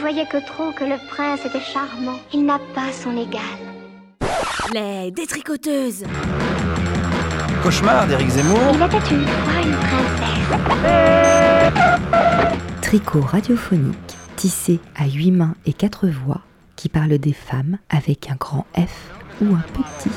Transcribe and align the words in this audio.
voyait 0.00 0.26
que 0.26 0.38
trop 0.44 0.72
que 0.72 0.84
le 0.84 0.96
prince 1.08 1.44
était 1.44 1.60
charmant. 1.60 2.18
Il 2.32 2.46
n'a 2.46 2.58
pas 2.74 2.90
son 2.92 3.16
égal. 3.16 3.42
Les 4.72 5.10
détricoteuses 5.10 6.04
Cauchemar 7.62 8.06
d'Éric 8.06 8.30
Zemmour. 8.30 8.58
Il 8.72 8.82
était 8.82 8.96
une 9.14 9.26
fois 9.26 9.62
une 9.62 9.76
princesse. 9.76 10.40
Tricot 12.80 13.20
radiophonique, 13.20 14.16
tissé 14.36 14.80
à 14.96 15.06
huit 15.06 15.30
mains 15.30 15.54
et 15.66 15.74
quatre 15.74 16.08
voix, 16.08 16.40
qui 16.76 16.88
parle 16.88 17.18
des 17.18 17.34
femmes 17.34 17.76
avec 17.90 18.30
un 18.30 18.36
grand 18.36 18.66
F 18.76 19.12
ou 19.42 19.54
un 19.54 19.64
petit. 19.72 20.10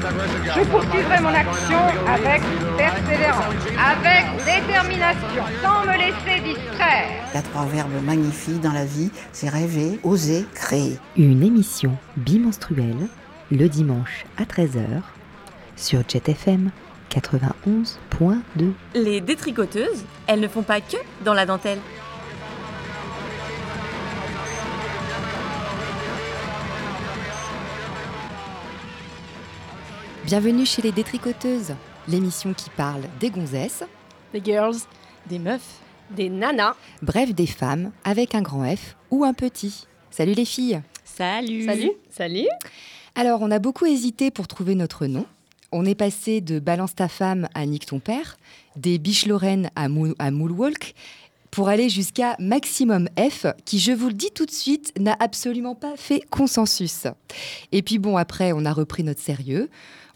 Je 0.00 0.64
poursuivrai 0.70 1.20
mon 1.20 1.28
action 1.28 1.78
avec 2.06 2.40
persévérance, 2.78 3.54
avec 3.78 4.24
détermination, 4.46 5.44
sans 5.62 5.84
me 5.84 5.98
laisser 5.98 6.40
distraire. 6.42 7.06
Il 7.32 7.34
y 7.34 7.38
a 7.38 7.42
trois 7.42 7.66
verbes 7.66 8.02
magnifiques 8.02 8.60
dans 8.60 8.72
la 8.72 8.86
vie, 8.86 9.10
c'est 9.32 9.50
rêver, 9.50 10.00
oser, 10.02 10.46
créer. 10.54 10.98
Une 11.16 11.42
émission 11.42 11.96
bimenstruelle, 12.16 13.08
le 13.50 13.68
dimanche 13.68 14.24
à 14.38 14.44
13h, 14.44 15.02
sur 15.76 16.00
Jet 16.08 16.30
FM 16.30 16.70
91.2. 17.10 18.72
Les 18.94 19.20
détricoteuses, 19.20 20.04
elles 20.26 20.40
ne 20.40 20.48
font 20.48 20.62
pas 20.62 20.80
que 20.80 20.96
dans 21.24 21.34
la 21.34 21.44
dentelle. 21.44 21.78
Bienvenue 30.30 30.64
chez 30.64 30.80
les 30.80 30.92
détricoteuses, 30.92 31.74
l'émission 32.06 32.54
qui 32.54 32.70
parle 32.70 33.02
des 33.18 33.30
gonzesses, 33.30 33.82
des 34.32 34.40
girls, 34.40 34.76
des 35.28 35.40
meufs, 35.40 35.80
des 36.08 36.30
nanas, 36.30 36.76
bref 37.02 37.34
des 37.34 37.48
femmes 37.48 37.90
avec 38.04 38.36
un 38.36 38.40
grand 38.40 38.64
F 38.64 38.94
ou 39.10 39.24
un 39.24 39.34
petit. 39.34 39.88
Salut 40.08 40.34
les 40.34 40.44
filles 40.44 40.82
Salut 41.02 41.64
Salut 41.64 41.90
Salut 42.10 42.46
Alors 43.16 43.42
on 43.42 43.50
a 43.50 43.58
beaucoup 43.58 43.86
hésité 43.86 44.30
pour 44.30 44.46
trouver 44.46 44.76
notre 44.76 45.06
nom. 45.06 45.26
On 45.72 45.84
est 45.84 45.96
passé 45.96 46.40
de 46.40 46.60
Balance 46.60 46.94
ta 46.94 47.08
femme 47.08 47.48
à 47.56 47.66
Nick 47.66 47.86
ton 47.86 47.98
père, 47.98 48.36
des 48.76 48.98
Biche 48.98 49.26
Lorraine 49.26 49.68
à, 49.74 49.88
Mou 49.88 50.14
à 50.20 50.30
Moonwalk, 50.30 50.94
pour 51.50 51.68
aller 51.68 51.88
jusqu'à 51.88 52.36
Maximum 52.38 53.08
F, 53.18 53.46
qui, 53.64 53.80
je 53.80 53.90
vous 53.90 54.06
le 54.06 54.14
dis 54.14 54.30
tout 54.32 54.46
de 54.46 54.52
suite, 54.52 54.92
n'a 54.96 55.16
absolument 55.18 55.74
pas 55.74 55.96
fait 55.96 56.20
consensus. 56.30 57.08
Et 57.72 57.82
puis 57.82 57.98
bon, 57.98 58.16
après, 58.16 58.52
on 58.52 58.64
a 58.64 58.72
repris 58.72 59.02
notre 59.02 59.20
sérieux. 59.20 59.68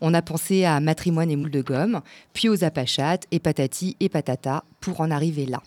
On 0.06 0.12
a 0.12 0.20
pensé 0.20 0.66
à 0.66 0.80
matrimoine 0.80 1.30
et 1.30 1.36
moule 1.36 1.50
de 1.50 1.62
gomme, 1.62 2.02
puis 2.34 2.50
aux 2.50 2.62
apachates 2.62 3.26
et 3.30 3.38
patati 3.38 3.96
et 4.00 4.10
patata 4.10 4.62
pour 4.80 5.00
en 5.00 5.10
arriver 5.10 5.46
là. 5.46 5.62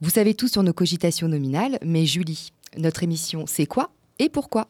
Vous 0.00 0.10
savez 0.10 0.34
tout 0.34 0.48
sur 0.48 0.64
nos 0.64 0.72
cogitations 0.72 1.28
nominales, 1.28 1.78
mais 1.84 2.06
Julie, 2.06 2.50
notre 2.76 3.04
émission, 3.04 3.44
c'est 3.46 3.66
quoi 3.66 3.92
et 4.18 4.28
pourquoi? 4.28 4.66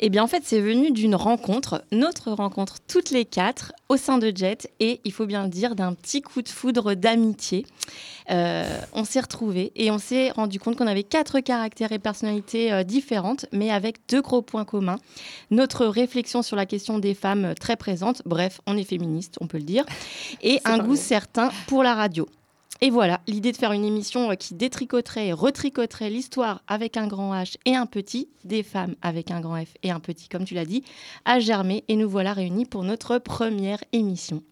Eh 0.00 0.08
bien, 0.10 0.22
en 0.22 0.26
fait, 0.26 0.42
c'est 0.44 0.60
venu 0.60 0.90
d'une 0.90 1.14
rencontre, 1.14 1.84
notre 1.92 2.30
rencontre 2.32 2.76
toutes 2.86 3.10
les 3.10 3.24
quatre 3.24 3.72
au 3.88 3.96
sein 3.96 4.18
de 4.18 4.32
Jet, 4.34 4.70
et 4.80 5.00
il 5.04 5.12
faut 5.12 5.26
bien 5.26 5.42
le 5.42 5.48
dire, 5.48 5.74
d'un 5.74 5.94
petit 5.94 6.22
coup 6.22 6.42
de 6.42 6.48
foudre 6.48 6.94
d'amitié. 6.94 7.66
Euh, 8.30 8.80
on 8.92 9.04
s'est 9.04 9.20
retrouvés 9.20 9.72
et 9.74 9.90
on 9.90 9.98
s'est 9.98 10.30
rendu 10.30 10.60
compte 10.60 10.76
qu'on 10.76 10.86
avait 10.86 11.02
quatre 11.02 11.40
caractères 11.40 11.92
et 11.92 11.98
personnalités 11.98 12.72
euh, 12.72 12.84
différentes, 12.84 13.46
mais 13.52 13.70
avec 13.70 13.96
deux 14.08 14.20
gros 14.20 14.42
points 14.42 14.66
communs. 14.66 14.98
Notre 15.50 15.86
réflexion 15.86 16.42
sur 16.42 16.56
la 16.56 16.66
question 16.66 16.98
des 16.98 17.14
femmes 17.14 17.46
euh, 17.46 17.54
très 17.54 17.76
présente, 17.76 18.22
bref, 18.26 18.60
on 18.66 18.76
est 18.76 18.84
féministe, 18.84 19.36
on 19.40 19.46
peut 19.46 19.58
le 19.58 19.64
dire, 19.64 19.84
et 20.42 20.60
un 20.64 20.78
goût 20.78 20.96
certain 20.96 21.50
pour 21.66 21.82
la 21.82 21.94
radio. 21.94 22.28
Et 22.80 22.90
voilà, 22.90 23.20
l'idée 23.26 23.50
de 23.50 23.56
faire 23.56 23.72
une 23.72 23.84
émission 23.84 24.34
qui 24.36 24.54
détricoterait 24.54 25.28
et 25.28 25.32
retricoterait 25.32 26.10
l'histoire 26.10 26.62
avec 26.68 26.96
un 26.96 27.08
grand 27.08 27.34
H 27.34 27.56
et 27.64 27.74
un 27.74 27.86
petit, 27.86 28.28
des 28.44 28.62
femmes 28.62 28.94
avec 29.02 29.32
un 29.32 29.40
grand 29.40 29.60
F 29.64 29.74
et 29.82 29.90
un 29.90 29.98
petit, 29.98 30.28
comme 30.28 30.44
tu 30.44 30.54
l'as 30.54 30.64
dit, 30.64 30.84
a 31.24 31.40
germé 31.40 31.82
et 31.88 31.96
nous 31.96 32.08
voilà 32.08 32.32
réunis 32.32 32.66
pour 32.66 32.84
notre 32.84 33.18
première 33.18 33.82
émission. 33.92 34.44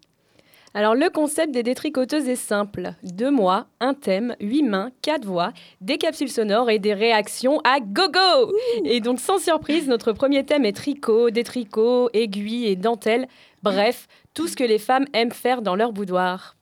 Alors 0.75 0.97
le 0.97 1.09
concept 1.09 1.55
des 1.55 1.63
détricoteuses 1.63 2.29
est 2.29 2.35
simple. 2.35 2.95
Deux 3.05 3.31
mois, 3.31 3.69
un 3.79 3.95
thème, 3.95 4.35
huit 4.41 4.65
mains, 4.65 4.91
quatre 5.03 5.25
voix, 5.25 5.53
des 5.81 5.97
capsules 5.97 6.29
sonores 6.29 6.69
et 6.69 6.81
des 6.81 6.95
réactions 6.95 7.61
à 7.61 7.79
gogo 7.81 8.53
Et 8.85 9.01
donc 9.01 9.21
sans 9.21 9.39
surprise, 9.39 9.87
notre 9.87 10.13
premier 10.13 10.45
thème 10.45 10.65
est 10.65 10.77
tricot, 10.77 11.31
détricot, 11.31 12.11
aiguilles 12.13 12.67
et 12.67 12.77
dentelles. 12.77 13.29
Bref, 13.63 14.09
tout 14.35 14.49
ce 14.49 14.57
que 14.57 14.65
les 14.65 14.79
femmes 14.81 15.07
aiment 15.15 15.33
faire 15.33 15.63
dans 15.63 15.77
leur 15.77 15.93
boudoir. 15.93 16.56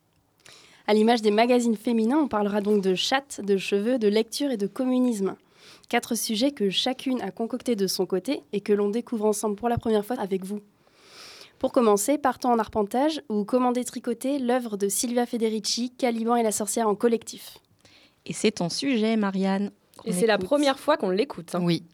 À 0.86 0.92
l'image 0.92 1.22
des 1.22 1.30
magazines 1.30 1.76
féminins, 1.76 2.18
on 2.18 2.28
parlera 2.28 2.60
donc 2.60 2.82
de 2.82 2.94
chatte, 2.94 3.40
de 3.42 3.56
cheveux, 3.56 3.98
de 3.98 4.08
lecture 4.08 4.50
et 4.50 4.58
de 4.58 4.66
communisme. 4.66 5.34
Quatre 5.88 6.14
sujets 6.14 6.50
que 6.50 6.68
chacune 6.68 7.22
a 7.22 7.30
concoctés 7.30 7.74
de 7.74 7.86
son 7.86 8.04
côté 8.04 8.42
et 8.52 8.60
que 8.60 8.72
l'on 8.72 8.90
découvre 8.90 9.24
ensemble 9.24 9.56
pour 9.56 9.70
la 9.70 9.78
première 9.78 10.04
fois 10.04 10.16
avec 10.20 10.44
vous. 10.44 10.60
Pour 11.58 11.72
commencer, 11.72 12.18
partons 12.18 12.50
en 12.50 12.58
arpentage 12.58 13.22
ou 13.30 13.44
comment 13.44 13.72
détricoter 13.72 14.38
l'œuvre 14.38 14.76
de 14.76 14.88
Silvia 14.88 15.24
Federici, 15.24 15.90
Caliban 15.90 16.36
et 16.36 16.42
la 16.42 16.52
sorcière 16.52 16.88
en 16.88 16.94
collectif. 16.94 17.56
Et 18.26 18.34
c'est 18.34 18.52
ton 18.52 18.68
sujet, 18.68 19.16
Marianne. 19.16 19.70
Et 20.04 20.12
c'est 20.12 20.26
la 20.26 20.36
première 20.36 20.78
fois 20.78 20.98
qu'on 20.98 21.08
l'écoute. 21.08 21.54
Hein. 21.54 21.60
Oui. 21.62 21.84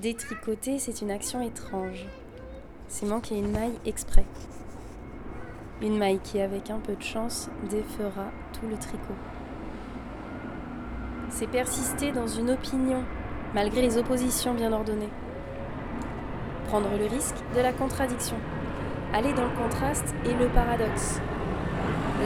Détricoter, 0.00 0.78
c'est 0.78 1.02
une 1.02 1.10
action 1.10 1.42
étrange. 1.42 2.06
C'est 2.88 3.04
manquer 3.04 3.36
une 3.36 3.50
maille 3.50 3.78
exprès. 3.84 4.24
Une 5.82 5.98
maille 5.98 6.20
qui, 6.20 6.40
avec 6.40 6.70
un 6.70 6.78
peu 6.78 6.94
de 6.94 7.02
chance, 7.02 7.50
défera 7.68 8.30
tout 8.54 8.66
le 8.66 8.78
tricot. 8.78 9.14
C'est 11.28 11.48
persister 11.48 12.12
dans 12.12 12.26
une 12.26 12.50
opinion, 12.50 13.02
malgré 13.52 13.82
les 13.82 13.98
oppositions 13.98 14.54
bien 14.54 14.72
ordonnées. 14.72 15.10
Prendre 16.68 16.88
le 16.98 17.04
risque 17.04 17.36
de 17.54 17.60
la 17.60 17.74
contradiction. 17.74 18.36
Aller 19.12 19.34
dans 19.34 19.44
le 19.44 19.54
contraste 19.54 20.14
et 20.24 20.32
le 20.32 20.48
paradoxe. 20.48 21.20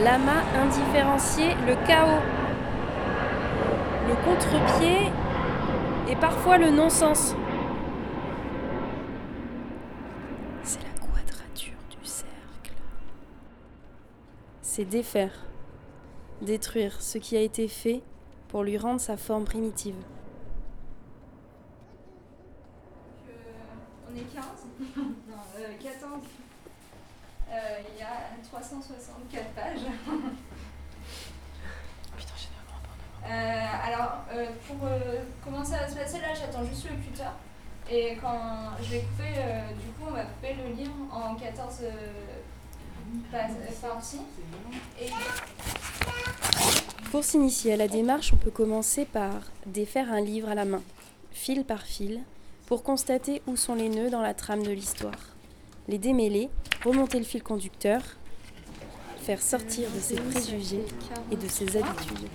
L'amas 0.01 0.45
indifférencié, 0.63 1.47
le 1.67 1.75
chaos. 1.85 2.23
Le 4.07 4.15
contre-pied 4.23 5.11
et 6.09 6.15
parfois 6.15 6.57
le 6.57 6.69
non-sens. 6.69 7.35
C'est 14.75 14.83
défaire, 14.83 15.31
détruire 16.41 17.01
ce 17.01 17.17
qui 17.17 17.37
a 17.37 17.39
été 17.39 17.69
fait 17.69 18.01
pour 18.49 18.61
lui 18.61 18.77
rendre 18.77 18.99
sa 18.99 19.15
forme 19.15 19.45
primitive. 19.45 19.95
on 24.11 24.17
est 24.17 24.23
15 24.33 24.43
Non, 24.97 25.37
14. 25.81 26.11
Euh, 27.51 27.79
il 27.89 27.99
y 27.99 28.03
a 28.03 28.35
364 28.43 29.45
pages. 29.51 29.79
Putain, 32.17 32.33
j'ai 32.35 32.49
vraiment 32.59 32.81
euh, 33.29 33.63
Alors, 33.81 34.25
euh, 34.33 34.47
pour 34.67 34.79
commencer 35.41 35.75
à 35.75 35.87
se 35.87 35.95
passer, 35.95 36.19
là, 36.19 36.33
j'attends 36.33 36.65
juste 36.65 36.89
le 36.89 36.97
cutter. 36.97 37.31
Et 37.89 38.17
quand 38.17 38.71
je 38.81 38.91
vais 38.91 38.99
couper, 39.03 39.39
du 39.81 39.87
coup, 39.93 40.09
on 40.09 40.11
va 40.11 40.25
couper 40.25 40.53
le 40.55 40.73
livre 40.73 40.95
en 41.13 41.35
14 41.35 41.83
pour 47.11 47.23
s'initier 47.23 47.73
à 47.73 47.77
la 47.77 47.87
démarche, 47.87 48.33
on 48.33 48.37
peut 48.37 48.51
commencer 48.51 49.05
par 49.05 49.41
défaire 49.65 50.11
un 50.11 50.21
livre 50.21 50.49
à 50.49 50.55
la 50.55 50.65
main, 50.65 50.81
fil 51.31 51.63
par 51.63 51.83
fil, 51.83 52.21
pour 52.65 52.83
constater 52.83 53.41
où 53.47 53.55
sont 53.55 53.75
les 53.75 53.89
nœuds 53.89 54.09
dans 54.09 54.21
la 54.21 54.33
trame 54.33 54.63
de 54.63 54.71
l'histoire. 54.71 55.35
Les 55.87 55.97
démêler, 55.97 56.49
remonter 56.83 57.19
le 57.19 57.25
fil 57.25 57.43
conducteur, 57.43 58.01
faire 59.21 59.41
sortir 59.41 59.89
de 59.91 59.99
ses 59.99 60.15
préjugés 60.15 60.83
et 61.31 61.35
de 61.35 61.47
ses 61.47 61.77
habitudes. 61.77 62.27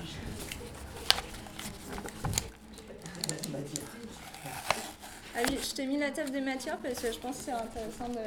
Allez, 5.37 5.59
je 5.63 5.75
t'ai 5.75 5.87
mis 5.87 5.99
la 5.99 6.11
table 6.11 6.31
des 6.31 6.41
matières 6.41 6.79
parce 6.79 7.01
que 7.01 7.13
je 7.13 7.19
pense 7.19 7.37
que 7.37 7.45
c'est 7.45 7.53
intéressant 7.53 8.09
de 8.09 8.19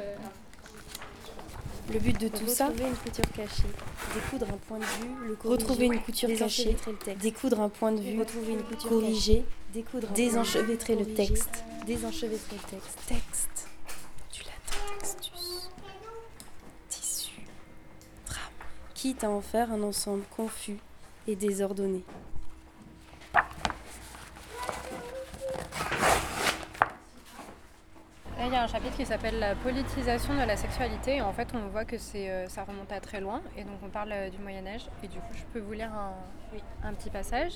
le 1.92 1.98
but 1.98 2.18
de 2.20 2.28
tout 2.28 2.46
ça, 2.46 2.68
une 2.70 2.94
couture 2.96 3.30
cachée, 3.34 3.62
découdre 4.14 4.46
un 4.52 4.56
point 4.56 4.78
de 4.78 4.84
vue, 4.84 5.28
le 5.28 5.48
retrouver 5.48 5.86
une 5.86 6.00
couture 6.00 6.28
cachée, 6.36 6.76
découdre 7.20 7.60
un 7.60 7.68
point 7.68 7.92
de 7.92 8.00
vue, 8.00 8.18
retrouver 8.18 8.52
une 8.52 8.62
couture 8.62 8.88
corriger, 8.88 9.44
découdre, 9.72 10.08
désenchevêtrer 10.08 10.96
le 10.96 11.06
texte, 11.06 11.64
désenchevêtrer 11.86 12.56
le 12.56 12.78
texte, 12.78 12.98
texte, 13.06 13.68
du 14.32 14.40
latin 14.40 14.98
textus, 14.98 15.70
tissu, 16.88 17.42
trame, 18.24 18.42
quitte 18.94 19.24
à 19.24 19.30
en 19.30 19.40
faire 19.40 19.70
un 19.72 19.82
ensemble 19.82 20.24
confus 20.34 20.78
et 21.26 21.36
désordonné. 21.36 22.02
Il 28.46 28.52
y 28.52 28.56
a 28.56 28.62
un 28.62 28.66
chapitre 28.66 28.96
qui 28.96 29.06
s'appelle 29.06 29.38
la 29.38 29.54
politisation 29.54 30.34
de 30.34 30.46
la 30.46 30.56
sexualité. 30.56 31.16
Et 31.16 31.22
en 31.22 31.32
fait, 31.32 31.48
on 31.54 31.68
voit 31.68 31.84
que 31.84 31.96
c'est, 31.98 32.30
euh, 32.30 32.48
ça 32.48 32.64
remonte 32.64 32.92
à 32.92 33.00
très 33.00 33.20
loin. 33.20 33.40
Et 33.56 33.64
donc, 33.64 33.78
on 33.82 33.88
parle 33.88 34.12
euh, 34.12 34.28
du 34.28 34.38
Moyen-Âge. 34.38 34.86
Et 35.02 35.08
du 35.08 35.18
coup, 35.18 35.32
je 35.34 35.44
peux 35.52 35.60
vous 35.60 35.72
lire 35.72 35.90
un, 35.92 36.12
un 36.86 36.92
petit 36.92 37.10
passage. 37.10 37.52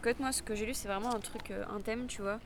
En 0.00 0.02
fait, 0.02 0.20
moi, 0.20 0.32
ce 0.32 0.42
que 0.42 0.54
j'ai 0.54 0.66
lu, 0.66 0.74
c'est 0.74 0.88
vraiment 0.88 1.14
un 1.14 1.20
truc, 1.20 1.50
euh, 1.50 1.64
un 1.74 1.80
thème, 1.80 2.06
tu 2.08 2.22
vois. 2.22 2.40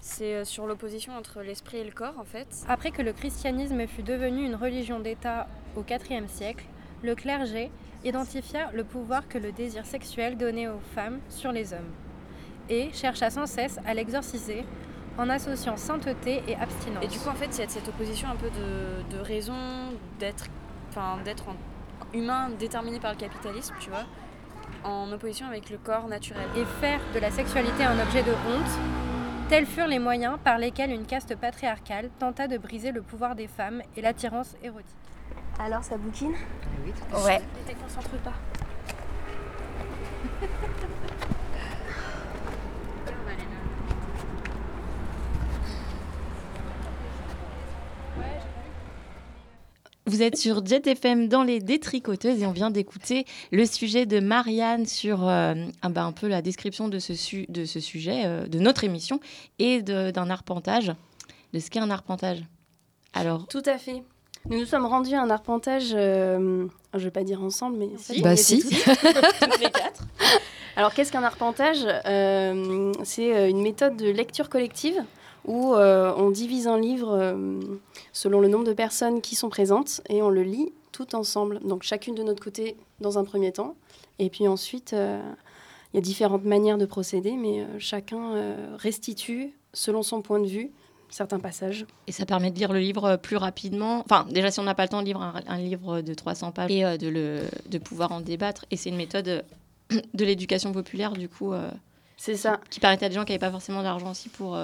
C'est 0.00 0.34
euh, 0.34 0.44
sur 0.44 0.66
l'opposition 0.66 1.16
entre 1.16 1.40
l'esprit 1.40 1.78
et 1.78 1.84
le 1.84 1.92
corps, 1.92 2.18
en 2.18 2.24
fait. 2.24 2.48
Après 2.68 2.90
que 2.90 3.02
le 3.02 3.12
christianisme 3.12 3.86
fut 3.86 4.02
devenu 4.02 4.44
une 4.44 4.54
religion 4.54 5.00
d'État 5.00 5.46
au 5.76 5.84
IVe 5.88 6.28
siècle, 6.28 6.66
le 7.02 7.14
clergé 7.14 7.70
identifia 8.04 8.70
le 8.72 8.84
pouvoir 8.84 9.28
que 9.28 9.38
le 9.38 9.52
désir 9.52 9.86
sexuel 9.86 10.36
donnait 10.36 10.68
aux 10.68 10.80
femmes 10.94 11.20
sur 11.28 11.52
les 11.52 11.72
hommes 11.72 11.92
et 12.70 12.92
chercha 12.92 13.28
sans 13.30 13.46
cesse 13.46 13.78
à 13.84 13.92
l'exorciser 13.92 14.64
en 15.20 15.28
associant 15.28 15.76
sainteté 15.76 16.42
et 16.48 16.56
abstinence. 16.56 17.04
Et 17.04 17.08
du 17.08 17.18
coup, 17.18 17.28
en 17.28 17.34
fait, 17.34 17.46
il 17.56 17.60
y 17.60 17.64
a 17.64 17.68
cette 17.68 17.88
opposition 17.88 18.28
un 18.30 18.36
peu 18.36 18.48
de, 18.50 19.16
de 19.16 19.22
raison 19.22 19.54
d'être 20.18 20.46
enfin, 20.88 21.18
d'être 21.24 21.44
humain 22.14 22.48
déterminé 22.58 22.98
par 22.98 23.12
le 23.12 23.18
capitalisme, 23.18 23.74
tu 23.80 23.90
vois, 23.90 24.06
en 24.82 25.12
opposition 25.12 25.46
avec 25.46 25.68
le 25.70 25.76
corps 25.78 26.08
naturel. 26.08 26.42
et 26.56 26.64
faire 26.80 27.00
de 27.14 27.18
la 27.20 27.30
sexualité 27.30 27.84
un 27.84 28.00
objet 28.00 28.22
de 28.22 28.32
honte, 28.32 28.70
tels 29.48 29.66
furent 29.66 29.86
les 29.86 29.98
moyens 29.98 30.38
par 30.42 30.58
lesquels 30.58 30.90
une 30.90 31.04
caste 31.04 31.36
patriarcale 31.36 32.08
tenta 32.18 32.48
de 32.48 32.56
briser 32.56 32.90
le 32.90 33.02
pouvoir 33.02 33.34
des 33.36 33.46
femmes 33.46 33.82
et 33.96 34.00
l'attirance 34.02 34.56
érotique. 34.62 34.96
Alors, 35.58 35.84
ça 35.84 35.98
bouquine? 35.98 36.32
Oui, 36.84 36.92
Ouais. 37.24 37.40
Ne 37.68 37.72
te 37.72 37.78
concentre 37.78 38.16
pas. 38.24 38.32
Vous 50.20 50.26
êtes 50.26 50.36
sur 50.36 50.66
Jet 50.66 50.86
FM 50.86 51.28
dans 51.28 51.42
les 51.42 51.60
détricoteuses 51.60 52.42
et 52.42 52.46
on 52.46 52.52
vient 52.52 52.70
d'écouter 52.70 53.24
le 53.52 53.64
sujet 53.64 54.04
de 54.04 54.20
Marianne 54.20 54.84
sur 54.84 55.26
euh, 55.26 55.54
ah 55.80 55.88
bah, 55.88 56.02
un 56.04 56.12
peu 56.12 56.28
la 56.28 56.42
description 56.42 56.88
de 56.88 56.98
ce, 56.98 57.14
su- 57.14 57.46
de 57.48 57.64
ce 57.64 57.80
sujet, 57.80 58.24
euh, 58.26 58.46
de 58.46 58.58
notre 58.58 58.84
émission 58.84 59.18
et 59.58 59.80
d'un 59.80 60.28
arpentage, 60.28 60.92
de 61.54 61.58
ce 61.58 61.70
qu'est 61.70 61.78
un 61.80 61.88
arpentage. 61.90 62.42
Alors, 63.14 63.46
Tout 63.48 63.62
à 63.64 63.78
fait. 63.78 64.02
Nous 64.50 64.58
nous 64.58 64.66
sommes 64.66 64.84
rendus 64.84 65.14
à 65.14 65.22
un 65.22 65.30
arpentage, 65.30 65.92
euh, 65.94 66.66
je 66.92 66.98
ne 66.98 67.04
vais 67.04 67.10
pas 67.10 67.24
dire 67.24 67.42
ensemble, 67.42 67.78
mais 67.78 67.88
Si. 67.96 68.20
Bah 68.20 68.36
si. 68.36 68.60
toutes. 68.84 69.58
les 69.58 69.70
quatre. 69.70 70.02
Alors, 70.76 70.92
qu'est-ce 70.92 71.12
qu'un 71.12 71.24
arpentage? 71.24 71.78
Euh, 72.04 72.92
C'est 73.04 73.48
une 73.48 73.62
méthode 73.62 73.96
de 73.96 74.10
lecture 74.10 74.50
collective 74.50 75.02
où 75.46 75.74
euh, 75.74 76.12
on 76.16 76.30
divise 76.30 76.66
un 76.66 76.78
livre 76.78 77.10
euh, 77.12 77.60
selon 78.12 78.40
le 78.40 78.48
nombre 78.48 78.64
de 78.64 78.72
personnes 78.72 79.20
qui 79.20 79.34
sont 79.34 79.48
présentes 79.48 80.00
et 80.08 80.22
on 80.22 80.30
le 80.30 80.42
lit 80.42 80.72
tout 80.92 81.14
ensemble. 81.14 81.60
Donc, 81.60 81.82
chacune 81.82 82.14
de 82.14 82.22
notre 82.22 82.42
côté 82.42 82.76
dans 83.00 83.18
un 83.18 83.24
premier 83.24 83.52
temps. 83.52 83.74
Et 84.18 84.28
puis 84.28 84.48
ensuite, 84.48 84.92
euh, 84.92 85.22
il 85.92 85.96
y 85.96 85.98
a 85.98 86.02
différentes 86.02 86.44
manières 86.44 86.78
de 86.78 86.86
procéder, 86.86 87.32
mais 87.32 87.66
chacun 87.78 88.54
restitue, 88.76 89.52
selon 89.72 90.02
son 90.02 90.22
point 90.22 90.38
de 90.38 90.46
vue, 90.46 90.70
certains 91.10 91.40
passages. 91.40 91.86
Et 92.06 92.12
ça 92.12 92.24
permet 92.26 92.50
de 92.50 92.58
lire 92.58 92.72
le 92.72 92.78
livre 92.78 93.16
plus 93.16 93.36
rapidement. 93.36 94.00
Enfin, 94.00 94.26
déjà, 94.30 94.50
si 94.50 94.60
on 94.60 94.62
n'a 94.62 94.74
pas 94.74 94.84
le 94.84 94.88
temps 94.88 95.00
de 95.00 95.06
lire 95.06 95.20
un, 95.20 95.34
un 95.46 95.58
livre 95.58 96.00
de 96.00 96.14
300 96.14 96.52
pages 96.52 96.70
et 96.70 96.84
euh, 96.84 96.96
de, 96.96 97.08
le, 97.08 97.40
de 97.68 97.78
pouvoir 97.78 98.12
en 98.12 98.20
débattre. 98.20 98.64
Et 98.70 98.76
c'est 98.76 98.90
une 98.90 98.96
méthode 98.96 99.28
euh, 99.28 99.42
de 100.14 100.24
l'éducation 100.24 100.72
populaire, 100.72 101.12
du 101.12 101.28
coup, 101.28 101.52
euh, 101.52 101.70
C'est 102.16 102.36
ça. 102.36 102.60
qui 102.70 102.80
permettait 102.80 103.06
à 103.06 103.08
des 103.08 103.14
gens 103.14 103.24
qui 103.24 103.32
n'avaient 103.32 103.40
pas 103.40 103.50
forcément 103.50 103.82
d'argent 103.82 104.10
aussi 104.10 104.28
pour, 104.28 104.58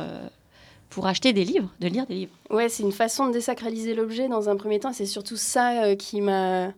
pour 0.90 1.06
acheter 1.06 1.32
des 1.32 1.44
livres, 1.44 1.72
de 1.80 1.88
lire 1.88 2.06
des 2.06 2.14
livres. 2.14 2.32
Ouais, 2.50 2.68
c'est 2.68 2.82
une 2.82 2.92
façon 2.92 3.26
de 3.28 3.32
désacraliser 3.32 3.94
l'objet 3.94 4.28
dans 4.28 4.48
un 4.48 4.56
premier 4.56 4.78
temps. 4.80 4.92
C'est 4.92 5.06
surtout 5.06 5.36
ça 5.36 5.82
euh, 5.84 5.96
qui 5.96 6.20
m'a. 6.20 6.72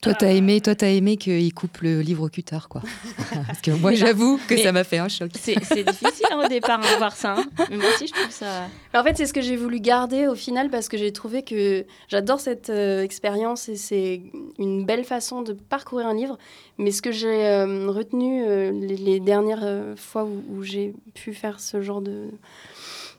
Toi, 0.00 0.14
t'as 0.14 0.32
aimé, 0.32 0.60
toi, 0.60 0.74
t'as 0.74 0.88
aimé 0.88 1.16
qu'il 1.16 1.54
coupe 1.54 1.78
le 1.78 2.00
livre 2.00 2.24
au 2.24 2.28
cutter, 2.28 2.58
quoi. 2.68 2.82
Parce 3.46 3.60
que 3.60 3.70
moi, 3.70 3.92
j'avoue 3.94 4.36
que 4.48 4.54
mais- 4.54 4.62
ça 4.64 4.72
m'a 4.72 4.82
fait 4.82 4.98
un 4.98 5.06
choc. 5.08 5.30
C'est 5.40 5.54
difficile 5.54 6.26
hein, 6.32 6.40
au 6.44 6.48
départ 6.48 6.80
hein, 6.80 6.92
de 6.92 6.98
voir 6.98 7.14
ça. 7.14 7.36
hein. 7.38 7.44
Mais 7.70 7.76
moi 7.76 7.86
aussi, 7.94 8.08
je 8.08 8.12
trouve 8.12 8.30
ça. 8.32 8.66
Mais 8.92 8.98
En 8.98 9.04
fait, 9.04 9.16
c'est 9.16 9.26
ce 9.26 9.32
que 9.32 9.40
j'ai 9.40 9.54
voulu 9.54 9.78
garder 9.78 10.26
au 10.26 10.34
final 10.34 10.70
parce 10.70 10.88
que 10.88 10.96
j'ai 10.96 11.12
trouvé 11.12 11.44
que 11.44 11.84
j'adore 12.08 12.40
cette 12.40 12.68
euh, 12.70 13.04
expérience 13.04 13.68
et 13.68 13.76
c'est 13.76 14.22
une 14.58 14.84
belle 14.84 15.04
façon 15.04 15.42
de 15.42 15.52
parcourir 15.52 16.08
un 16.08 16.14
livre. 16.14 16.36
Mais 16.78 16.90
ce 16.90 17.00
que 17.00 17.12
j'ai 17.12 17.46
euh, 17.46 17.88
retenu 17.88 18.42
euh, 18.44 18.72
les, 18.72 18.96
les 18.96 19.20
dernières 19.20 19.62
euh, 19.62 19.94
fois 19.94 20.24
où, 20.24 20.42
où 20.50 20.62
j'ai 20.64 20.94
pu 21.14 21.32
faire 21.32 21.60
ce 21.60 21.80
genre 21.80 22.00
de 22.00 22.24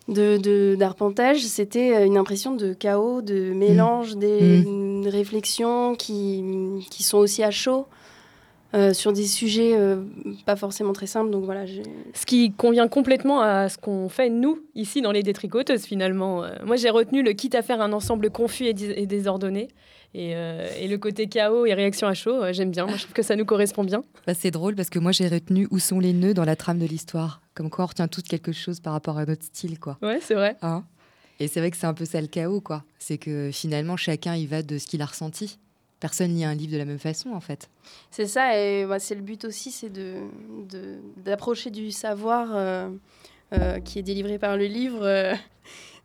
de- 0.08 0.38
de- 0.38 0.76
d'arpentage, 0.78 1.40
c'était 1.44 1.96
euh, 1.96 2.06
une 2.06 2.18
impression 2.18 2.56
de 2.56 2.74
chaos, 2.74 3.22
de 3.22 3.54
mélange, 3.54 4.16
des 4.18 4.64
réflexions 5.10 5.96
qui, 5.96 6.44
qui 6.90 7.04
sont 7.04 7.18
aussi 7.20 7.44
à 7.44 7.52
chaud 7.52 7.86
euh, 8.76 8.92
sur 8.94 9.14
des 9.14 9.26
sujets 9.26 9.74
euh, 9.76 9.98
pas 10.46 10.56
forcément 10.56 10.94
très 10.94 11.06
simples. 11.08 11.30
Donc 11.30 11.46
voilà, 11.46 11.66
Ce 12.14 12.26
qui 12.26 12.52
convient 12.52 12.88
complètement 12.88 13.42
à 13.42 13.70
ce 13.70 13.78
qu'on 13.78 14.10
fait 14.10 14.30
nous, 14.30 14.60
ici, 14.76 15.02
dans 15.02 15.12
les 15.12 15.24
détricoteuses, 15.24 15.84
finalement. 15.84 16.44
Euh, 16.44 16.50
moi, 16.66 16.76
j'ai 16.76 16.90
retenu 16.90 17.22
le 17.24 17.34
quitte 17.34 17.56
à 17.56 17.62
faire 17.62 17.82
un 17.82 17.94
ensemble 17.94 18.30
confus 18.32 18.66
et, 18.66 18.74
dis- 18.74 18.92
et 18.96 19.06
désordonné. 19.06 19.68
Et, 20.16 20.36
euh, 20.36 20.68
et 20.80 20.88
le 20.88 20.98
côté 21.00 21.28
chaos 21.28 21.66
et 21.66 21.74
réaction 21.74 22.08
à 22.08 22.14
chaud, 22.14 22.44
euh, 22.44 22.54
j'aime 22.54 22.70
bien. 22.72 22.86
Moi, 22.86 22.98
je 22.98 23.04
trouve 23.04 23.14
que 23.14 23.24
ça 23.24 23.36
nous 23.36 23.46
correspond 23.46 23.84
bien. 23.84 24.04
Bah, 24.28 24.34
c'est 24.36 24.52
drôle 24.52 24.76
parce 24.76 24.90
que 24.92 25.00
moi, 25.00 25.12
j'ai 25.12 25.28
retenu 25.28 25.68
où 25.72 25.80
sont 25.80 26.00
les 26.00 26.14
nœuds 26.14 26.34
dans 26.36 26.46
la 26.46 26.56
trame 26.56 26.78
de 26.78 26.86
l'histoire. 26.86 27.42
Comme 27.56 27.70
quoi, 27.72 27.86
on 27.86 27.88
retient 27.88 28.08
tous 28.08 28.22
quelque 28.22 28.52
chose 28.52 28.80
par 28.80 28.94
rapport 28.94 29.18
à 29.18 29.26
notre 29.26 29.44
style, 29.44 29.80
quoi. 29.80 29.98
Ouais, 30.04 30.20
c'est 30.22 30.36
vrai. 30.36 30.56
Hein? 30.62 30.84
Et 31.40 31.48
c'est 31.48 31.60
vrai 31.60 31.72
que 31.72 31.78
c'est 31.78 31.88
un 31.88 31.96
peu 31.96 32.06
ça 32.06 32.22
le 32.22 32.28
chaos, 32.28 32.62
quoi. 32.62 32.84
C'est 33.00 33.18
que 33.18 33.50
finalement, 33.52 33.98
chacun 33.98 34.36
y 34.36 34.46
va 34.46 34.62
de 34.62 34.78
ce 34.78 34.86
qu'il 34.86 35.02
a 35.02 35.06
ressenti. 35.06 35.58
Personne 36.00 36.36
lit 36.36 36.44
un 36.46 36.54
livre 36.54 36.74
de 36.74 36.78
la 36.78 36.86
même 36.86 37.00
façon, 37.00 37.32
en 37.32 37.40
fait. 37.40 37.70
C'est 38.12 38.28
ça, 38.28 38.60
et 38.60 38.86
bah, 38.86 39.00
c'est 39.00 39.16
le 39.16 39.22
but 39.22 39.46
aussi, 39.46 39.72
c'est 39.72 39.90
de, 39.90 40.18
de- 40.70 41.00
d'approcher 41.24 41.72
du 41.72 41.92
savoir 41.92 42.50
euh, 42.54 42.90
euh, 43.54 43.80
qui 43.80 43.98
est 44.00 44.04
délivré 44.04 44.38
par 44.38 44.58
le 44.58 44.66
livre. 44.66 45.34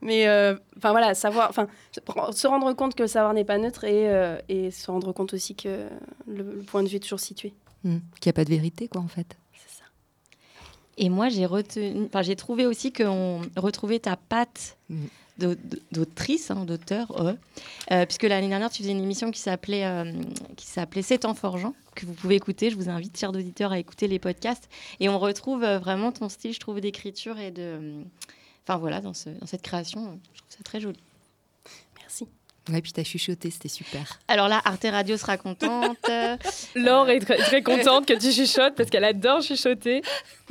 Mais 0.01 0.29
euh, 0.29 0.55
enfin 0.77 0.91
voilà, 0.91 1.15
savoir, 1.15 1.49
enfin 1.51 1.67
se 2.33 2.47
rendre 2.47 2.73
compte 2.75 2.95
que 2.95 3.03
le 3.03 3.09
savoir 3.09 3.35
n'est 3.35 3.45
pas 3.45 3.59
neutre 3.59 3.85
et, 3.85 4.09
euh, 4.09 4.39
et 4.49 4.71
se 4.71 4.91
rendre 4.91 5.13
compte 5.13 5.33
aussi 5.35 5.55
que 5.55 5.89
le, 6.27 6.43
le 6.43 6.63
point 6.63 6.83
de 6.83 6.89
vue 6.89 6.97
est 6.97 7.01
toujours 7.01 7.21
situé. 7.21 7.53
Hmm. 7.85 7.99
Qu'il 8.21 8.29
n'y 8.29 8.31
a 8.31 8.33
pas 8.35 8.45
de 8.45 8.51
vérité, 8.51 8.89
quoi, 8.89 9.01
en 9.01 9.09
fait. 9.09 9.37
C'est 9.55 9.79
ça. 9.79 9.85
Et 10.97 11.09
moi, 11.09 11.29
j'ai 11.29 11.47
retenu, 11.47 12.07
enfin, 12.07 12.23
j'ai 12.23 12.37
trouvé 12.37 12.67
aussi 12.67 12.93
qu'on 12.93 13.43
retrouvait 13.57 14.01
ta 14.01 14.17
patte 14.17 14.77
d'au- 15.39 15.55
d'autrice, 15.93 16.51
hein, 16.51 16.65
d'auteur, 16.65 17.21
euh, 17.21 17.35
euh, 17.93 18.05
puisque 18.05 18.25
l'année 18.25 18.49
dernière, 18.49 18.71
tu 18.71 18.83
faisais 18.83 18.91
une 18.93 19.03
émission 19.03 19.31
qui 19.31 19.41
s'appelait 19.41 19.85
euh, 19.85 20.13
qui 20.57 20.67
s'appelait 20.67 21.03
C'est 21.03 21.25
en 21.25 21.35
forgeant, 21.35 21.75
que 21.95 22.05
vous 22.05 22.15
pouvez 22.15 22.35
écouter. 22.35 22.71
Je 22.71 22.75
vous 22.77 22.89
invite, 22.89 23.17
chers 23.17 23.31
auditeurs, 23.31 23.71
à 23.71 23.79
écouter 23.79 24.09
les 24.09 24.19
podcasts. 24.19 24.69
Et 24.99 25.09
on 25.09 25.19
retrouve 25.21 25.63
euh, 25.63 25.79
vraiment 25.79 26.11
ton 26.11 26.29
style, 26.29 26.53
je 26.53 26.59
trouve, 26.61 26.81
d'écriture 26.81 27.39
et 27.39 27.53
de. 27.53 28.03
Enfin 28.69 28.79
voilà, 28.79 29.01
dans, 29.01 29.15
ce- 29.15 29.31
dans 29.31 29.47
cette 29.47 29.63
création, 29.63 30.21
je 30.35 30.41
trouve 30.41 30.51
ça 30.59 30.63
très 30.63 30.79
joli. 30.81 30.99
Merci. 32.01 32.27
Ouais, 32.71 32.83
puis 32.83 32.93
t'as 32.93 33.03
chuchoté, 33.03 33.51
c'était 33.51 33.69
super. 33.71 34.19
Alors 34.29 34.47
là, 34.49 34.61
Arte 34.63 34.85
Radio 34.91 35.17
sera 35.17 35.39
contente. 35.39 35.97
Laure 36.75 37.09
est 37.09 37.21
très, 37.21 37.39
très 37.39 37.63
contente 37.63 38.05
que 38.05 38.13
tu 38.13 38.31
chuchotes 38.31 38.75
parce 38.75 38.91
qu'elle 38.91 39.05
adore 39.05 39.41
chuchoter. 39.41 40.03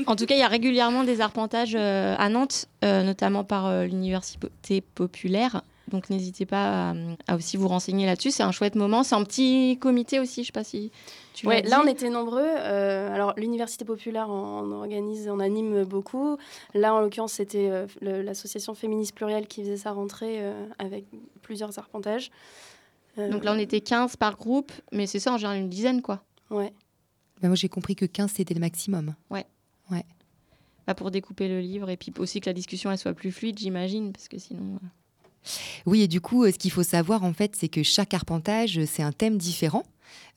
En 0.08 0.16
tout 0.16 0.26
cas, 0.26 0.34
il 0.34 0.40
y 0.40 0.44
a 0.44 0.48
régulièrement 0.48 1.04
des 1.04 1.22
arpentages 1.22 1.76
euh, 1.76 2.16
à 2.18 2.28
Nantes, 2.30 2.66
euh, 2.84 3.04
notamment 3.04 3.44
par 3.44 3.68
euh, 3.68 3.86
l'Université 3.86 4.82
populaire. 4.82 5.62
Donc 5.90 6.10
n'hésitez 6.10 6.48
pas 6.48 6.90
à, 6.90 6.94
à 7.28 7.36
aussi 7.36 7.56
vous 7.56 7.68
renseigner 7.68 8.08
là-dessus. 8.08 8.32
C'est 8.32 8.42
un 8.44 8.52
chouette 8.52 8.74
moment. 8.74 9.04
C'est 9.04 9.14
un 9.16 9.24
petit 9.24 9.78
comité 9.80 10.20
aussi, 10.20 10.42
je 10.42 10.48
sais 10.48 10.52
pas 10.52 10.64
si 10.64 10.92
tu 11.38 11.48
Ouais, 11.48 11.62
là 11.62 11.82
on 11.84 11.88
était 11.88 12.10
nombreux. 12.10 12.42
euh, 12.44 13.14
alors 13.14 13.34
l'université 13.38 13.86
populaire 13.86 14.30
en, 14.30 14.60
en 14.62 14.72
organise, 14.72 15.30
on 15.30 15.40
anime 15.40 15.84
beaucoup. 15.84 16.38
Là 16.74 16.94
en 16.96 17.00
l'occurrence 17.00 17.34
c'était 17.34 17.70
euh, 17.70 17.86
l'association 18.02 18.74
féministe 18.74 19.14
plurielle 19.14 19.48
qui 19.48 19.62
faisait 19.62 19.78
sa 19.78 19.92
rentrée 19.92 20.38
euh, 20.42 20.68
avec 20.80 21.06
plusieurs 21.42 21.78
arpentages. 21.78 22.32
Euh, 23.20 23.30
Donc 23.30 23.44
là, 23.44 23.54
on 23.54 23.58
était 23.60 23.82
15 23.82 24.16
par 24.16 24.38
groupe, 24.38 24.72
mais 24.92 25.08
c'est 25.08 25.20
ça, 25.20 25.34
en 25.34 25.38
général, 25.38 25.58
une 25.58 25.70
dizaine, 25.70 26.04
quoi. 26.04 26.22
Ouais. 26.52 26.72
Bah, 27.42 27.48
moi, 27.48 27.56
j'ai 27.56 27.68
compris 27.68 27.96
que 27.96 28.06
15, 28.06 28.32
c'était 28.36 28.54
le 28.54 28.60
maximum. 28.60 29.16
Pas 30.86 30.96
pour 30.96 31.12
découper 31.12 31.50
le 31.50 31.60
livre 31.60 31.90
et 31.90 31.98
puis 31.98 32.14
aussi 32.18 32.40
que 32.40 32.46
la 32.50 32.54
discussion 32.54 32.90
elle 32.90 32.98
soit 32.98 33.14
plus 33.14 33.34
fluide, 33.34 33.60
j'imagine, 33.60 34.14
parce 34.14 34.30
que 34.30 34.38
sinon. 34.38 34.80
Oui, 35.86 36.02
et 36.04 36.08
du 36.08 36.22
coup, 36.22 36.46
ce 36.46 36.58
qu'il 36.58 36.72
faut 36.72 36.84
savoir, 36.84 37.24
en 37.26 37.34
fait, 37.34 37.56
c'est 37.58 37.68
que 37.68 37.84
chaque 37.84 38.14
arpentage, 38.14 38.80
c'est 38.86 39.04
un 39.04 39.12
thème 39.12 39.38
différent. 39.38 39.84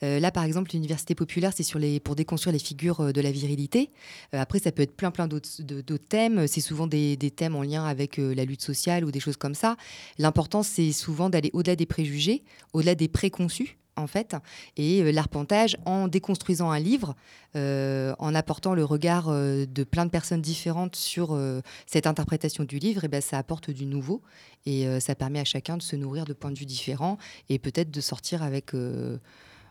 Euh, 0.02 0.20
là, 0.20 0.30
par 0.30 0.44
exemple, 0.44 0.70
l'université 0.72 1.14
populaire, 1.14 1.52
c'est 1.54 2.00
pour 2.00 2.16
déconstruire 2.16 2.52
les 2.52 2.58
figures 2.58 3.00
euh, 3.00 3.12
de 3.12 3.20
la 3.20 3.30
virilité. 3.30 3.90
Euh, 4.34 4.40
après, 4.40 4.58
ça 4.58 4.72
peut 4.72 4.82
être 4.82 4.96
plein, 4.96 5.10
plein 5.10 5.28
d'autres 5.28 5.96
thèmes. 6.08 6.46
C'est 6.46 6.60
souvent 6.60 6.86
des, 6.86 7.16
thèmes 7.36 7.56
en 7.56 7.62
lien 7.62 7.84
avec 7.84 8.16
la 8.16 8.44
lutte 8.44 8.62
sociale 8.62 9.04
ou 9.04 9.10
des 9.10 9.20
choses 9.20 9.36
comme 9.36 9.54
ça. 9.54 9.76
L'important, 10.18 10.62
c'est 10.62 10.92
souvent 10.92 11.30
d'aller 11.30 11.50
au-delà 11.52 11.76
des 11.76 11.86
préjugés, 11.86 12.42
au-delà 12.72 12.94
des 12.94 13.08
préconçus, 13.08 13.78
en 13.96 14.06
fait, 14.06 14.34
et 14.76 15.12
l'arpentage 15.12 15.76
en 15.84 16.08
déconstruisant 16.08 16.70
un 16.70 16.78
livre, 16.78 17.14
en 17.54 18.34
apportant 18.34 18.74
le 18.74 18.84
regard 18.84 19.30
de 19.30 19.84
plein 19.84 20.06
de 20.06 20.10
personnes 20.10 20.40
différentes 20.40 20.96
sur 20.96 21.38
cette 21.86 22.06
interprétation 22.06 22.64
du 22.64 22.78
livre, 22.78 23.04
et 23.04 23.08
ben, 23.08 23.20
ça 23.20 23.38
apporte 23.38 23.70
du 23.70 23.86
nouveau 23.86 24.22
et 24.66 24.86
ça 25.00 25.14
permet 25.14 25.40
à 25.40 25.44
chacun 25.44 25.76
de 25.76 25.82
se 25.82 25.96
nourrir 25.96 26.24
de 26.24 26.32
points 26.32 26.50
de 26.50 26.58
vue 26.58 26.66
différents 26.66 27.18
et 27.48 27.58
peut-être 27.58 27.90
de 27.90 28.00
sortir 28.00 28.42
avec 28.42 28.72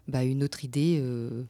bah, 0.10 0.24
une 0.24 0.44
autre 0.44 0.64
idée. 0.64 1.00
euh, 1.02 1.44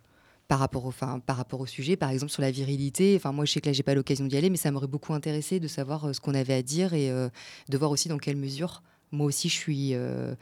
par 0.47 0.57
rapport, 0.57 0.85
au, 0.85 0.87
enfin, 0.87 1.19
par 1.19 1.37
rapport 1.37 1.59
au 1.59 1.67
sujet, 1.67 1.95
par 1.95 2.09
exemple 2.09 2.31
sur 2.31 2.41
la 2.41 2.49
virilité. 2.49 3.13
Enfin, 3.15 3.31
moi, 3.31 3.45
je 3.45 3.51
sais 3.51 3.61
que 3.61 3.67
là, 3.67 3.71
j'ai 3.73 3.83
pas 3.83 3.93
l'occasion 3.93 4.25
d'y 4.25 4.35
aller, 4.35 4.49
mais 4.49 4.57
ça 4.57 4.71
m'aurait 4.71 4.87
beaucoup 4.87 5.13
intéressé 5.13 5.59
de 5.59 5.67
savoir 5.67 6.05
euh, 6.05 6.13
ce 6.13 6.19
qu'on 6.19 6.33
avait 6.33 6.55
à 6.55 6.63
dire 6.63 6.95
et 6.95 7.11
euh, 7.11 7.29
de 7.69 7.77
voir 7.77 7.91
aussi 7.91 8.09
dans 8.09 8.17
quelle 8.17 8.35
mesure 8.35 8.81
moi 9.11 9.27
aussi 9.27 9.49
je 9.49 9.55
suis, 9.55 9.93
euh, 9.93 10.33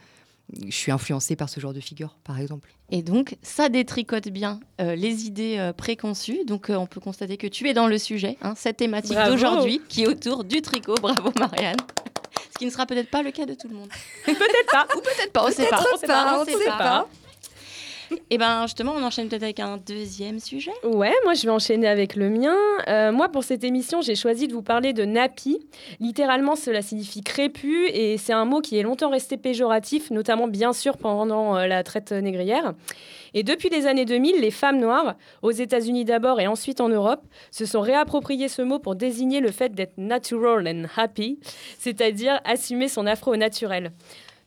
je 0.66 0.74
suis 0.74 0.92
influencée 0.92 1.36
par 1.36 1.48
ce 1.48 1.60
genre 1.60 1.72
de 1.72 1.80
figure, 1.80 2.16
par 2.24 2.38
exemple. 2.38 2.70
Et 2.90 3.02
donc, 3.02 3.36
ça 3.42 3.68
détricote 3.68 4.28
bien 4.28 4.60
euh, 4.80 4.94
les 4.94 5.26
idées 5.26 5.56
euh, 5.58 5.72
préconçues. 5.72 6.44
Donc, 6.46 6.70
euh, 6.70 6.76
on 6.76 6.86
peut 6.86 7.00
constater 7.00 7.36
que 7.36 7.46
tu 7.46 7.68
es 7.68 7.74
dans 7.74 7.86
le 7.86 7.98
sujet, 7.98 8.36
hein, 8.42 8.54
cette 8.56 8.78
thématique 8.78 9.18
d'aujourd'hui, 9.26 9.80
qui 9.88 10.04
est 10.04 10.06
autour 10.06 10.44
du 10.44 10.62
tricot. 10.62 10.94
Bravo, 11.00 11.32
Marianne. 11.38 11.76
Ce 12.52 12.58
qui 12.58 12.66
ne 12.66 12.70
sera 12.70 12.86
peut-être 12.86 13.10
pas 13.10 13.22
le 13.22 13.30
cas 13.30 13.46
de 13.46 13.54
tout 13.54 13.68
le 13.68 13.74
monde. 13.74 13.88
peut-être 14.24 14.70
pas. 14.70 14.86
Ou 14.96 15.00
peut-être 15.00 15.32
pas, 15.32 15.44
on 15.44 15.48
ne 15.48 15.52
sait 15.52 15.66
pas, 15.66 16.40
on 16.40 16.44
sait 16.44 16.64
pas. 16.66 17.08
Et 18.30 18.38
ben 18.38 18.62
justement, 18.66 18.94
on 18.96 19.02
enchaîne 19.02 19.28
peut-être 19.28 19.42
avec 19.42 19.60
un 19.60 19.78
deuxième 19.78 20.38
sujet. 20.38 20.72
Ouais, 20.84 21.12
moi 21.24 21.34
je 21.34 21.42
vais 21.42 21.50
enchaîner 21.50 21.88
avec 21.88 22.16
le 22.16 22.30
mien. 22.30 22.56
Euh, 22.88 23.12
moi 23.12 23.28
pour 23.28 23.44
cette 23.44 23.64
émission, 23.64 24.00
j'ai 24.00 24.14
choisi 24.14 24.48
de 24.48 24.52
vous 24.52 24.62
parler 24.62 24.92
de 24.92 25.04
nappy. 25.04 25.58
Littéralement, 26.00 26.56
cela 26.56 26.82
signifie 26.82 27.22
crépus 27.22 27.90
et 27.92 28.16
c'est 28.18 28.32
un 28.32 28.44
mot 28.44 28.60
qui 28.60 28.78
est 28.78 28.82
longtemps 28.82 29.10
resté 29.10 29.36
péjoratif, 29.36 30.10
notamment 30.10 30.48
bien 30.48 30.72
sûr 30.72 30.96
pendant 30.96 31.56
euh, 31.56 31.66
la 31.66 31.82
traite 31.82 32.12
négrière. 32.12 32.74
Et 33.34 33.42
depuis 33.42 33.68
les 33.68 33.86
années 33.86 34.04
2000, 34.04 34.40
les 34.40 34.50
femmes 34.50 34.80
noires, 34.80 35.16
aux 35.42 35.50
États-Unis 35.50 36.04
d'abord 36.04 36.40
et 36.40 36.46
ensuite 36.46 36.80
en 36.80 36.88
Europe, 36.88 37.22
se 37.50 37.66
sont 37.66 37.80
réapproprié 37.80 38.48
ce 38.48 38.62
mot 38.62 38.78
pour 38.78 38.94
désigner 38.94 39.40
le 39.40 39.50
fait 39.50 39.74
d'être 39.74 39.98
natural 39.98 40.66
and 40.66 40.86
happy, 40.96 41.38
c'est-à-dire 41.78 42.40
assumer 42.44 42.88
son 42.88 43.06
afro 43.06 43.36
naturel. 43.36 43.92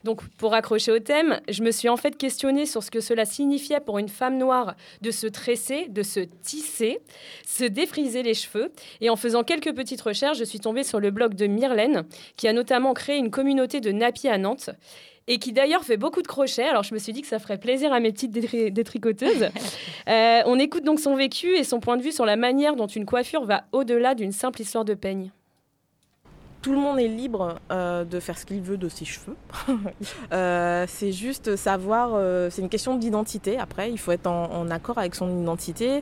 Donc, 0.04 0.22
pour 0.38 0.54
accrocher 0.54 0.92
au 0.92 0.98
thème, 0.98 1.40
je 1.48 1.62
me 1.62 1.70
suis 1.70 1.88
en 1.88 1.96
fait 1.96 2.16
questionnée 2.16 2.66
sur 2.66 2.82
ce 2.82 2.90
que 2.90 3.00
cela 3.00 3.24
signifiait 3.24 3.80
pour 3.80 3.98
une 3.98 4.08
femme 4.08 4.38
noire 4.38 4.74
de 5.00 5.10
se 5.10 5.26
tresser, 5.26 5.86
de 5.88 6.02
se 6.02 6.20
tisser, 6.42 7.00
se 7.46 7.64
défriser 7.64 8.22
les 8.22 8.34
cheveux. 8.34 8.72
Et 9.00 9.10
en 9.10 9.16
faisant 9.16 9.44
quelques 9.44 9.74
petites 9.74 10.00
recherches, 10.00 10.38
je 10.38 10.44
suis 10.44 10.60
tombée 10.60 10.84
sur 10.84 11.00
le 11.00 11.10
blog 11.10 11.34
de 11.34 11.46
Myrlène, 11.46 12.04
qui 12.36 12.48
a 12.48 12.52
notamment 12.52 12.94
créé 12.94 13.16
une 13.16 13.30
communauté 13.30 13.80
de 13.80 13.92
nappy 13.92 14.28
à 14.28 14.38
Nantes. 14.38 14.70
Et 15.28 15.38
qui 15.38 15.52
d'ailleurs 15.52 15.84
fait 15.84 15.96
beaucoup 15.96 16.20
de 16.20 16.26
crochets. 16.26 16.64
Alors 16.64 16.82
je 16.82 16.92
me 16.94 16.98
suis 16.98 17.12
dit 17.12 17.22
que 17.22 17.28
ça 17.28 17.38
ferait 17.38 17.58
plaisir 17.58 17.92
à 17.92 18.00
mes 18.00 18.10
petites 18.10 18.32
détri- 18.32 18.72
détricoteuses. 18.72 19.50
Euh, 20.08 20.40
on 20.46 20.58
écoute 20.58 20.82
donc 20.82 20.98
son 20.98 21.14
vécu 21.14 21.54
et 21.56 21.62
son 21.62 21.78
point 21.78 21.96
de 21.96 22.02
vue 22.02 22.10
sur 22.10 22.26
la 22.26 22.34
manière 22.34 22.74
dont 22.74 22.88
une 22.88 23.06
coiffure 23.06 23.44
va 23.44 23.66
au-delà 23.70 24.16
d'une 24.16 24.32
simple 24.32 24.60
histoire 24.60 24.84
de 24.84 24.94
peigne. 24.94 25.30
Tout 26.62 26.72
le 26.72 26.78
monde 26.78 27.00
est 27.00 27.08
libre 27.08 27.56
euh, 27.72 28.04
de 28.04 28.20
faire 28.20 28.38
ce 28.38 28.46
qu'il 28.46 28.60
veut 28.62 28.76
de 28.76 28.88
ses 28.88 29.04
cheveux. 29.04 29.36
Euh, 30.32 30.86
c'est 30.88 31.12
juste 31.12 31.56
savoir, 31.56 32.10
euh, 32.14 32.48
c'est 32.50 32.62
une 32.62 32.68
question 32.68 32.96
d'identité. 32.96 33.58
Après, 33.58 33.90
il 33.90 33.98
faut 33.98 34.12
être 34.12 34.26
en, 34.26 34.50
en 34.52 34.70
accord 34.70 34.96
avec 34.98 35.14
son 35.14 35.28
identité 35.42 35.98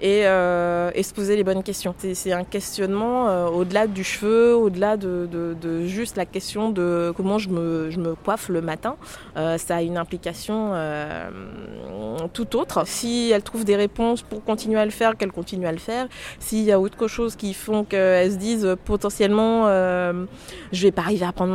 et, 0.00 0.22
euh, 0.26 0.90
et 0.94 1.02
se 1.02 1.12
poser 1.12 1.36
les 1.36 1.44
bonnes 1.44 1.62
questions. 1.62 1.94
C'est, 1.98 2.32
un 2.32 2.44
questionnement 2.44 3.28
euh, 3.28 3.46
au-delà 3.48 3.86
du 3.86 4.02
cheveu, 4.04 4.54
au-delà 4.56 4.96
de, 4.96 5.28
de- 5.30 5.54
de 5.60 5.84
juste 5.86 6.16
la 6.16 6.24
question 6.24 6.70
de 6.70 7.12
comment 7.16 7.38
je 7.38 7.50
me, 7.50 7.90
je 7.90 7.98
me 8.00 8.14
coiffe 8.14 8.48
le 8.48 8.60
matin. 8.62 8.96
Euh, 9.36 9.58
ça 9.58 9.76
a 9.76 9.82
une 9.82 9.98
implication 9.98 10.72
tout 12.32 12.56
autre. 12.56 12.86
Si 12.86 13.30
elle 13.34 13.42
trouve 13.42 13.64
des 13.64 13.76
réponses 13.76 14.22
pour 14.22 14.42
continuer 14.44 14.78
à 14.80 14.84
le 14.84 14.90
faire, 14.90 15.16
qu'elle 15.16 15.32
continue 15.32 15.66
à 15.66 15.72
le 15.72 15.78
faire. 15.78 16.06
S'il 16.38 16.62
y 16.64 16.72
a 16.72 16.80
autre 16.80 17.06
chose 17.08 17.36
qui 17.36 17.52
font 17.54 17.84
qu'elle 17.84 18.32
se 18.32 18.36
dise 18.36 18.64
euh, 18.64 18.76
potentiellement 18.82 19.64
euh, 20.12 20.26
je 20.72 20.82
vais 20.82 20.92
pas 20.92 21.02
arriver 21.02 21.26
à 21.26 21.32
prendre 21.32 21.54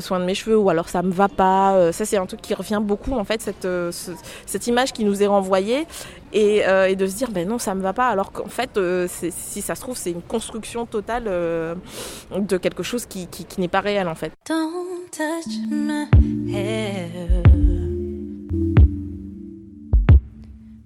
soin 0.00 0.20
de 0.20 0.24
mes 0.24 0.34
cheveux 0.34 0.56
ou 0.58 0.68
alors 0.70 0.88
ça 0.88 1.02
me 1.02 1.12
va 1.12 1.28
pas. 1.28 1.74
Euh, 1.74 1.92
ça 1.92 2.04
c'est 2.04 2.16
un 2.16 2.26
truc 2.26 2.40
qui 2.42 2.54
revient 2.54 2.80
beaucoup 2.82 3.12
en 3.14 3.24
fait 3.24 3.40
cette, 3.40 3.64
euh, 3.64 3.90
ce- 3.92 4.12
cette 4.46 4.66
image 4.66 4.92
qui 4.92 5.04
nous 5.04 5.22
est 5.22 5.26
renvoyée 5.26 5.86
et, 6.32 6.66
euh, 6.66 6.88
et 6.88 6.96
de 6.96 7.06
se 7.06 7.16
dire 7.16 7.30
ben 7.30 7.48
non 7.48 7.58
ça 7.58 7.74
me 7.74 7.80
va 7.82 7.92
pas 7.92 8.08
alors 8.08 8.32
qu'en 8.32 8.48
fait 8.48 8.78
si 9.08 9.60
ça 9.62 9.74
se 9.74 9.80
trouve 9.80 9.96
c'est 9.96 10.10
une 10.10 10.22
construction 10.22 10.84
totale 10.86 11.24
de 11.24 12.56
quelque 12.58 12.82
chose 12.82 13.06
qui, 13.06 13.26
qui, 13.28 13.44
qui 13.44 13.60
n'est 13.60 13.68
pas 13.68 13.80
réel 13.80 14.08
en 14.08 14.14
fait. 14.14 14.32
Don't 14.48 15.10
touch 15.10 15.52
my 15.70 16.06
hair 16.52 17.42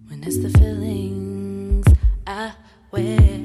when 0.09 0.23
it's 0.25 0.39
the 0.39 0.51
feelings 0.59 1.85
I 2.27 2.53
wear. 2.93 3.42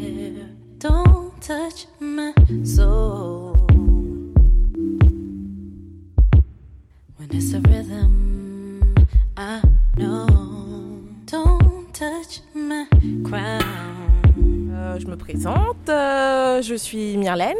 Touch 1.47 1.87
my 2.01 2.33
soul 2.65 3.55
when 7.15 7.29
it's 7.31 7.53
the 7.53 7.61
rhythm 7.69 8.93
I 9.37 9.61
know. 9.95 10.27
Don't 11.25 11.93
touch 11.93 12.41
my 12.53 12.85
crown. 13.23 13.63
Euh, 14.73 14.99
je 14.99 15.07
me 15.07 15.15
présente, 15.15 15.87
euh, 15.87 16.61
je 16.61 16.75
suis 16.75 17.15
Myrlène, 17.15 17.55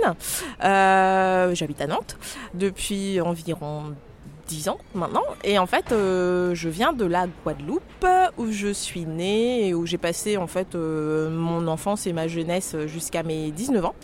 euh, 0.66 1.56
j'habite 1.56 1.80
à 1.80 1.88
Nantes 1.88 2.18
depuis 2.54 3.22
environ 3.22 3.96
10 4.48 4.70
ans 4.70 4.78
maintenant 4.96 5.24
et 5.44 5.60
en 5.60 5.66
fait 5.66 5.92
euh, 5.92 6.56
je 6.56 6.70
viens 6.70 6.94
de 6.94 7.06
la 7.06 7.28
Guadeloupe 7.44 8.06
où 8.38 8.52
je 8.52 8.72
suis 8.72 9.06
née 9.06 9.68
et 9.68 9.74
où 9.74 9.86
j'ai 9.86 9.98
passé 9.98 10.38
en 10.38 10.48
fait 10.48 10.76
euh, 10.76 11.30
mon 11.30 11.68
enfance 11.68 12.08
et 12.08 12.14
ma 12.14 12.28
jeunesse 12.28 12.76
jusqu'à 12.88 13.24
mes 13.24 13.52
19 13.52 13.86
ans. 13.86 13.96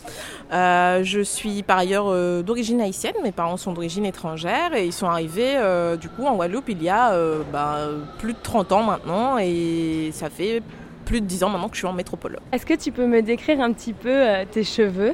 Euh, 0.51 1.03
je 1.03 1.21
suis 1.21 1.63
par 1.63 1.77
ailleurs 1.77 2.43
d'origine 2.43 2.81
haïtienne, 2.81 3.15
mes 3.23 3.31
parents 3.31 3.57
sont 3.57 3.73
d'origine 3.73 4.05
étrangère 4.05 4.75
et 4.75 4.85
ils 4.85 4.93
sont 4.93 5.07
arrivés 5.07 5.57
du 5.99 6.09
coup 6.09 6.25
en 6.25 6.35
Guadeloupe 6.35 6.69
il 6.69 6.83
y 6.83 6.89
a 6.89 7.17
bah, 7.51 7.87
plus 8.19 8.33
de 8.33 8.39
30 8.41 8.71
ans 8.73 8.83
maintenant 8.83 9.37
et 9.37 10.11
ça 10.13 10.29
fait 10.29 10.61
plus 11.05 11.21
de 11.21 11.25
10 11.25 11.43
ans 11.43 11.49
maintenant 11.49 11.69
que 11.69 11.75
je 11.75 11.79
suis 11.79 11.87
en 11.87 11.93
métropole. 11.93 12.39
Est-ce 12.51 12.65
que 12.65 12.73
tu 12.73 12.91
peux 12.91 13.07
me 13.07 13.21
décrire 13.21 13.61
un 13.61 13.71
petit 13.73 13.93
peu 13.93 14.25
tes 14.51 14.63
cheveux? 14.63 15.13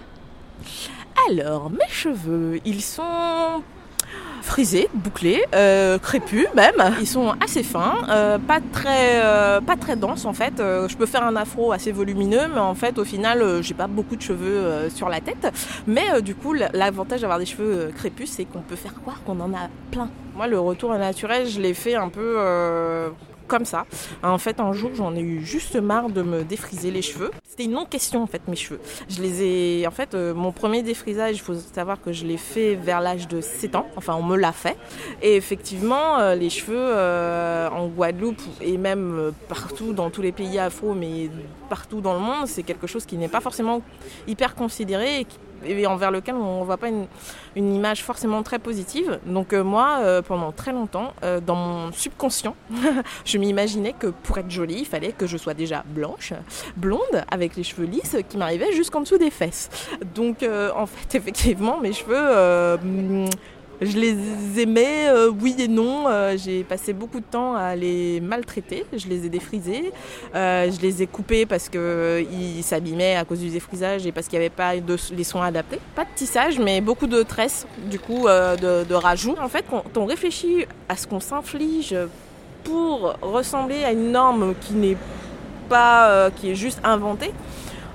Alors, 1.30 1.70
mes 1.70 1.90
cheveux, 1.90 2.60
ils 2.66 2.82
sont 2.82 3.62
frisés, 4.42 4.90
bouclés, 4.94 5.44
euh, 5.56 5.98
crépus 5.98 6.48
même. 6.56 6.96
Ils 7.00 7.08
sont 7.08 7.34
assez 7.44 7.64
fins, 7.64 7.98
euh, 8.10 8.38
pas 8.38 8.60
très, 8.72 9.22
euh, 9.24 9.62
pas 9.62 9.76
très 9.76 9.96
denses 9.96 10.26
en 10.26 10.34
fait. 10.34 10.60
Euh, 10.60 10.88
je 10.88 10.98
peux 10.98 11.06
faire 11.06 11.24
un 11.24 11.36
afro 11.36 11.72
assez 11.72 11.92
volumineux, 11.92 12.48
mais 12.54 12.60
en 12.60 12.76
fait, 12.76 12.98
au 12.98 13.06
final, 13.06 13.62
j'ai 13.62 13.74
pas 13.74 13.88
beaucoup 13.88 14.16
de 14.16 14.22
cheveux 14.22 14.90
sur 14.94 15.10
la 15.10 15.22
tête. 15.22 15.52
Mais 15.88 16.22
du 16.22 16.36
coup, 16.36 16.54
l'avantage 16.54 17.22
d'avoir 17.22 17.40
des 17.40 17.46
cheveux 17.46 17.92
crépus, 17.96 18.32
c'est 18.32 18.46
qu'on 18.46 18.62
peut 18.62 18.76
faire 18.76 18.94
croire 18.94 19.22
qu'on 19.24 19.40
en 19.40 19.54
a 19.54 19.70
plein. 19.92 20.10
Moi, 20.36 20.48
le 20.48 20.60
retour 20.60 20.94
naturel, 20.94 21.48
je 21.48 21.60
l'ai 21.60 21.74
fait 21.74 21.96
un 21.96 22.10
peu. 22.10 22.38
Comme 23.50 23.66
ça. 23.66 23.86
En 24.24 24.38
fait, 24.38 24.62
un 24.62 24.72
jour, 24.72 24.92
j'en 24.94 25.14
ai 25.16 25.22
eu 25.22 25.44
juste 25.44 25.76
marre 25.76 26.10
de 26.10 26.22
me 26.22 26.44
défriser 26.44 26.92
les 26.92 27.02
cheveux. 27.02 27.32
C'était 27.46 27.66
une 27.66 27.72
non-question, 27.72 28.24
en 28.24 28.28
fait, 28.28 28.42
mes 28.48 28.56
cheveux. 28.56 28.80
Je 29.10 29.22
les 29.22 29.44
ai... 29.44 29.88
En 29.88 29.92
fait, 29.92 30.14
euh, 30.14 30.34
mon 30.34 30.54
premier 30.54 30.84
défrisage, 30.84 31.36
il 31.36 31.42
faut 31.42 31.56
savoir 31.56 32.00
que 32.00 32.14
je 32.14 32.26
l'ai 32.26 32.38
fait 32.38 32.76
vers 32.76 33.02
l'âge 33.02 33.28
de 33.28 33.42
7 33.42 33.76
ans. 33.76 33.88
Enfin, 33.98 34.16
on 34.16 34.24
me 34.24 34.38
l'a 34.38 34.54
fait. 34.54 34.78
Et 35.22 35.36
effectivement, 35.36 36.20
euh, 36.20 36.36
les 36.36 36.50
cheveux 36.50 36.78
euh, 36.78 37.70
en 37.70 37.88
Guadeloupe 37.88 38.42
et 38.62 38.78
même 38.78 39.34
partout 39.50 39.92
dans 39.94 40.10
tous 40.10 40.22
les 40.22 40.32
pays 40.32 40.60
afro, 40.60 40.94
mais 40.94 41.30
partout 41.70 42.02
dans 42.02 42.14
le 42.14 42.20
monde, 42.20 42.48
c'est 42.48 42.64
quelque 42.64 42.88
chose 42.88 43.06
qui 43.06 43.18
n'est 43.18 43.28
pas 43.28 43.42
forcément 43.42 43.82
hyper 44.28 44.56
considéré 44.56 45.26
et 45.66 45.88
envers 45.88 46.12
lequel 46.12 46.36
on 46.36 46.62
ne 46.62 46.66
voit 46.66 46.78
pas 46.78 46.90
une, 46.90 47.08
image 47.56 48.04
forcément 48.04 48.42
très 48.44 48.60
positive. 48.60 49.20
Donc 49.26 49.54
euh, 49.54 49.64
moi, 49.64 49.98
euh, 50.00 50.22
pendant 50.22 50.52
très 50.52 50.72
longtemps, 50.72 51.14
euh, 51.24 51.40
dans 51.40 51.56
mon 51.56 51.92
subconscient, 51.92 52.56
je 53.26 53.38
m'imaginais 53.38 53.94
que 53.98 54.08
pour 54.08 54.38
être 54.38 54.50
jolie, 54.50 54.80
il 54.80 54.86
fallait 54.86 55.12
que 55.12 55.28
je 55.28 55.38
sois 55.38 55.54
déjà 55.54 55.84
blanche, 55.86 56.34
blonde, 56.78 57.26
avec 57.30 57.56
les 57.56 57.64
cheveux 57.64 57.86
lisses 57.86 58.18
qui 58.30 58.38
m'arrivaient 58.38 58.72
jusqu'en 58.72 59.02
dessous 59.02 59.18
des 59.18 59.32
fesses. 59.32 59.70
Donc 60.16 60.44
en 60.76 60.86
fait, 60.86 61.16
effectivement, 61.18 61.80
mes 61.80 61.94
cheveux... 61.94 63.28
euh, 63.82 63.86
je 63.86 63.98
les 63.98 64.62
aimais, 64.62 65.08
euh, 65.10 65.32
oui 65.42 65.56
et 65.60 65.68
non. 65.68 66.06
Euh, 66.08 66.36
j'ai 66.38 66.64
passé 66.64 66.94
beaucoup 66.94 67.20
de 67.20 67.26
temps 67.26 67.56
à 67.56 67.76
les 67.76 68.20
maltraiter. 68.22 68.86
Je 68.94 69.08
les 69.08 69.26
ai 69.26 69.30
défrisés. 69.30 69.92
Euh, 70.36 70.70
je 70.72 70.80
les 70.82 71.02
ai 71.02 71.08
coupés 71.08 71.46
parce 71.46 71.70
qu'ils 71.70 72.64
s'abîmaient 72.64 73.16
à 73.16 73.26
cause 73.26 73.40
du 73.40 73.50
défrisage 73.50 74.06
et 74.06 74.12
parce 74.12 74.28
qu'il 74.28 74.40
n'y 74.40 74.46
avait 74.46 74.56
pas 74.56 74.74
les 74.76 75.24
soins 75.24 75.46
adaptés. 75.46 75.80
Pas 75.96 76.04
de 76.04 76.10
tissage, 76.16 76.60
mais 76.60 76.82
beaucoup 76.82 77.08
de 77.08 77.24
tresses, 77.24 77.66
du 77.90 78.00
coup, 78.00 78.28
euh, 78.28 78.56
de, 78.56 78.88
de 78.88 78.96
rajout. 78.96 79.36
En 79.42 79.50
fait, 79.50 79.66
quand 79.70 79.84
on 79.98 80.06
réfléchit 80.06 80.66
à 80.88 80.96
ce 80.96 81.08
qu'on 81.08 81.20
s'inflige 81.20 81.96
pour 82.64 83.16
ressembler 83.22 83.84
à 83.84 83.92
une 83.92 84.12
norme 84.12 84.54
qui 84.60 84.74
n'est 84.74 84.98
pas, 85.70 86.10
euh, 86.10 86.30
qui 86.30 86.52
est 86.52 86.56
juste 86.56 86.80
inventée, 86.84 87.32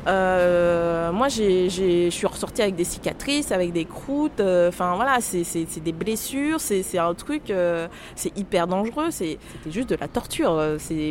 Euh, 0.06 1.12
moi, 1.12 1.28
je 1.28 2.08
suis 2.11 2.26
ressortie 2.26 2.62
avec 2.62 2.75
des 2.76 2.84
cicatrices, 2.84 3.52
avec 3.52 3.73
des 3.73 3.84
croûtes. 3.84 4.40
euh, 4.40 4.68
Enfin, 4.68 4.94
voilà, 4.96 5.18
c'est 5.20 5.44
des 5.82 5.92
blessures, 5.92 6.61
c'est 6.61 6.99
un 6.99 7.14
truc, 7.14 7.50
euh, 7.50 7.88
c'est 8.16 8.37
hyper 8.38 8.66
dangereux. 8.66 9.11
c'est- 9.11 9.38
C'était 9.52 9.70
juste 9.70 9.88
de 9.90 9.96
la 9.96 10.08
torture. 10.08 10.52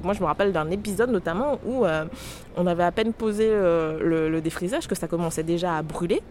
Moi, 0.03 0.13
je 0.13 0.19
me 0.19 0.25
rappelle 0.25 0.51
d'un 0.51 0.69
épisode 0.69 1.09
notamment 1.11 1.59
où 1.65 1.85
euh, 1.85 2.05
on 2.57 2.67
avait 2.67 2.83
à 2.83 2.91
peine 2.91 3.13
posé 3.13 3.47
le, 3.49 4.29
le 4.29 4.41
défrisage 4.41 4.87
que 4.87 4.95
ça 4.95 5.07
commençait 5.07 5.43
déjà 5.43 5.77
à 5.77 5.81
brûler. 5.81 6.21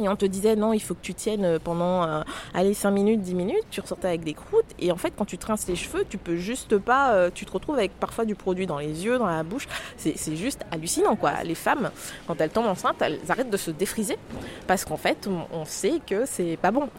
Et 0.00 0.08
on 0.08 0.16
te 0.16 0.24
disait 0.26 0.56
non, 0.56 0.72
il 0.72 0.80
faut 0.80 0.94
que 0.94 1.02
tu 1.02 1.14
tiennes 1.14 1.58
pendant 1.60 2.02
euh, 2.02 2.22
allez, 2.52 2.74
5 2.74 2.90
minutes, 2.90 3.20
10 3.20 3.34
minutes, 3.34 3.64
tu 3.70 3.80
ressortais 3.80 4.08
avec 4.08 4.24
des 4.24 4.34
croûtes. 4.34 4.64
Et 4.80 4.90
en 4.90 4.96
fait, 4.96 5.12
quand 5.16 5.24
tu 5.24 5.38
te 5.38 5.46
rinces 5.46 5.68
les 5.68 5.76
cheveux, 5.76 6.04
tu 6.08 6.18
peux 6.18 6.36
juste 6.36 6.78
pas. 6.78 7.12
euh, 7.12 7.30
tu 7.32 7.46
te 7.46 7.52
retrouves 7.52 7.76
avec 7.76 7.92
parfois 8.00 8.24
du 8.24 8.34
produit 8.34 8.66
dans 8.66 8.78
les 8.78 9.04
yeux, 9.04 9.18
dans 9.18 9.26
la 9.26 9.42
bouche. 9.44 9.68
C'est 9.96 10.16
c'est 10.18 10.36
juste 10.36 10.62
hallucinant 10.72 11.14
quoi. 11.16 11.42
Les 11.44 11.54
femmes, 11.54 11.90
quand 12.26 12.40
elles 12.40 12.50
tombent 12.50 12.66
enceintes, 12.66 13.00
elles 13.00 13.20
arrêtent 13.28 13.50
de 13.50 13.56
se 13.56 13.70
défriser. 13.70 14.18
Parce 14.66 14.84
qu'en 14.84 14.96
fait, 14.96 15.28
on, 15.28 15.46
on 15.56 15.64
sait 15.64 16.00
que 16.06 16.26
c'est 16.26 16.56
pas 16.56 16.70
bon. 16.72 16.88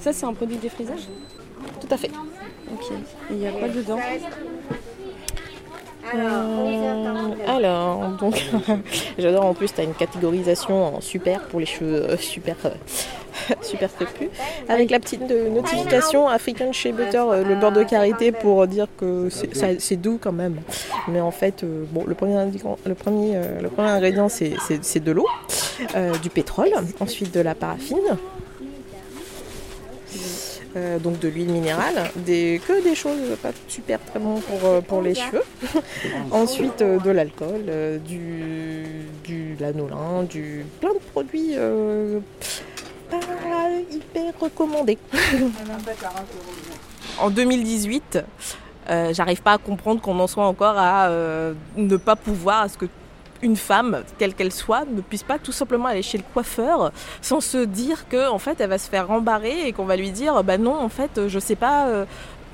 Ça, 0.00 0.12
c'est 0.12 0.26
un 0.26 0.32
produit 0.34 0.56
de 0.56 0.62
défrisage 0.62 1.08
Tout 1.80 1.88
à 1.90 1.96
fait. 1.96 2.10
Ok. 2.72 2.92
Il 3.30 3.38
y 3.38 3.46
a 3.46 3.50
quoi 3.52 3.68
dedans 3.68 3.98
Euh, 6.14 7.34
alors, 7.46 8.08
donc, 8.18 8.42
j'adore 9.18 9.44
en 9.44 9.52
plus, 9.54 9.72
tu 9.74 9.80
as 9.80 9.84
une 9.84 9.92
catégorisation 9.94 10.96
en 10.96 11.00
super 11.02 11.42
pour 11.48 11.60
les 11.60 11.66
cheveux 11.66 12.08
euh, 12.10 12.16
super, 12.16 12.56
euh, 12.64 12.70
super 13.62 13.94
crépus. 13.94 14.28
Avec 14.70 14.90
la 14.90 15.00
petite 15.00 15.30
euh, 15.30 15.50
notification 15.50 16.26
African 16.28 16.72
Shea 16.72 16.92
Butter, 16.92 17.18
euh, 17.18 17.44
le 17.44 17.56
beurre 17.56 17.72
de 17.72 17.82
karité 17.82 18.32
pour 18.32 18.66
dire 18.66 18.86
que 18.96 19.28
c'est 19.30 19.54
ça- 19.54 19.78
c'est 19.78 19.96
doux 19.96 20.18
quand 20.20 20.32
même. 20.32 20.60
Mais 21.08 21.20
en 21.20 21.30
fait, 21.30 21.62
euh, 21.62 21.84
bon, 21.90 22.04
le 22.06 22.14
premier, 22.14 22.36
le 22.86 22.94
premier, 22.94 23.32
euh, 23.36 23.60
le 23.60 23.68
premier 23.68 23.88
ingrédient, 23.88 24.30
c'est 24.30 24.54
c'est- 24.66 24.82
c'est 24.82 25.00
de 25.04 25.12
l'eau, 25.12 25.26
euh, 25.94 26.16
du 26.18 26.30
pétrole, 26.30 26.70
ensuite 27.00 27.34
de 27.34 27.40
la 27.40 27.54
paraffine. 27.54 27.98
Euh, 30.76 30.98
donc 30.98 31.18
de 31.18 31.28
l'huile 31.28 31.48
minérale, 31.48 32.10
des, 32.14 32.60
que 32.66 32.82
des 32.82 32.94
choses 32.94 33.36
pas 33.42 33.52
super 33.68 33.98
très 34.04 34.18
bon 34.18 34.38
pour, 34.40 34.60
euh, 34.64 34.80
pour 34.82 35.00
les 35.00 35.14
cheveux. 35.14 35.42
Ensuite 36.30 36.82
euh, 36.82 36.98
de 36.98 37.10
l'alcool, 37.10 37.64
euh, 37.68 37.98
du, 37.98 38.84
du 39.24 39.56
lanolin, 39.58 40.24
du 40.24 40.66
plein 40.78 40.92
de 40.92 40.98
produits 40.98 41.52
euh, 41.54 42.20
pas 43.10 43.16
hyper 43.90 44.32
recommandés. 44.38 44.98
en 47.18 47.30
2018, 47.30 48.18
euh, 48.90 49.14
j'arrive 49.14 49.40
pas 49.40 49.52
à 49.52 49.58
comprendre 49.58 50.02
qu'on 50.02 50.18
en 50.20 50.26
soit 50.26 50.46
encore 50.46 50.76
à 50.76 51.08
euh, 51.08 51.54
ne 51.76 51.96
pas 51.96 52.16
pouvoir, 52.16 52.62
à 52.62 52.68
ce 52.68 52.76
que 52.76 52.86
une 53.42 53.56
femme, 53.56 54.02
quelle 54.18 54.34
qu'elle 54.34 54.52
soit, 54.52 54.84
ne 54.84 55.00
puisse 55.00 55.22
pas 55.22 55.38
tout 55.38 55.52
simplement 55.52 55.86
aller 55.86 56.02
chez 56.02 56.18
le 56.18 56.24
coiffeur 56.32 56.92
sans 57.22 57.40
se 57.40 57.64
dire 57.64 58.08
que 58.08 58.28
en 58.28 58.38
fait 58.38 58.60
elle 58.60 58.70
va 58.70 58.78
se 58.78 58.88
faire 58.88 59.08
rembarrer 59.08 59.66
et 59.66 59.72
qu'on 59.72 59.84
va 59.84 59.96
lui 59.96 60.10
dire 60.10 60.42
bah 60.44 60.58
non 60.58 60.74
en 60.74 60.88
fait 60.88 61.28
je 61.28 61.38
sais 61.38 61.56
pas 61.56 61.88
euh, 61.88 62.04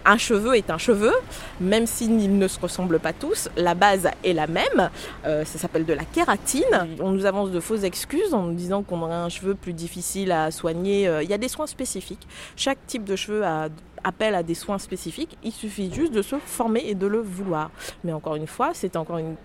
un 0.04 0.18
cheveu 0.18 0.56
est 0.56 0.70
un 0.70 0.78
cheveu, 0.78 1.12
même 1.60 1.86
s'ils 1.86 2.38
ne 2.38 2.48
se 2.48 2.60
ressemblent 2.60 2.98
pas 2.98 3.12
tous, 3.12 3.48
la 3.56 3.74
base 3.74 4.08
est 4.22 4.32
la 4.32 4.46
même, 4.46 4.90
Euh, 5.24 5.44
ça 5.44 5.58
s'appelle 5.58 5.86
de 5.86 5.94
la 5.94 6.04
kératine. 6.04 6.96
On 7.00 7.10
nous 7.10 7.24
avance 7.24 7.50
de 7.50 7.60
fausses 7.60 7.84
excuses 7.84 8.34
en 8.34 8.42
nous 8.42 8.54
disant 8.54 8.82
qu'on 8.82 9.00
aurait 9.00 9.14
un 9.14 9.30
cheveu 9.30 9.54
plus 9.54 9.72
difficile 9.72 10.32
à 10.32 10.50
soigner. 10.50 11.08
Euh, 11.08 11.22
Il 11.22 11.30
y 11.30 11.32
a 11.32 11.38
des 11.38 11.48
soins 11.48 11.66
spécifiques. 11.66 12.26
Chaque 12.56 12.78
type 12.86 13.04
de 13.04 13.16
cheveux 13.16 13.44
a 13.44 13.68
appel 14.02 14.34
à 14.34 14.42
des 14.42 14.54
soins 14.54 14.78
spécifiques. 14.78 15.38
Il 15.42 15.52
suffit 15.52 15.90
juste 15.92 16.12
de 16.12 16.20
se 16.20 16.36
former 16.36 16.82
et 16.86 16.94
de 16.94 17.06
le 17.06 17.20
vouloir. 17.20 17.70
Mais 18.02 18.12
encore 18.12 18.36
une 18.36 18.46
fois, 18.46 18.72
c'est 18.74 18.96
encore 18.96 19.16
une 19.18 19.36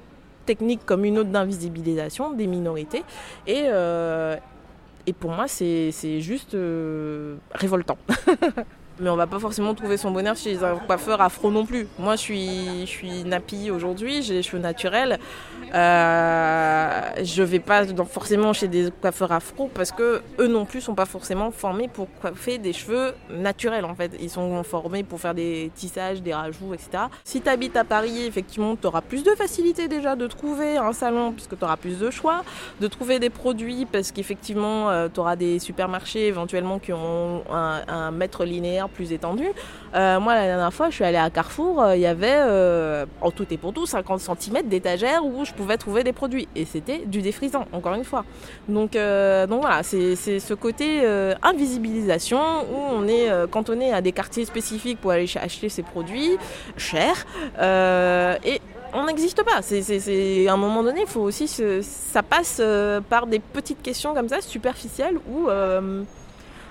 technique 0.49 0.83
comme 0.83 1.05
une 1.05 1.19
autre 1.19 1.29
d'invisibilisation 1.29 2.33
des 2.33 2.47
minorités. 2.47 3.03
Et, 3.45 3.65
euh, 3.65 4.35
et 5.05 5.13
pour 5.13 5.29
moi, 5.29 5.47
c'est 5.47 6.21
juste 6.21 6.55
euh, 6.55 7.35
révoltant. 7.53 7.99
Mais 8.99 9.09
on 9.09 9.15
va 9.15 9.27
pas 9.27 9.39
forcément 9.39 9.73
trouver 9.73 9.95
son 9.95 10.11
bonheur 10.11 10.35
chez 10.35 10.61
un 10.63 10.75
coiffeur 10.75 11.21
afro 11.21 11.51
non 11.51 11.65
plus. 11.65 11.87
Moi, 11.97 12.15
je 12.17 12.21
suis, 12.21 12.81
je 12.81 12.85
suis 12.85 13.23
nappie 13.23 13.71
aujourd'hui, 13.71 14.21
j'ai 14.21 14.33
les 14.33 14.43
cheveux 14.43 14.61
naturels. 14.61 15.19
Euh, 15.73 17.01
je 17.23 17.43
vais 17.43 17.59
pas 17.59 17.85
forcément 18.05 18.53
chez 18.53 18.67
des 18.67 18.89
coiffeurs 18.99 19.31
afro 19.31 19.69
parce 19.73 19.91
que 19.91 20.21
eux 20.39 20.47
non 20.47 20.65
plus 20.65 20.81
sont 20.81 20.95
pas 20.95 21.05
forcément 21.05 21.51
formés 21.51 21.87
pour 21.87 22.07
coiffer 22.19 22.57
des 22.57 22.73
cheveux 22.73 23.13
naturels 23.29 23.85
en 23.85 23.95
fait. 23.95 24.11
Ils 24.19 24.29
sont 24.29 24.63
formés 24.63 25.03
pour 25.03 25.19
faire 25.21 25.35
des 25.35 25.71
tissages, 25.75 26.21
des 26.21 26.33
rajouts, 26.33 26.73
etc. 26.73 27.03
Si 27.23 27.39
tu 27.41 27.49
habites 27.49 27.77
à 27.77 27.83
Paris, 27.83 28.25
effectivement, 28.25 28.75
tu 28.75 28.87
auras 28.87 29.01
plus 29.01 29.23
de 29.23 29.31
facilité 29.31 29.87
déjà 29.87 30.15
de 30.15 30.27
trouver 30.27 30.77
un 30.77 30.91
salon 30.91 31.31
puisque 31.31 31.57
tu 31.57 31.63
auras 31.63 31.77
plus 31.77 31.99
de 31.99 32.09
choix, 32.09 32.43
de 32.81 32.87
trouver 32.87 33.19
des 33.19 33.29
produits 33.29 33.85
parce 33.85 34.11
qu'effectivement, 34.11 35.07
tu 35.07 35.19
auras 35.19 35.35
des 35.37 35.59
supermarchés 35.59 36.27
éventuellement 36.27 36.79
qui 36.79 36.91
ont 36.91 37.43
un, 37.49 37.81
un 37.87 38.11
mètre 38.11 38.43
linéaire 38.43 38.88
plus 38.89 39.11
étendu. 39.13 39.45
Euh, 39.95 40.19
moi, 40.19 40.35
la 40.35 40.45
dernière 40.45 40.73
fois, 40.73 40.89
je 40.89 40.95
suis 40.95 41.03
allée 41.03 41.17
à 41.17 41.29
Carrefour, 41.29 41.81
euh, 41.81 41.95
il 41.95 42.01
y 42.01 42.05
avait 42.05 42.27
euh, 42.31 43.05
en 43.21 43.31
tout 43.31 43.45
et 43.51 43.57
pour 43.57 43.73
tout 43.73 43.85
50 43.85 44.19
cm 44.19 44.67
d'étagère 44.67 45.25
où 45.25 45.45
je 45.45 45.53
pouvais 45.53 45.77
trouver 45.77 46.03
des 46.03 46.13
produits. 46.13 46.47
Et 46.55 46.65
c'était 46.65 46.99
du 47.05 47.21
défrisant, 47.21 47.65
encore 47.71 47.93
une 47.93 48.03
fois. 48.03 48.25
Donc, 48.67 48.91
donc 48.93 49.61
voilà, 49.61 49.83
c'est 49.83 50.15
ce 50.15 50.53
côté 50.53 51.01
invisibilisation 51.41 52.39
où 52.39 52.75
on 52.91 53.07
est 53.07 53.29
cantonné 53.51 53.93
à 53.93 54.01
des 54.01 54.11
quartiers 54.11 54.45
spécifiques 54.45 54.99
pour 55.01 55.11
aller 55.11 55.27
ch- 55.27 55.43
acheter 55.43 55.69
ces 55.69 55.83
produits 55.83 56.37
chers. 56.77 57.25
Et 58.43 58.61
on 58.93 59.05
n'existe 59.05 59.43
pas. 59.43 59.61
C'est, 59.61 60.47
à 60.47 60.53
un 60.53 60.57
moment 60.57 60.83
donné, 60.83 61.01
il 61.01 61.07
faut 61.07 61.21
aussi 61.21 61.47
se- 61.47 61.81
ça 61.81 62.23
passe 62.23 62.61
par 63.09 63.27
des 63.27 63.39
petites 63.39 63.81
questions 63.81 64.13
comme 64.13 64.29
ça, 64.29 64.41
superficielles, 64.41 65.17
où 65.29 65.47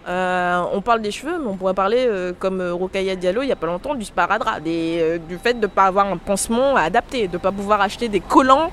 euh, 0.09 0.63
on 0.73 0.81
parle 0.81 1.03
des 1.03 1.11
cheveux, 1.11 1.39
mais 1.39 1.49
on 1.49 1.57
pourrait 1.57 1.75
parler, 1.75 2.07
euh, 2.07 2.33
comme 2.39 2.61
euh, 2.61 2.73
Rokhaya 2.73 3.15
Diallo 3.17 3.43
il 3.43 3.47
n'y 3.47 3.53
a 3.53 3.57
pas 3.57 3.67
longtemps, 3.67 3.95
du 3.95 4.05
sparadrap, 4.05 4.63
du 4.63 5.39
fait 5.43 5.55
de 5.55 5.61
ne 5.63 5.67
pas 5.67 5.85
avoir 5.85 6.07
un 6.07 6.17
pansement 6.17 6.77
adapté, 6.77 7.29
de 7.29 7.35
ne 7.35 7.39
pas 7.39 7.53
pouvoir 7.53 7.81
acheter 7.81 8.09
des 8.09 8.21
collants 8.21 8.71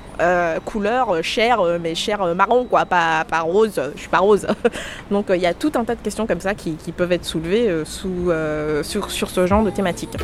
couleur 0.64 1.22
chair, 1.22 1.60
euh, 1.60 1.78
mais 1.80 1.94
chair 1.94 2.22
euh, 2.22 2.34
marron, 2.34 2.64
quoi, 2.64 2.84
pas, 2.86 3.24
rose, 3.40 3.80
je 3.94 4.00
suis 4.00 4.08
pas 4.08 4.18
rose. 4.18 4.46
Donc 5.10 5.26
il 5.30 5.40
y 5.40 5.46
a 5.46 5.54
tout 5.54 5.72
un 5.74 5.84
tas 5.84 5.94
de 5.94 6.00
questions 6.00 6.26
comme 6.26 6.40
ça 6.40 6.54
qui, 6.54 6.76
peuvent 6.96 7.12
être 7.12 7.24
soulevées 7.24 7.84
sur 7.84 9.10
ce 9.10 9.46
genre 9.46 9.62
de 9.62 9.70
thématique. 9.70 10.16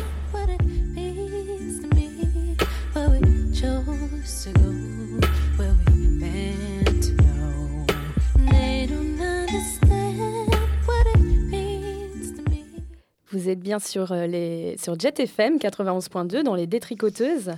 Vous 13.33 13.49
êtes 13.49 13.59
bien 13.59 13.79
sur, 13.79 14.11
euh, 14.11 14.27
les, 14.27 14.75
sur 14.77 14.99
Jet 14.99 15.19
FM 15.19 15.57
91.2 15.57 16.43
dans 16.43 16.53
les 16.53 16.67
détricoteuses. 16.67 17.53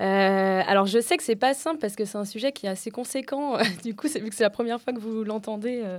Euh, 0.00 0.62
alors 0.66 0.86
je 0.86 0.98
sais 0.98 1.16
que 1.16 1.22
c'est 1.22 1.36
pas 1.36 1.54
simple 1.54 1.78
parce 1.78 1.96
que 1.96 2.04
c'est 2.04 2.18
un 2.18 2.24
sujet 2.24 2.52
qui 2.52 2.66
est 2.66 2.70
assez 2.70 2.90
conséquent. 2.90 3.56
du 3.84 3.94
coup, 3.94 4.08
vu 4.08 4.28
que 4.28 4.34
c'est 4.34 4.42
la 4.42 4.50
première 4.50 4.80
fois 4.80 4.92
que 4.92 5.00
vous 5.00 5.24
l'entendez. 5.24 5.82
euh, 5.84 5.98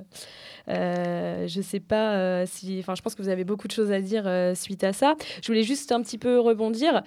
euh, 0.69 1.47
je 1.47 1.61
sais 1.61 1.79
pas 1.81 2.45
si, 2.45 2.79
enfin, 2.79 2.95
je 2.95 3.01
pense 3.01 3.15
que 3.15 3.21
vous 3.21 3.29
avez 3.29 3.43
beaucoup 3.43 3.67
de 3.67 3.73
choses 3.73 3.91
à 3.91 3.99
dire 3.99 4.29
suite 4.55 4.83
à 4.83 4.93
ça. 4.93 5.15
Je 5.41 5.47
voulais 5.47 5.63
juste 5.63 5.91
un 5.91 6.01
petit 6.01 6.17
peu 6.17 6.39
rebondir, 6.39 7.03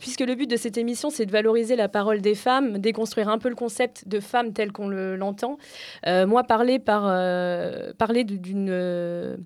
puisque 0.00 0.20
le 0.20 0.34
but 0.34 0.48
de 0.50 0.56
cette 0.56 0.78
émission, 0.78 1.10
c'est 1.10 1.26
de 1.26 1.30
valoriser 1.30 1.76
la 1.76 1.88
parole 1.88 2.20
des 2.22 2.34
femmes, 2.34 2.78
déconstruire 2.78 3.28
un 3.28 3.38
peu 3.38 3.50
le 3.50 3.54
concept 3.54 4.08
de 4.08 4.20
femme 4.20 4.52
tel 4.54 4.72
qu'on 4.72 4.88
le- 4.88 5.16
l'entend. 5.16 5.58
Moi, 6.06 6.44
parler 6.44 6.78
par 6.78 7.02
parler 7.98 8.24
d'une 8.24 9.36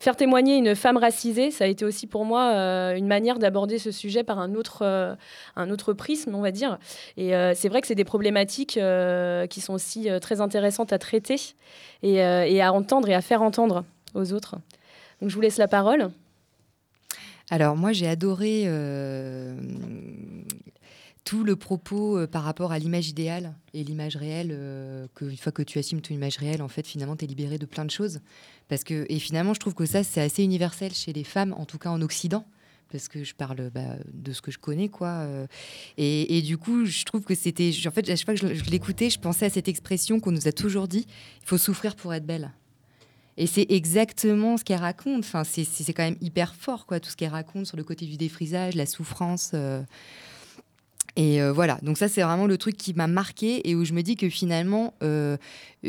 faire 0.00 0.14
témoigner 0.14 0.56
une 0.56 0.76
femme 0.76 0.96
racisée, 0.96 1.50
ça 1.50 1.64
a 1.64 1.66
été 1.66 1.84
aussi 1.84 2.06
pour 2.06 2.24
moi 2.24 2.52
une 2.94 3.08
manière 3.08 3.38
d'aborder 3.40 3.78
ce 3.78 3.90
sujet 3.90 4.22
par 4.22 4.38
un 4.38 4.54
autre 4.54 5.16
un 5.56 5.70
autre 5.70 5.92
prisme, 5.92 6.30
on 6.38 6.42
va 6.42 6.50
dire. 6.50 6.78
Et 7.16 7.34
euh, 7.34 7.52
c'est 7.54 7.68
vrai 7.68 7.80
que 7.80 7.86
c'est 7.86 7.94
des 7.94 8.04
problématiques 8.04 8.76
euh, 8.76 9.46
qui 9.46 9.60
sont 9.60 9.74
aussi 9.74 10.08
euh, 10.08 10.18
très 10.18 10.40
intéressantes 10.40 10.92
à 10.92 10.98
traiter 10.98 11.36
et, 12.02 12.22
à 12.22 12.72
entendre 12.72 13.08
et 13.08 13.14
à 13.14 13.20
faire 13.20 13.42
entendre 13.42 13.84
aux 14.14 14.32
autres. 14.32 14.56
Donc 15.20 15.30
je 15.30 15.34
vous 15.34 15.40
laisse 15.40 15.58
la 15.58 15.68
parole. 15.68 16.10
Alors 17.50 17.76
moi 17.76 17.92
j'ai 17.92 18.06
adoré 18.06 18.66
tout 21.28 21.44
le 21.44 21.56
propos 21.56 22.26
par 22.26 22.42
rapport 22.42 22.72
à 22.72 22.78
l'image 22.78 23.10
idéale 23.10 23.52
et 23.74 23.84
l'image 23.84 24.16
réelle, 24.16 24.48
euh, 24.50 25.06
que 25.14 25.26
une 25.26 25.36
fois 25.36 25.52
que 25.52 25.62
tu 25.62 25.78
assumes 25.78 26.00
ton 26.00 26.14
image 26.14 26.38
réelle, 26.38 26.62
en 26.62 26.68
fait 26.68 26.86
finalement 26.86 27.16
tu 27.16 27.26
es 27.26 27.28
libéré 27.28 27.58
de 27.58 27.66
plein 27.66 27.84
de 27.84 27.90
choses. 27.90 28.20
Parce 28.68 28.82
que, 28.82 29.04
et 29.10 29.18
finalement 29.18 29.52
je 29.52 29.60
trouve 29.60 29.74
que 29.74 29.84
ça 29.84 30.02
c'est 30.04 30.22
assez 30.22 30.42
universel 30.42 30.94
chez 30.94 31.12
les 31.12 31.24
femmes, 31.24 31.54
en 31.58 31.66
tout 31.66 31.76
cas 31.76 31.90
en 31.90 32.00
Occident. 32.00 32.46
Parce 32.90 33.08
que 33.08 33.24
je 33.24 33.34
parle 33.34 33.70
bah, 33.70 33.96
de 34.12 34.32
ce 34.32 34.40
que 34.40 34.50
je 34.50 34.58
connais, 34.58 34.88
quoi. 34.88 35.08
euh. 35.08 35.46
Et, 35.96 36.42
du 36.42 36.56
coup, 36.58 36.84
je 36.86 37.04
trouve 37.04 37.22
que 37.24 37.34
c'était. 37.34 37.70
En 37.86 37.90
fait, 37.90 38.08
à 38.08 38.16
chaque 38.16 38.24
fois 38.24 38.34
que 38.34 38.54
je, 38.54 38.70
l'écoutais, 38.70 39.10
je 39.10 39.18
pensais 39.18 39.46
à 39.46 39.50
cette 39.50 39.68
expression 39.68 40.20
qu'on 40.20 40.32
nous 40.32 40.48
a 40.48 40.52
toujours 40.52 40.88
dit 40.88 41.06
il 41.42 41.46
faut 41.46 41.58
souffrir 41.58 41.96
pour 41.96 42.14
être 42.14 42.26
belle. 42.26 42.52
Et 43.36 43.46
c'est 43.46 43.66
exactement 43.68 44.56
ce 44.56 44.64
qu'elle 44.64 44.80
raconte. 44.80 45.20
Enfin, 45.20 45.44
c'est- 45.44 45.92
quand 45.92 46.02
même 46.02 46.16
hyper 46.20 46.54
fort, 46.54 46.86
quoi, 46.86 46.98
tout 47.00 47.10
ce 47.10 47.16
qu'elle 47.16 47.30
raconte 47.30 47.66
sur 47.66 47.76
le 47.76 47.84
côté 47.84 48.06
du 48.06 48.16
défrisage, 48.16 48.74
la 48.74 48.86
souffrance. 48.86 49.52
euh. 49.54 49.82
Et 51.16 51.42
euh, 51.42 51.52
voilà, 51.52 51.78
donc 51.82 51.98
ça 51.98 52.06
c'est 52.06 52.22
vraiment 52.22 52.46
le 52.46 52.56
truc 52.58 52.76
qui 52.76 52.94
m'a 52.94 53.08
marqué 53.08 53.68
et 53.68 53.74
où 53.74 53.84
je 53.84 53.92
me 53.92 54.02
dis 54.02 54.14
que 54.14 54.28
finalement, 54.28 54.94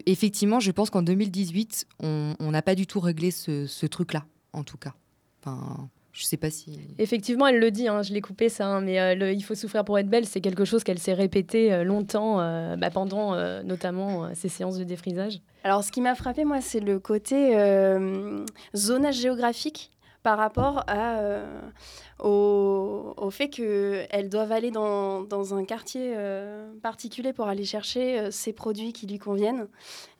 effectivement, 0.07 0.59
je 0.59 0.71
pense 0.71 0.89
qu'en 0.89 1.03
2018, 1.03 1.85
on 1.99 2.33
on 2.39 2.49
n'a 2.51 2.63
pas 2.63 2.73
du 2.73 2.88
tout 2.88 2.99
réglé 2.99 3.29
ce, 3.29 3.67
ce 3.67 3.85
truc-là, 3.85 4.25
en 4.53 4.63
tout 4.63 4.77
cas. 4.77 4.95
Enfin, 5.43 5.89
je 6.12 6.26
sais 6.26 6.38
pas 6.38 6.50
si... 6.50 6.80
Effectivement, 6.98 7.48
elle 7.48 7.60
le 7.60 7.72
dit, 7.72 7.88
hein, 7.88 8.02
je 8.02 8.13
l'ai 8.13 8.22
coupé 8.22 8.50
ça, 8.50 8.65
hein, 8.67 8.82
mais 8.82 9.00
euh, 9.00 9.15
le 9.15 9.32
il 9.32 9.41
faut 9.41 9.56
souffrir 9.56 9.86
pour 9.86 9.98
être 10.00 10.10
belle, 10.10 10.26
c'est 10.26 10.41
quelque 10.41 10.65
chose 10.65 10.84
qu'elle 10.84 11.00
s'est 11.00 11.13
répété 11.13 11.72
euh, 11.72 11.84
longtemps, 11.84 12.39
euh, 12.39 12.76
bah, 12.76 12.89
pendant 12.89 13.34
euh, 13.34 13.62
notamment 13.63 14.26
euh, 14.26 14.30
ces 14.34 14.50
séances 14.50 14.78
de 14.78 14.84
défrisage. 14.84 15.39
Alors, 15.63 15.84
ce 15.84 15.91
qui 15.91 16.02
m'a 16.02 16.15
frappé, 16.15 16.45
moi, 16.45 16.62
c'est 16.62 16.80
le 16.80 17.00
côté 17.00 17.58
euh, 17.58 18.43
zonage 18.76 19.15
géographique 19.19 19.91
par 20.21 20.38
rapport 20.38 20.84
euh, 20.89 21.62
au, 22.19 23.13
au 23.15 23.29
fait 23.29 23.49
qu'elles 23.49 24.29
doivent 24.29 24.51
aller 24.51 24.71
dans, 24.71 25.21
dans 25.21 25.53
un 25.53 25.63
quartier 25.63 26.13
euh, 26.15 26.69
particulier 26.82 27.32
pour 27.32 27.47
aller 27.47 27.63
chercher 27.63 28.19
euh, 28.19 28.32
ces 28.32 28.51
produits 28.51 28.91
qui 28.91 29.08
lui 29.08 29.17
conviennent. 29.17 29.67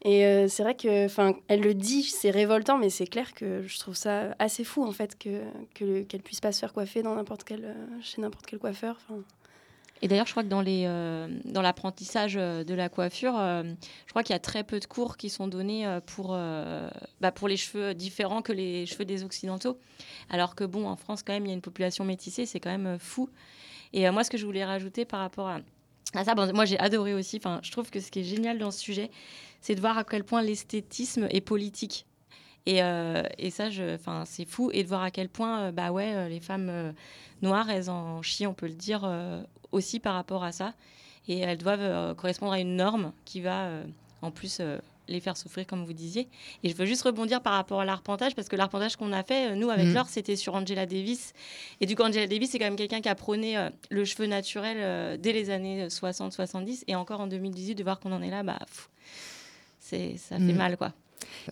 Et 0.02 0.24
euh, 0.24 0.48
c'est 0.48 0.62
vrai 0.62 0.74
que, 0.74 1.04
enfin, 1.04 1.34
elle 1.48 1.60
le 1.60 1.74
dit, 1.74 2.02
c'est 2.02 2.30
révoltant, 2.30 2.78
mais 2.78 2.88
c'est 2.88 3.06
clair 3.06 3.34
que 3.34 3.62
je 3.62 3.78
trouve 3.78 3.94
ça 3.94 4.34
assez 4.38 4.64
fou, 4.64 4.84
en 4.84 4.92
fait, 4.92 5.18
que, 5.18 5.42
que, 5.74 6.02
qu'elle 6.02 6.22
puisse 6.22 6.40
pas 6.40 6.52
se 6.52 6.60
faire 6.60 6.72
coiffer 6.72 7.02
dans 7.02 7.14
n'importe 7.14 7.44
quel, 7.44 7.76
chez 8.00 8.22
n'importe 8.22 8.46
quel 8.46 8.58
coiffeur. 8.58 8.98
Et 10.02 10.08
d'ailleurs, 10.08 10.26
je 10.26 10.30
crois 10.32 10.42
que 10.42 10.48
dans 10.48 10.62
les, 10.62 10.84
euh, 10.86 11.28
dans 11.44 11.60
l'apprentissage 11.60 12.36
euh, 12.38 12.64
de 12.64 12.72
la 12.72 12.88
coiffure, 12.88 13.38
euh, 13.38 13.62
je 14.06 14.10
crois 14.10 14.22
qu'il 14.22 14.32
y 14.32 14.36
a 14.36 14.40
très 14.40 14.64
peu 14.64 14.80
de 14.80 14.86
cours 14.86 15.16
qui 15.18 15.28
sont 15.28 15.46
donnés 15.46 15.86
pour, 16.06 16.28
bah, 17.20 17.32
pour 17.32 17.48
les 17.48 17.56
cheveux 17.56 17.94
différents 17.94 18.40
que 18.42 18.52
les 18.52 18.86
cheveux 18.86 19.04
des 19.04 19.24
occidentaux. 19.24 19.78
Alors 20.30 20.54
que 20.54 20.64
bon, 20.64 20.86
en 20.88 20.96
France, 20.96 21.22
quand 21.22 21.32
même, 21.34 21.44
il 21.44 21.48
y 21.48 21.52
a 21.52 21.54
une 21.54 21.60
population 21.60 22.04
métissée, 22.04 22.46
c'est 22.46 22.60
quand 22.60 22.70
même 22.76 22.98
fou. 22.98 23.28
Et 23.92 24.08
moi, 24.10 24.24
ce 24.24 24.30
que 24.30 24.38
je 24.38 24.46
voulais 24.46 24.64
rajouter 24.64 25.04
par 25.04 25.20
rapport 25.20 25.48
à, 25.48 25.58
à 26.14 26.24
ça, 26.24 26.34
bon, 26.34 26.50
moi 26.54 26.64
j'ai 26.64 26.78
adoré 26.78 27.12
aussi. 27.14 27.36
Enfin, 27.36 27.60
je 27.62 27.70
trouve 27.70 27.90
que 27.90 28.00
ce 28.00 28.10
qui 28.10 28.20
est 28.20 28.24
génial 28.24 28.58
dans 28.58 28.70
ce 28.70 28.78
sujet, 28.80 29.10
c'est 29.60 29.74
de 29.74 29.80
voir 29.80 29.98
à 29.98 30.04
quel 30.04 30.24
point 30.24 30.42
l'esthétisme 30.42 31.26
est 31.30 31.40
politique. 31.42 32.06
Et, 32.66 32.78
et 33.38 33.50
ça, 33.50 33.68
je- 33.70 33.96
c'est 34.26 34.44
fou. 34.46 34.70
Et 34.72 34.82
de 34.82 34.88
voir 34.88 35.02
à 35.02 35.10
quel 35.10 35.28
point, 35.28 35.72
bah 35.72 35.90
ouais, 35.92 36.28
les 36.28 36.40
femmes 36.40 36.94
noires, 37.42 37.68
elles 37.68 37.90
en 37.90 38.22
chient, 38.22 38.46
on 38.46 38.54
peut 38.54 38.68
le 38.68 38.74
dire, 38.74 39.02
aussi 39.72 40.00
par 40.00 40.14
rapport 40.14 40.44
à 40.44 40.52
ça. 40.52 40.74
Et 41.28 41.38
elles 41.38 41.58
doivent 41.58 41.80
euh, 41.80 42.14
correspondre 42.14 42.52
à 42.52 42.60
une 42.60 42.76
norme 42.76 43.12
qui 43.24 43.40
va, 43.40 43.64
euh, 43.66 43.84
en 44.22 44.30
plus, 44.30 44.58
euh, 44.60 44.78
les 45.08 45.20
faire 45.20 45.36
souffrir, 45.36 45.66
comme 45.66 45.84
vous 45.84 45.92
disiez. 45.92 46.28
Et 46.62 46.68
je 46.70 46.76
veux 46.76 46.86
juste 46.86 47.02
rebondir 47.02 47.40
par 47.42 47.54
rapport 47.54 47.80
à 47.80 47.84
l'arpentage, 47.84 48.34
parce 48.36 48.48
que 48.48 48.54
l'arpentage 48.56 48.94
qu'on 48.96 49.12
a 49.12 49.22
fait, 49.24 49.54
nous, 49.56 49.68
avec 49.70 49.86
Mhm. 49.88 49.94
Laure, 49.94 50.08
c'était 50.08 50.36
sur 50.36 50.54
Angela 50.54 50.86
Davis. 50.86 51.32
Et 51.80 51.86
du 51.86 51.96
coup, 51.96 52.02
Angela 52.04 52.26
Davis, 52.28 52.50
c'est 52.50 52.58
quand 52.60 52.66
même 52.66 52.76
quelqu'un 52.76 53.00
qui 53.00 53.08
a 53.08 53.14
prôné 53.16 53.58
euh, 53.58 53.70
le 53.90 54.04
cheveu 54.04 54.26
naturel 54.26 54.76
euh, 54.80 55.16
dès 55.16 55.32
les 55.32 55.50
années 55.50 55.88
60-70. 55.88 56.84
Et 56.86 56.94
encore 56.94 57.20
en 57.20 57.26
2018, 57.26 57.74
de 57.74 57.82
voir 57.82 57.98
qu'on 57.98 58.12
en 58.12 58.22
est 58.22 58.30
là, 58.30 58.42
bah, 58.44 58.58
c'est, 59.78 60.16
ça 60.16 60.36
fait 60.36 60.42
Mhm. 60.42 60.56
mal, 60.56 60.76
quoi. 60.76 60.92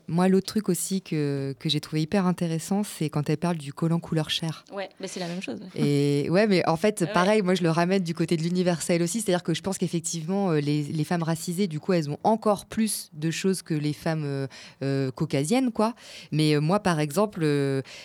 Moi, 0.06 0.28
l'autre 0.28 0.46
truc 0.46 0.68
aussi 0.68 1.02
que, 1.02 1.54
que 1.58 1.68
j'ai 1.68 1.80
trouvé 1.80 2.02
hyper 2.02 2.26
intéressant, 2.26 2.82
c'est 2.84 3.10
quand 3.10 3.28
elle 3.30 3.36
parle 3.36 3.56
du 3.56 3.72
collant 3.72 3.98
couleur 4.00 4.30
chair. 4.30 4.64
Ouais, 4.72 4.88
mais 5.00 5.08
c'est 5.08 5.20
la 5.20 5.28
même 5.28 5.42
chose. 5.42 5.60
Et 5.74 6.28
ouais, 6.30 6.46
mais 6.46 6.66
en 6.68 6.76
fait, 6.76 7.00
Ouais. 7.02 7.12
pareil, 7.12 7.42
moi 7.42 7.54
je 7.54 7.62
le 7.62 7.70
ramène 7.70 8.02
du 8.02 8.14
côté 8.14 8.36
de 8.36 8.42
l'universel 8.42 9.02
aussi, 9.02 9.20
c'est-à-dire 9.20 9.42
que 9.42 9.54
je 9.54 9.62
pense 9.62 9.78
qu'effectivement, 9.78 10.50
euh, 10.50 10.60
les, 10.60 10.82
les 10.84 11.04
femmes 11.04 11.22
racisées, 11.22 11.66
du 11.66 11.80
coup, 11.80 11.92
elles 11.92 12.10
ont 12.10 12.18
encore 12.24 12.66
plus 12.66 13.10
de 13.12 13.30
choses 13.30 13.62
que 13.62 13.74
les 13.74 13.92
femmes 13.92 14.24
euh, 14.24 14.46
euh, 14.82 15.10
caucasiennes, 15.10 15.70
quoi. 15.72 15.94
Mais 16.32 16.54
euh, 16.54 16.60
moi, 16.60 16.80
par 16.80 16.98
exemple, 17.00 17.42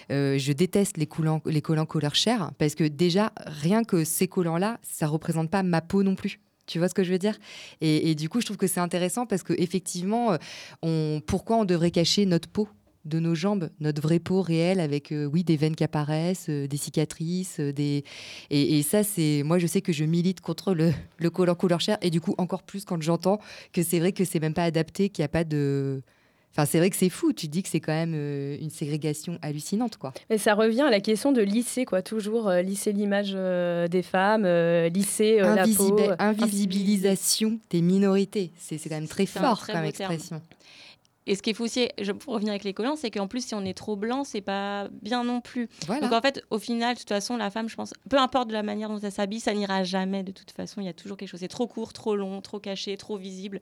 je 0.10 0.52
déteste 0.52 0.98
les 0.98 1.06
collants, 1.08 1.42
les 1.46 1.62
collants 1.62 1.86
couleur 1.86 2.16
chair 2.16 2.52
parce 2.58 2.76
que 2.76 2.84
déjà, 2.84 3.32
rien 3.46 3.84
que 3.84 4.04
ces 4.04 4.28
collants-là, 4.28 4.80
ça 4.84 5.08
représente 5.08 5.50
pas 5.50 5.64
ma 5.64 5.82
peau 5.82 6.04
non 6.04 6.16
plus. 6.16 6.40
Tu 6.66 6.80
vois 6.80 6.88
ce 6.88 6.94
que 6.94 7.04
je 7.04 7.12
veux 7.12 7.20
dire? 7.20 7.38
Et, 7.82 8.16
du 8.16 8.30
coup, 8.30 8.40
je 8.40 8.46
trouve 8.46 8.58
que 8.58 8.68
c'est 8.68 8.80
intéressant 8.80 9.26
parce 9.26 9.44
que 9.44 9.54
effectivement, 9.58 10.38
euh, 10.86 11.20
pourquoi 11.26 11.58
on 11.58 11.66
devrait 11.66 11.92
cacher 11.92 12.26
notre 12.26 12.48
peau 12.48 12.70
de 13.04 13.20
nos 13.20 13.36
jambes, 13.36 13.70
notre 13.82 14.02
vraie 14.02 14.20
peau 14.20 14.42
réelle 14.42 14.80
avec, 14.80 15.12
euh, 15.12 15.26
oui, 15.26 15.44
des 15.44 15.58
veines 15.58 15.76
qui 15.76 15.84
apparaissent, 15.84 16.48
euh, 16.50 16.68
des 16.68 16.78
cicatrices, 16.78 17.60
des... 17.60 18.06
Et, 18.50 18.82
ça, 18.82 19.04
c'est... 19.04 19.44
Moi, 19.44 19.60
je 19.60 19.68
sais 19.68 19.82
que 19.82 19.92
je 19.92 20.06
milite 20.06 20.40
contre 20.40 20.74
le, 20.74 20.94
le 21.18 21.30
collant 21.30 21.56
couleur 21.56 21.82
chair 21.82 21.98
et 22.02 22.10
du 22.10 22.22
coup, 22.22 22.34
encore 22.38 22.64
plus 22.64 22.86
quand 22.86 23.02
j'entends 23.02 23.40
que 23.74 23.84
c'est 23.84 24.00
vrai 24.00 24.14
que 24.14 24.24
c'est 24.24 24.40
même 24.40 24.54
pas 24.54 24.64
adapté, 24.64 25.10
qu'il 25.10 25.22
n'y 25.22 25.26
a 25.26 25.30
pas 25.30 25.44
de... 25.44 26.02
Enfin, 26.56 26.66
c'est 26.66 26.78
vrai 26.78 26.90
que 26.92 26.96
c'est 26.96 27.10
fou. 27.10 27.34
Tu 27.34 27.48
dis 27.48 27.64
que 27.64 27.70
c'est 27.70 27.80
quand 27.80 27.92
même 27.94 28.14
euh, 28.16 28.58
une 28.62 28.70
ségrégation 28.70 29.40
hallucinante, 29.42 29.98
quoi. 29.98 30.14
Et 30.30 30.38
ça 30.38 30.54
revient 30.54 30.82
à 30.84 30.92
la 30.92 31.00
question 31.02 31.32
de 31.32 31.42
lisser, 31.42 31.84
quoi, 31.84 32.02
toujours 32.04 32.48
euh, 32.48 32.62
lisser 32.62 32.92
l'image 32.94 33.32
euh, 33.34 33.88
des 33.88 34.04
femmes, 34.04 34.44
euh, 34.46 34.88
lisser 34.90 35.40
euh, 35.42 35.56
la 35.56 35.64
peau. 35.68 35.98
Invisibi- 35.98 36.16
invisibilisation 36.20 37.60
des 37.70 37.82
minorités. 37.82 38.52
C'est 38.58 38.78
quand 38.78 38.92
même 38.96 39.08
très 39.08 39.26
fort 39.26 39.58
très 39.60 39.74
comme 39.74 39.92
terme. 39.92 40.12
expression. 40.14 40.42
Et 41.26 41.36
ce 41.36 41.42
qui 41.42 41.52
est 41.52 41.54
fou 41.54 41.64
aussi, 41.64 41.88
je, 42.02 42.12
pour 42.12 42.34
revenir 42.34 42.52
avec 42.52 42.66
les 42.66 42.74
collants, 42.74 42.98
c'est 42.98 43.10
qu'en 43.10 43.28
plus, 43.28 43.46
si 43.48 43.56
on 43.56 43.64
est 43.64 43.74
trop 43.74 43.96
blanc, 43.96 44.26
c'est 44.26 44.42
pas 44.42 44.90
bien 45.02 45.24
non 45.24 45.40
plus. 45.40 45.70
Voilà. 45.88 46.02
Donc 46.02 46.12
en 46.14 46.22
fait, 46.22 46.44
au 46.50 46.60
final, 46.60 46.96
de 46.96 47.00
toute 47.00 47.08
façon, 47.08 47.38
la 47.38 47.50
femme, 47.50 47.70
je 47.70 47.76
pense, 47.76 47.94
peu 48.10 48.18
importe 48.18 48.50
de 48.50 48.54
la 48.54 48.62
manière 48.62 48.90
dont 48.90 49.00
elle 49.00 49.12
s'habille, 49.12 49.40
ça 49.40 49.54
n'ira 49.54 49.86
jamais 49.86 50.24
de 50.24 50.34
toute 50.34 50.52
façon. 50.52 50.82
Il 50.82 50.86
y 50.86 50.90
a 50.90 50.94
toujours 50.94 51.16
quelque 51.16 51.30
chose. 51.30 51.40
C'est 51.40 51.48
trop 51.48 51.66
court, 51.66 51.94
trop 51.94 52.18
long, 52.18 52.42
trop 52.42 52.60
caché, 52.60 52.98
trop 52.98 53.16
visible. 53.18 53.62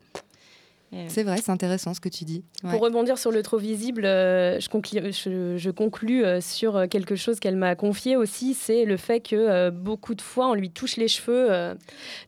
C'est 1.07 1.23
vrai, 1.23 1.37
c'est 1.37 1.51
intéressant 1.51 1.93
ce 1.93 2.01
que 2.01 2.09
tu 2.09 2.25
dis. 2.25 2.43
Ouais. 2.63 2.71
Pour 2.71 2.81
rebondir 2.81 3.17
sur 3.17 3.31
le 3.31 3.41
trop 3.43 3.57
visible, 3.57 4.03
euh, 4.03 4.59
je, 4.59 4.67
conclus, 4.67 4.99
je, 5.13 5.55
je 5.57 5.71
conclus 5.71 6.25
euh, 6.25 6.41
sur 6.41 6.75
euh, 6.75 6.87
quelque 6.87 7.15
chose 7.15 7.39
qu'elle 7.39 7.55
m'a 7.55 7.75
confié 7.75 8.17
aussi, 8.17 8.53
c'est 8.53 8.83
le 8.83 8.97
fait 8.97 9.21
que 9.21 9.35
euh, 9.37 9.71
beaucoup 9.71 10.15
de 10.15 10.21
fois 10.21 10.49
on 10.49 10.53
lui 10.53 10.69
touche 10.69 10.97
les 10.97 11.07
cheveux 11.07 11.47
euh, 11.49 11.75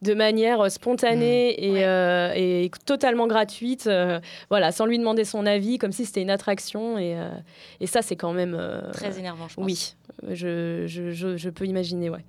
de 0.01 0.13
manière 0.13 0.71
spontanée 0.71 1.61
et, 1.61 1.85
euh, 1.85 2.31
et 2.35 2.71
totalement 2.85 3.27
gratuite, 3.27 3.87
euh, 3.87 4.21
voilà, 4.49 4.71
sans 4.71 4.85
lui 4.85 4.97
demander 4.97 5.25
son 5.25 5.45
avis, 5.45 5.77
comme 5.77 5.91
si 5.91 6.05
c'était 6.05 6.21
une 6.21 6.29
attraction. 6.29 6.97
Et, 6.97 7.17
euh, 7.17 7.29
et 7.81 7.87
ça, 7.87 8.01
c'est 8.01 8.15
quand 8.15 8.31
même 8.31 8.55
euh, 8.57 8.79
Très 8.93 9.19
énervant, 9.19 9.49
je 9.49 9.55
pense. 9.55 9.65
Oui, 9.65 9.95
je, 10.29 10.85
je, 10.87 11.11
je, 11.11 11.35
je 11.35 11.49
peux 11.49 11.65
imaginer, 11.65 12.09
ouais. 12.09 12.23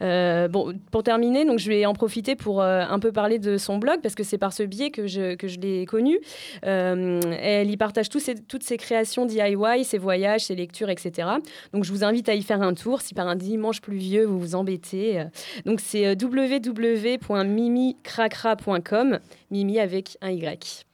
Euh, 0.00 0.48
bon, 0.48 0.72
pour 0.90 1.02
terminer, 1.02 1.44
donc 1.44 1.58
je 1.58 1.68
vais 1.68 1.84
en 1.84 1.92
profiter 1.92 2.36
pour 2.36 2.62
euh, 2.62 2.84
un 2.88 2.98
peu 2.98 3.12
parler 3.12 3.38
de 3.38 3.58
son 3.58 3.76
blog 3.76 4.00
parce 4.02 4.14
que 4.14 4.22
c'est 4.24 4.38
par 4.38 4.54
ce 4.54 4.62
biais 4.62 4.90
que 4.90 5.06
je, 5.06 5.34
que 5.34 5.46
je 5.46 5.58
l'ai 5.60 5.73
connue. 5.86 6.18
Euh, 6.64 7.20
elle 7.40 7.70
y 7.70 7.76
partage 7.76 8.08
toutes 8.08 8.62
ses 8.62 8.76
créations 8.76 9.26
DIY, 9.26 9.84
ses 9.84 9.98
voyages, 9.98 10.46
ses 10.46 10.54
lectures, 10.54 10.90
etc. 10.90 11.28
Donc 11.72 11.82
je 11.84 11.92
vous 11.92 12.04
invite 12.04 12.28
à 12.28 12.34
y 12.34 12.42
faire 12.42 12.62
un 12.62 12.74
tour 12.74 13.00
si 13.00 13.14
par 13.14 13.26
un 13.28 13.36
dimanche 13.36 13.80
pluvieux 13.80 14.24
vous 14.24 14.38
vous 14.38 14.54
embêtez. 14.54 15.20
Euh, 15.20 15.24
Donc 15.66 15.80
c'est 15.80 16.06
euh, 16.06 16.14
www.mimicracra.com, 16.20 19.18
Mimi 19.50 19.80
avec 19.80 20.18
un 20.20 20.30
Y. 20.30 20.84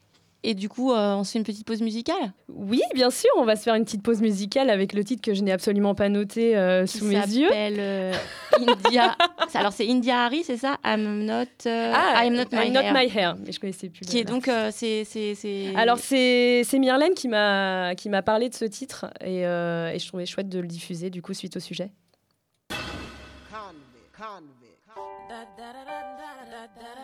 Et 0.43 0.55
du 0.55 0.71
coup, 0.71 0.91
euh, 0.93 1.17
on 1.17 1.25
se 1.25 1.33
fait 1.33 1.39
une 1.39 1.45
petite 1.45 1.67
pause 1.67 1.83
musicale 1.83 2.33
Oui, 2.49 2.81
bien 2.95 3.11
sûr, 3.11 3.29
on 3.37 3.45
va 3.45 3.57
se 3.57 3.63
faire 3.63 3.75
une 3.75 3.85
petite 3.85 4.03
pause 4.03 4.23
musicale 4.23 4.71
avec 4.71 4.95
le 4.95 5.05
titre 5.05 5.21
que 5.21 5.35
je 5.35 5.43
n'ai 5.43 5.53
absolument 5.53 5.95
pas 5.95 6.09
noté 6.09 6.57
euh, 6.57 6.87
sous 6.87 7.05
mes 7.05 7.17
yeux. 7.17 7.49
s'appelle 7.49 7.77
euh, 7.79 8.13
India. 8.59 9.17
Alors 9.55 9.73
c'est 9.75 9.87
India 9.87 10.25
Harry, 10.25 10.43
c'est 10.43 10.57
ça? 10.57 10.79
I'm 10.83 11.27
not. 11.27 11.45
euh, 11.67 11.93
Ah, 11.95 12.25
I'm 12.25 12.35
not 12.35 12.45
my 12.53 12.69
I'm 12.69 12.73
not 12.73 12.81
hair. 12.81 12.95
my 12.95 13.07
hair, 13.15 13.37
mais 13.45 13.53
je 13.53 13.61
connaissais 13.61 13.91
plus. 13.91 14.07
Qui 14.07 14.19
est 14.19 14.25
donc 14.25 14.49
euh, 14.49 14.71
c'est 14.73 15.05
c'est 15.05 15.35
c'est. 15.35 15.75
Alors 15.77 15.99
c'est 15.99 16.63
c'est 16.65 16.79
Myrlène 16.79 17.13
qui 17.15 17.29
m'a 17.29 17.95
qui 17.95 18.09
m'a 18.09 18.23
parlé 18.23 18.49
de 18.49 18.55
ce 18.55 18.65
titre 18.65 19.07
et, 19.21 19.45
euh, 19.47 19.91
et 19.93 19.99
je 19.99 20.09
trouvais 20.09 20.25
chouette 20.25 20.49
de 20.49 20.59
le 20.61 20.67
diffuser 20.67 21.11
du 21.11 21.21
coup 21.21 21.35
suite 21.35 21.57
au 21.59 21.61
sujet. 21.61 21.91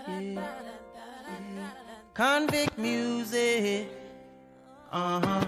Convict 0.06 0.65
music. 2.78 3.88
Uh 4.90 5.20
huh. 5.20 5.44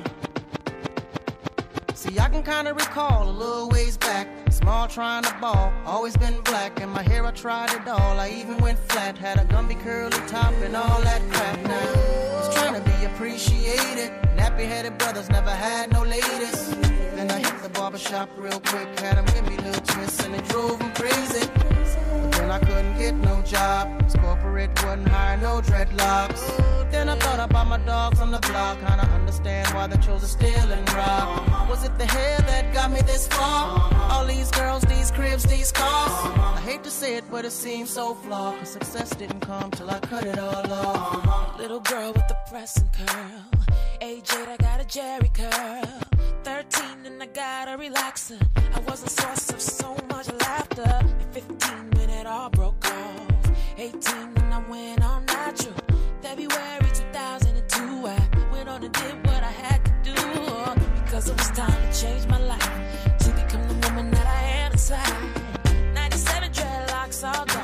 See, 1.95 2.19
I 2.19 2.29
can 2.29 2.43
kinda 2.43 2.75
recall 2.75 3.29
a 3.29 3.31
little 3.31 3.69
ways 3.71 3.97
back. 3.97 4.29
Small 4.51 4.87
trying 4.87 5.23
to 5.23 5.35
ball, 5.41 5.73
always 5.87 6.17
been 6.17 6.41
black. 6.43 6.81
And 6.81 6.93
my 6.93 7.03
hair, 7.03 7.25
I 7.25 7.31
tried 7.31 7.73
it 7.73 7.89
all. 7.89 8.21
I 8.21 8.29
even 8.29 8.59
went 8.59 8.79
flat, 8.91 9.17
had 9.17 9.39
a 9.39 9.45
gummy 9.47 9.77
curly 9.77 10.19
top 10.27 10.53
and 10.63 10.77
all 10.77 11.01
that 11.03 11.23
crap. 11.33 11.59
Now, 11.63 12.39
was 12.39 12.55
trying 12.55 12.75
to 12.75 12.83
be 12.83 13.05
appreciated. 13.07 14.11
Nappy 14.37 14.67
headed 14.67 14.99
brothers 14.99 15.31
never 15.31 15.51
had 15.51 15.91
no 15.91 16.03
ladies. 16.03 16.68
Barber 17.99 18.11
shop 18.11 18.29
real 18.37 18.61
quick, 18.61 19.01
had 19.01 19.17
them 19.17 19.25
give 19.27 19.49
me 19.49 19.57
little 19.57 19.83
twists, 19.83 20.25
and 20.25 20.35
it 20.35 20.47
drove 20.49 20.79
them 20.79 20.93
crazy. 20.95 21.47
But 21.57 22.33
then 22.33 22.51
I 22.51 22.59
couldn't 22.59 22.99
get 22.99 23.15
no 23.15 23.43
job. 23.43 23.89
'cause 24.01 24.17
corporate 24.17 24.71
wasn't 24.85 25.09
hiring 25.09 25.43
no 25.43 25.61
dreadlocks. 25.61 26.43
Then 26.91 27.09
I 27.09 27.17
thought 27.19 27.41
about 27.41 27.67
my 27.67 27.79
dog 27.79 28.17
from 28.17 28.31
the 28.31 28.39
block, 28.39 28.79
kinda 28.79 29.07
understand 29.15 29.69
why 29.75 29.87
they 29.87 29.97
chose 29.99 30.23
to 30.23 30.29
steal 30.29 30.73
and 30.73 30.93
rob. 30.95 31.69
Was 31.69 31.85
it 31.85 31.99
the 31.99 32.07
hair 32.07 32.39
that 32.47 32.73
got 32.73 32.91
me 32.91 33.01
this 33.03 33.27
far? 33.29 33.91
All 34.11 34.25
these 34.25 34.51
girls, 34.51 34.83
these 34.83 35.11
cribs, 35.11 35.45
these 35.45 35.71
cars. 35.73 36.13
I 36.59 36.61
hate 36.61 36.83
to 36.85 36.91
say 36.91 37.17
it, 37.17 37.25
but 37.31 37.45
it 37.45 37.53
seems 37.53 37.91
so 37.91 38.15
flawed. 38.15 38.59
Cause 38.59 38.73
success 38.73 39.11
didn't 39.11 39.41
come 39.41 39.71
till 39.71 39.91
I 39.91 39.99
cut 40.01 40.25
it 40.25 40.39
all 40.39 40.73
off. 40.73 41.59
Little 41.59 41.81
girl 41.81 42.13
with 42.13 42.29
the 42.29 42.37
pressing 42.49 42.89
curl. 42.97 43.45
8, 44.01 44.49
I 44.49 44.57
got 44.57 44.81
a 44.81 44.85
Jerry 44.85 45.31
curl. 45.35 46.08
13 46.49 47.05
and 47.05 47.23
I 47.23 47.27
got 47.27 47.69
a 47.69 47.77
relaxer. 47.77 48.41
I 48.75 48.81
was 48.89 49.03
a 49.03 49.11
source 49.11 49.51
of 49.51 49.61
so 49.61 49.95
much 50.09 50.29
laughter. 50.41 50.81
At 50.81 51.35
15 51.35 51.91
when 51.91 52.09
it 52.09 52.27
all 52.27 52.49
broke 52.49 52.87
off. 52.87 53.53
18 53.77 54.35
when 54.35 54.53
I 54.59 54.61
went 54.71 55.05
all 55.05 55.21
natural. 55.21 55.75
February 56.23 56.91
2002, 56.95 58.07
I 58.07 58.19
went 58.51 58.67
on 58.67 58.83
and 58.83 58.95
did 58.95 59.17
what 59.27 59.43
I 59.43 59.55
had 59.65 59.85
to 59.85 59.93
do. 60.03 60.15
Because 61.05 61.29
it 61.29 61.37
was 61.37 61.51
time 61.51 61.81
to 61.83 62.01
change 62.01 62.27
my 62.29 62.39
life. 62.39 62.73
To 63.25 63.29
become 63.41 63.65
the 63.69 63.87
woman 63.87 64.11
that 64.11 64.27
I 64.27 64.43
am 64.63 64.73
inside. 64.73 65.93
97 65.93 66.51
dreadlocks 66.51 67.23
all 67.29 67.45
gone. 67.45 67.58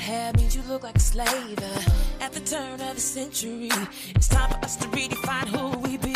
Bad 0.00 0.08
hair 0.08 0.32
means 0.38 0.56
you 0.56 0.62
look 0.62 0.82
like 0.82 0.96
a 0.96 1.00
slave. 1.00 1.58
Uh, 1.58 2.24
at 2.24 2.32
the 2.32 2.40
turn 2.40 2.80
of 2.80 2.94
the 2.94 3.00
century, 3.00 3.68
it's 4.14 4.28
time 4.28 4.48
for 4.48 4.64
us 4.64 4.76
to 4.76 4.88
redefine 4.88 5.48
who 5.48 5.78
we 5.80 5.98
be. 5.98 6.09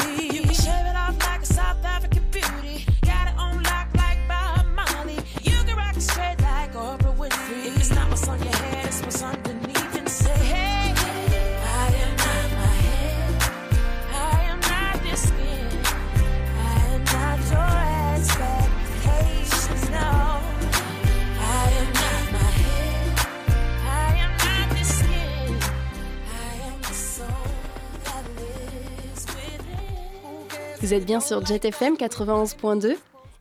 Vous 30.85 30.93
êtes 30.93 31.07
bien 31.07 31.21
sur 31.21 31.43
Jet 31.47 31.65
FM 31.65 31.95
91.2 31.95 32.97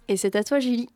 et 0.07 0.15
c'est 0.15 0.37
à 0.37 0.45
toi 0.45 0.61
Julie. 0.61 0.87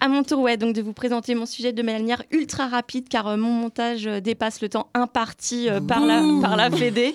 À 0.00 0.08
mon 0.08 0.24
tour, 0.24 0.40
ouais, 0.40 0.56
donc 0.56 0.74
de 0.74 0.82
vous 0.82 0.92
présenter 0.92 1.36
mon 1.36 1.46
sujet 1.46 1.72
de 1.72 1.80
manière 1.84 2.24
ultra 2.32 2.66
rapide 2.66 3.08
car 3.08 3.28
euh, 3.28 3.36
mon 3.36 3.52
montage 3.52 4.04
euh, 4.08 4.18
dépasse 4.18 4.62
le 4.62 4.68
temps 4.68 4.88
imparti 4.94 5.70
euh, 5.70 5.80
par, 5.80 6.04
la, 6.04 6.24
par 6.42 6.56
la 6.56 6.72
Fédé. 6.72 7.14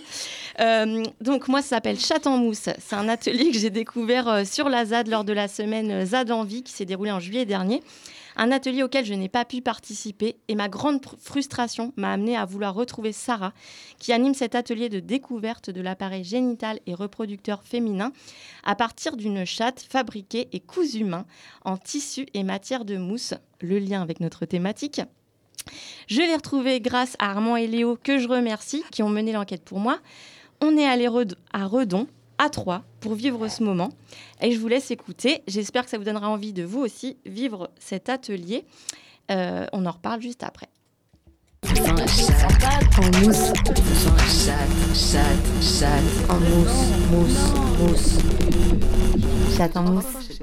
Donc 1.19 1.49
moi, 1.49 1.61
ça 1.61 1.67
s'appelle 1.67 1.99
Chat 1.99 2.25
en 2.27 2.37
mousse. 2.37 2.69
C'est 2.79 2.95
un 2.95 3.09
atelier 3.09 3.51
que 3.51 3.59
j'ai 3.59 3.71
découvert 3.71 4.47
sur 4.47 4.69
la 4.69 4.85
ZAD 4.85 5.09
lors 5.09 5.25
de 5.25 5.33
la 5.33 5.49
semaine 5.49 6.05
ZAD 6.05 6.31
en 6.31 6.45
vie 6.45 6.63
qui 6.63 6.71
s'est 6.71 6.85
déroulée 6.85 7.11
en 7.11 7.19
juillet 7.19 7.43
dernier. 7.43 7.83
Un 8.38 8.52
atelier 8.52 8.84
auquel 8.84 9.06
je 9.06 9.13
n'ai 9.13 9.30
pas 9.30 9.45
pu 9.45 9.62
participer 9.62 10.38
et 10.48 10.56
ma 10.56 10.67
grande 10.67 11.06
frustration 11.19 11.93
m'a 11.95 12.12
amené 12.12 12.36
à 12.36 12.45
vouloir 12.45 12.74
retrouver 12.74 13.12
Sarah 13.12 13.54
qui 13.98 14.12
anime 14.12 14.34
cet 14.34 14.56
atelier 14.56 14.89
de 14.89 15.00
découverte 15.00 15.69
de 15.69 15.82
l'appareil 15.82 16.24
génital 16.24 16.80
et 16.86 16.93
reproducteur 16.93 17.63
féminin 17.63 18.12
à 18.63 18.76
partir 18.76 19.15
d'une 19.15 19.45
chatte 19.45 19.86
fabriquée 19.89 20.50
et 20.52 20.60
cousue 20.60 21.06
main 21.06 21.26
en 21.63 21.78
tissu 21.78 22.26
et 22.34 22.43
matière 22.43 22.84
de 22.84 22.98
mousse, 22.98 23.34
le 23.62 23.80
lien 23.80 24.02
avec 24.02 24.19
notre 24.19 24.45
thématique. 24.45 25.02
Je 26.08 26.21
l'ai 26.21 26.36
retrouvée 26.36 26.82
grâce 26.82 27.15
à 27.19 27.32
Armand 27.32 27.56
et 27.56 27.67
Léo, 27.67 27.98
que 28.02 28.19
je 28.19 28.28
remercie, 28.28 28.84
qui 28.91 29.02
ont 29.02 29.10
mené 29.10 29.32
l'enquête 29.32 29.63
pour 29.63 29.80
moi. 29.80 30.00
On 30.62 30.78
est 30.78 30.86
allé 30.86 31.08
à 31.54 31.65
Redon, 31.65 32.08
à 32.38 32.50
Troyes, 32.50 32.84
pour 33.00 33.15
vivre 33.15 33.48
ce 33.48 33.63
moment. 33.63 33.89
Et 34.41 34.52
je 34.52 34.60
vous 34.60 34.67
laisse 34.67 34.91
écouter. 34.91 35.43
J'espère 35.48 35.86
que 35.86 35.89
ça 35.89 35.98
vous 35.98 36.04
donnera 36.04 36.30
envie 36.30 36.54
de 36.54 36.63
vous 36.63 36.80
aussi 36.80 37.17
vivre 37.26 37.71
cet 37.80 38.10
atelier. 38.10 38.65
Euh, 39.32 39.65
on 39.74 39.86
en 39.86 39.91
reparle 39.91 40.21
juste 40.21 40.43
après. 40.43 40.67
En 41.67 43.19
mousse. 43.19 43.52
Chatte. 45.63 45.95
En 46.30 46.39
mousse, 46.39 46.89
mousse, 47.12 47.54
mousse. 47.80 48.19
Chatte 49.58 49.78
en 49.78 49.84
mousse. 49.84 50.41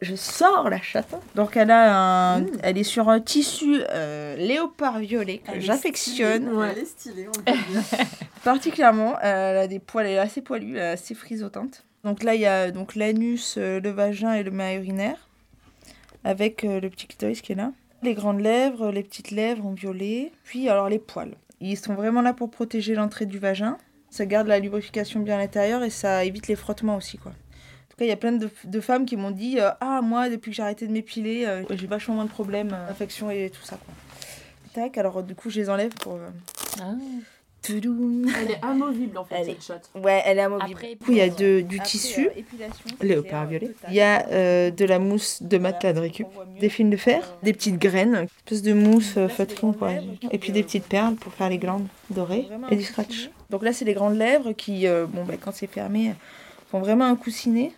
Je 0.00 0.14
sors 0.14 0.70
la 0.70 0.80
chatte. 0.80 1.14
Donc 1.34 1.56
elle 1.56 1.70
a 1.70 2.34
un, 2.36 2.46
elle 2.62 2.78
est 2.78 2.84
sur 2.84 3.08
un 3.08 3.20
tissu 3.20 3.82
euh, 3.90 4.34
léopard 4.36 4.98
violet 4.98 5.38
que 5.38 5.50
Elle 5.50 5.58
est 5.58 5.60
j'affectionne. 5.60 6.42
stylée, 6.44 6.56
ouais, 6.56 6.68
elle 6.72 6.78
est 6.78 6.84
stylée, 6.86 7.28
on 7.28 7.32
peut 7.32 7.52
le 7.52 7.72
dire. 7.98 8.06
Particulièrement, 8.44 9.16
euh, 9.22 9.50
elle 9.50 9.56
a 9.58 9.66
des 9.66 9.78
poils, 9.78 10.06
elle 10.06 10.12
est 10.12 10.18
assez 10.18 10.40
poilue, 10.40 10.76
elle 10.76 10.82
est 10.82 10.86
assez 10.92 11.14
frisotante. 11.14 11.84
Donc 12.04 12.22
là 12.22 12.34
il 12.34 12.40
y 12.40 12.46
a 12.46 12.70
donc 12.70 12.94
l'anus, 12.94 13.56
euh, 13.58 13.78
le 13.78 13.90
vagin 13.90 14.32
et 14.32 14.42
le 14.42 14.50
main 14.50 14.72
urinaire 14.74 15.28
avec 16.24 16.64
euh, 16.64 16.80
le 16.80 16.88
petit 16.90 17.06
clitoris 17.06 17.40
qui 17.42 17.52
est 17.52 17.56
là. 17.56 17.72
Les 18.02 18.14
grandes 18.14 18.40
lèvres, 18.40 18.90
les 18.90 19.02
petites 19.02 19.30
lèvres 19.30 19.66
en 19.66 19.72
violet, 19.72 20.32
puis 20.44 20.68
alors 20.70 20.88
les 20.88 20.98
poils. 20.98 21.34
Ils 21.60 21.76
sont 21.76 21.94
vraiment 21.94 22.22
là 22.22 22.32
pour 22.32 22.50
protéger 22.50 22.94
l'entrée 22.94 23.26
du 23.26 23.38
vagin. 23.38 23.76
Ça 24.08 24.24
garde 24.24 24.46
la 24.48 24.58
lubrification 24.58 25.20
bien 25.20 25.34
à 25.36 25.38
l'intérieur 25.38 25.82
et 25.82 25.90
ça 25.90 26.24
évite 26.24 26.48
les 26.48 26.56
frottements 26.56 26.96
aussi 26.96 27.18
quoi. 27.18 27.32
Cas, 28.00 28.06
il 28.06 28.08
y 28.08 28.12
a 28.12 28.16
plein 28.16 28.32
de, 28.32 28.48
de 28.64 28.80
femmes 28.80 29.04
qui 29.04 29.18
m'ont 29.18 29.30
dit 29.30 29.60
euh, 29.60 29.68
Ah, 29.82 30.00
moi, 30.02 30.30
depuis 30.30 30.50
que 30.52 30.56
j'ai 30.56 30.62
arrêté 30.62 30.86
de 30.86 30.92
m'épiler, 30.92 31.44
euh, 31.44 31.64
j'ai 31.68 31.86
vachement 31.86 32.14
moins 32.14 32.24
de 32.24 32.30
problèmes, 32.30 32.70
euh, 32.72 32.90
infections 32.90 33.30
et 33.30 33.50
tout 33.50 33.62
ça. 33.62 33.76
Quoi. 33.76 33.94
Tac, 34.72 34.96
alors 34.96 35.22
du 35.22 35.34
coup, 35.34 35.50
je 35.50 35.60
les 35.60 35.68
enlève 35.68 35.92
pour. 35.96 36.14
euh, 36.14 36.30
Toudoum. 37.62 38.24
Elle 38.40 38.52
est 38.52 38.58
amovible 38.62 39.18
en 39.18 39.24
fait, 39.26 39.34
Elle 39.38 39.44
cette 39.48 39.58
est- 39.58 39.62
chatte. 39.66 39.90
Ouais, 39.94 40.22
elle 40.24 40.38
est 40.38 40.40
amovible. 40.40 40.70
Après, 40.78 40.94
du 40.94 40.96
coup, 40.96 41.12
il 41.12 41.18
y 41.18 41.20
a 41.20 41.28
de- 41.28 41.60
du 41.60 41.76
Après, 41.76 41.88
tissu, 41.90 42.28
euh, 42.28 43.04
léopard 43.04 43.42
euh, 43.42 43.46
violet. 43.48 43.70
Il 43.88 43.94
y 43.94 44.00
a 44.00 44.26
euh, 44.28 44.70
de 44.70 44.84
la 44.86 44.98
mousse 44.98 45.42
de 45.42 45.58
matelas 45.58 45.92
de 45.92 46.00
récup, 46.00 46.26
des 46.58 46.70
fils 46.70 46.88
de 46.88 46.96
fer, 46.96 47.36
des 47.42 47.52
petites 47.52 47.76
graines, 47.78 48.14
une 48.16 48.24
espèce 48.46 48.62
de 48.62 48.72
mousse 48.72 49.18
euh, 49.18 49.28
feutrine, 49.28 49.74
quoi. 49.74 49.90
Et 50.30 50.38
puis 50.38 50.52
des 50.52 50.62
petites 50.62 50.86
perles 50.86 51.16
pour 51.16 51.34
faire 51.34 51.50
les 51.50 51.58
glandes 51.58 51.86
dorées 52.08 52.48
et 52.70 52.76
du 52.76 52.82
scratch. 52.82 53.28
Donc 53.50 53.62
là, 53.62 53.74
c'est 53.74 53.84
les 53.84 53.92
grandes 53.92 54.16
lèvres 54.16 54.52
qui, 54.52 54.86
euh, 54.86 55.04
bon, 55.06 55.26
bah, 55.26 55.34
quand 55.38 55.52
c'est 55.52 55.66
fermé, 55.66 56.14
font 56.70 56.80
vraiment 56.80 57.04
un 57.04 57.16
coussinet. 57.16 57.72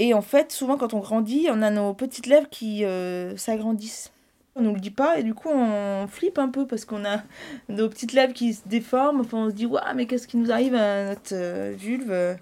Et 0.00 0.14
en 0.14 0.22
fait, 0.22 0.50
souvent, 0.50 0.78
quand 0.78 0.94
on 0.94 1.00
grandit, 1.00 1.48
on 1.50 1.60
a 1.60 1.68
nos 1.68 1.92
petites 1.92 2.26
lèvres 2.26 2.48
qui 2.48 2.86
euh, 2.86 3.36
s'agrandissent. 3.36 4.10
On 4.56 4.62
nous 4.62 4.72
le 4.72 4.80
dit 4.80 4.90
pas 4.90 5.18
et 5.18 5.22
du 5.22 5.34
coup 5.34 5.48
on 5.48 6.08
flippe 6.08 6.38
un 6.38 6.48
peu 6.48 6.66
parce 6.66 6.84
qu'on 6.86 7.04
a 7.04 7.22
nos 7.68 7.88
petites 7.88 8.14
lèvres 8.14 8.32
qui 8.32 8.54
se 8.54 8.66
déforment. 8.66 9.20
Enfin, 9.20 9.36
on 9.36 9.50
se 9.50 9.54
dit 9.54 9.66
waouh 9.66 9.94
mais 9.94 10.06
qu'est-ce 10.06 10.26
qui 10.26 10.38
nous 10.38 10.50
arrive 10.50 10.74
à 10.74 11.04
notre 11.04 11.34
euh, 11.34 11.74
vulve 11.76 12.10
euh, 12.10 12.34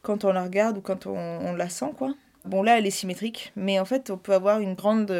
quand 0.00 0.24
on 0.24 0.32
la 0.32 0.42
regarde 0.42 0.78
ou 0.78 0.80
quand 0.80 1.06
on, 1.06 1.14
on 1.14 1.52
la 1.54 1.68
sent 1.68 1.92
quoi. 1.96 2.14
Bon 2.46 2.62
là 2.62 2.78
elle 2.78 2.86
est 2.86 2.90
symétrique 2.90 3.52
mais 3.54 3.78
en 3.78 3.84
fait 3.84 4.10
on 4.10 4.16
peut 4.16 4.32
avoir 4.32 4.58
une 4.58 4.74
grande 4.74 5.14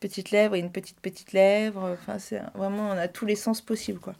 petite 0.00 0.32
lèvre 0.32 0.56
et 0.56 0.58
une 0.58 0.72
petite 0.72 0.98
petite 1.00 1.32
lèvre. 1.32 1.96
Enfin 2.00 2.18
c'est 2.18 2.42
vraiment 2.54 2.88
on 2.88 2.98
a 2.98 3.08
tous 3.08 3.26
les 3.26 3.36
sens 3.36 3.60
possibles 3.60 4.00
quoi. 4.00 4.14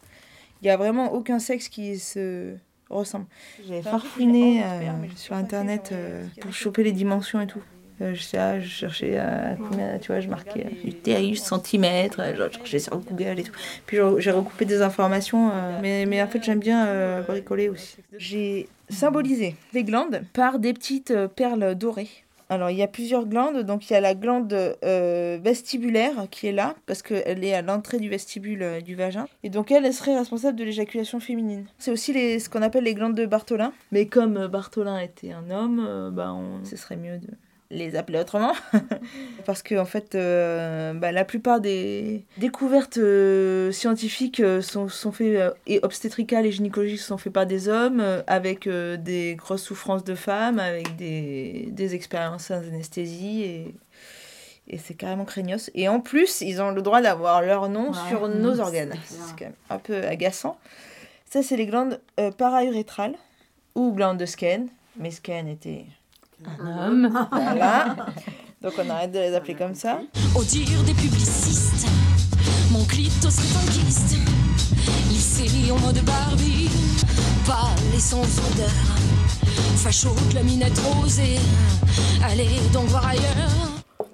Il 0.62 0.68
y 0.68 0.70
a 0.70 0.76
vraiment 0.76 1.12
aucun 1.12 1.40
sexe 1.40 1.68
qui 1.68 1.98
se 1.98 2.54
ressemble. 2.98 3.26
J'ai 3.66 3.82
farfouiné 3.82 4.62
euh, 4.64 4.90
sur 5.16 5.34
internet 5.34 5.90
euh, 5.92 6.24
pour 6.40 6.52
choper 6.52 6.82
les 6.82 6.92
dimensions 6.92 7.40
et 7.40 7.46
tout. 7.46 7.62
Euh, 8.02 8.14
je, 8.14 8.22
sais, 8.22 8.38
ah, 8.38 8.58
je 8.58 8.66
cherchais 8.66 9.18
à 9.18 9.56
combien, 9.56 9.98
tu 9.98 10.06
vois, 10.10 10.20
je 10.20 10.28
marquais 10.28 10.66
euh, 10.66 10.84
du 10.88 10.94
TAU 10.94 11.34
centimètres, 11.34 12.20
euh, 12.20 12.48
je 12.48 12.56
cherchais 12.56 12.78
sur 12.78 12.98
Google 12.98 13.40
et 13.40 13.42
tout. 13.42 13.52
Puis 13.86 13.98
j'ai- 14.18 14.30
recoupé 14.30 14.64
des 14.64 14.80
informations, 14.80 15.50
euh, 15.52 15.78
mais, 15.82 16.06
mais 16.06 16.22
en 16.22 16.26
fait 16.28 16.42
j'aime 16.42 16.60
bien 16.60 16.86
euh, 16.86 17.20
bricoler 17.22 17.68
aussi. 17.68 17.96
J'ai 18.16 18.68
symbolisé 18.88 19.54
les 19.74 19.84
glandes 19.84 20.22
par 20.32 20.58
des 20.58 20.72
petites 20.72 21.10
euh, 21.10 21.28
perles 21.28 21.74
dorées. 21.74 22.08
Alors 22.50 22.68
il 22.68 22.76
y 22.76 22.82
a 22.82 22.88
plusieurs 22.88 23.26
glandes, 23.26 23.62
donc 23.62 23.88
il 23.88 23.92
y 23.92 23.96
a 23.96 24.00
la 24.00 24.16
glande 24.16 24.52
euh, 24.52 25.38
vestibulaire 25.40 26.26
qui 26.32 26.48
est 26.48 26.52
là, 26.52 26.74
parce 26.86 27.00
qu'elle 27.00 27.44
est 27.44 27.54
à 27.54 27.62
l'entrée 27.62 27.98
du 27.98 28.08
vestibule 28.08 28.62
euh, 28.62 28.80
du 28.80 28.96
vagin. 28.96 29.28
Et 29.44 29.50
donc 29.50 29.70
elle, 29.70 29.86
elle 29.86 29.94
serait 29.94 30.18
responsable 30.18 30.58
de 30.58 30.64
l'éjaculation 30.64 31.20
féminine. 31.20 31.66
C'est 31.78 31.92
aussi 31.92 32.12
les, 32.12 32.40
ce 32.40 32.50
qu'on 32.50 32.62
appelle 32.62 32.82
les 32.84 32.94
glandes 32.94 33.14
de 33.14 33.24
Bartholin. 33.24 33.72
Mais 33.92 34.06
comme 34.06 34.36
euh, 34.36 34.48
Bartholin 34.48 34.98
était 34.98 35.30
un 35.30 35.48
homme, 35.50 36.10
bah, 36.12 36.34
on, 36.34 36.64
ce 36.64 36.76
serait 36.76 36.96
mieux 36.96 37.18
de 37.18 37.28
les 37.70 37.96
appeler 37.96 38.18
autrement. 38.18 38.52
Parce 39.46 39.62
que, 39.62 39.76
en 39.76 39.84
fait, 39.84 40.14
euh, 40.14 40.92
bah, 40.92 41.12
la 41.12 41.24
plupart 41.24 41.60
des 41.60 42.24
découvertes 42.38 42.98
euh, 42.98 43.70
scientifiques 43.72 44.40
euh, 44.40 44.60
sont, 44.60 44.88
sont 44.88 45.12
faites, 45.12 45.54
et 45.66 45.78
obstétricales 45.82 46.46
et 46.46 46.52
gynécologiques 46.52 47.00
sont 47.00 47.18
faites 47.18 47.32
par 47.32 47.46
des 47.46 47.68
hommes, 47.68 48.02
avec 48.26 48.68
des 48.68 49.34
grosses 49.36 49.62
souffrances 49.62 50.04
de 50.04 50.14
femmes, 50.14 50.58
avec 50.58 50.96
des, 50.96 51.68
des 51.70 51.94
expériences 51.94 52.46
sans 52.46 52.56
anesthésie. 52.56 53.42
Et, 53.42 53.74
et 54.68 54.78
c'est 54.78 54.94
carrément 54.94 55.24
craignos. 55.24 55.70
Et 55.74 55.88
en 55.88 56.00
plus, 56.00 56.40
ils 56.40 56.60
ont 56.60 56.70
le 56.70 56.82
droit 56.82 57.00
d'avoir 57.00 57.42
leur 57.42 57.68
nom 57.68 57.90
Ouais, 57.90 58.08
sur 58.08 58.28
mmh, 58.28 58.34
nos 58.34 58.60
organes. 58.60 58.94
C'est 59.04 59.36
quand 59.38 59.44
même 59.46 59.54
un 59.68 59.78
peu 59.78 60.04
agaçant. 60.04 60.58
Ça, 61.28 61.42
c'est 61.42 61.56
les 61.56 61.66
glandes 61.66 62.00
paraurétrales 62.36 63.14
ou 63.74 63.92
glandes 63.92 64.18
de 64.18 64.26
Skene. 64.26 64.68
Mais 64.96 65.12
Skene 65.12 65.48
était 65.48 65.84
Un 66.46 66.86
homme. 66.86 67.28
Voilà. 67.30 67.96
Donc 68.62 68.72
on 68.78 68.90
arrête 68.90 69.12
de 69.12 69.18
les 69.18 69.34
appeler 69.34 69.54
comme 69.54 69.74
ça. 69.74 70.00
Au 70.36 70.42
dire 70.44 70.82
des 70.84 70.94
publicistes, 70.94 71.86
mon 72.70 72.84
clito 72.84 73.30
serait 73.30 73.58
un 73.62 73.70
kyste. 73.70 74.16
Lycée 75.08 75.72
en 75.72 75.78
mode 75.78 75.98
Barbie, 76.04 76.68
pas 77.46 77.70
les 77.92 77.98
sans 77.98 78.22
odeur. 78.22 78.70
Facho 79.76 80.10
de 80.30 80.34
la 80.34 80.42
minette 80.42 80.78
rosée, 80.78 81.38
allez 82.22 82.48
donc 82.72 82.84
voir 82.88 83.06
ailleurs. 83.06 83.70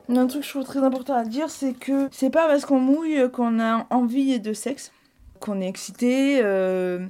Il 0.09 0.15
y 0.15 0.19
a 0.19 0.21
un 0.21 0.27
truc 0.29 0.43
que 0.43 0.47
je 0.47 0.53
trouve 0.53 0.65
très 0.65 0.85
important 0.85 1.15
à 1.15 1.25
dire, 1.25 1.51
c'est 1.51 1.73
que 1.73 2.09
c'est 2.13 2.31
pas 2.31 2.47
parce 2.47 2.65
qu'on 2.65 2.79
mouille 2.79 3.29
qu'on 3.33 3.59
a 3.59 3.87
envie 3.91 4.39
de 4.39 4.53
sexe, 4.53 4.93
qu'on 5.41 5.61
est 5.61 5.69
excité. 5.69 6.41
euh, 6.43 7.07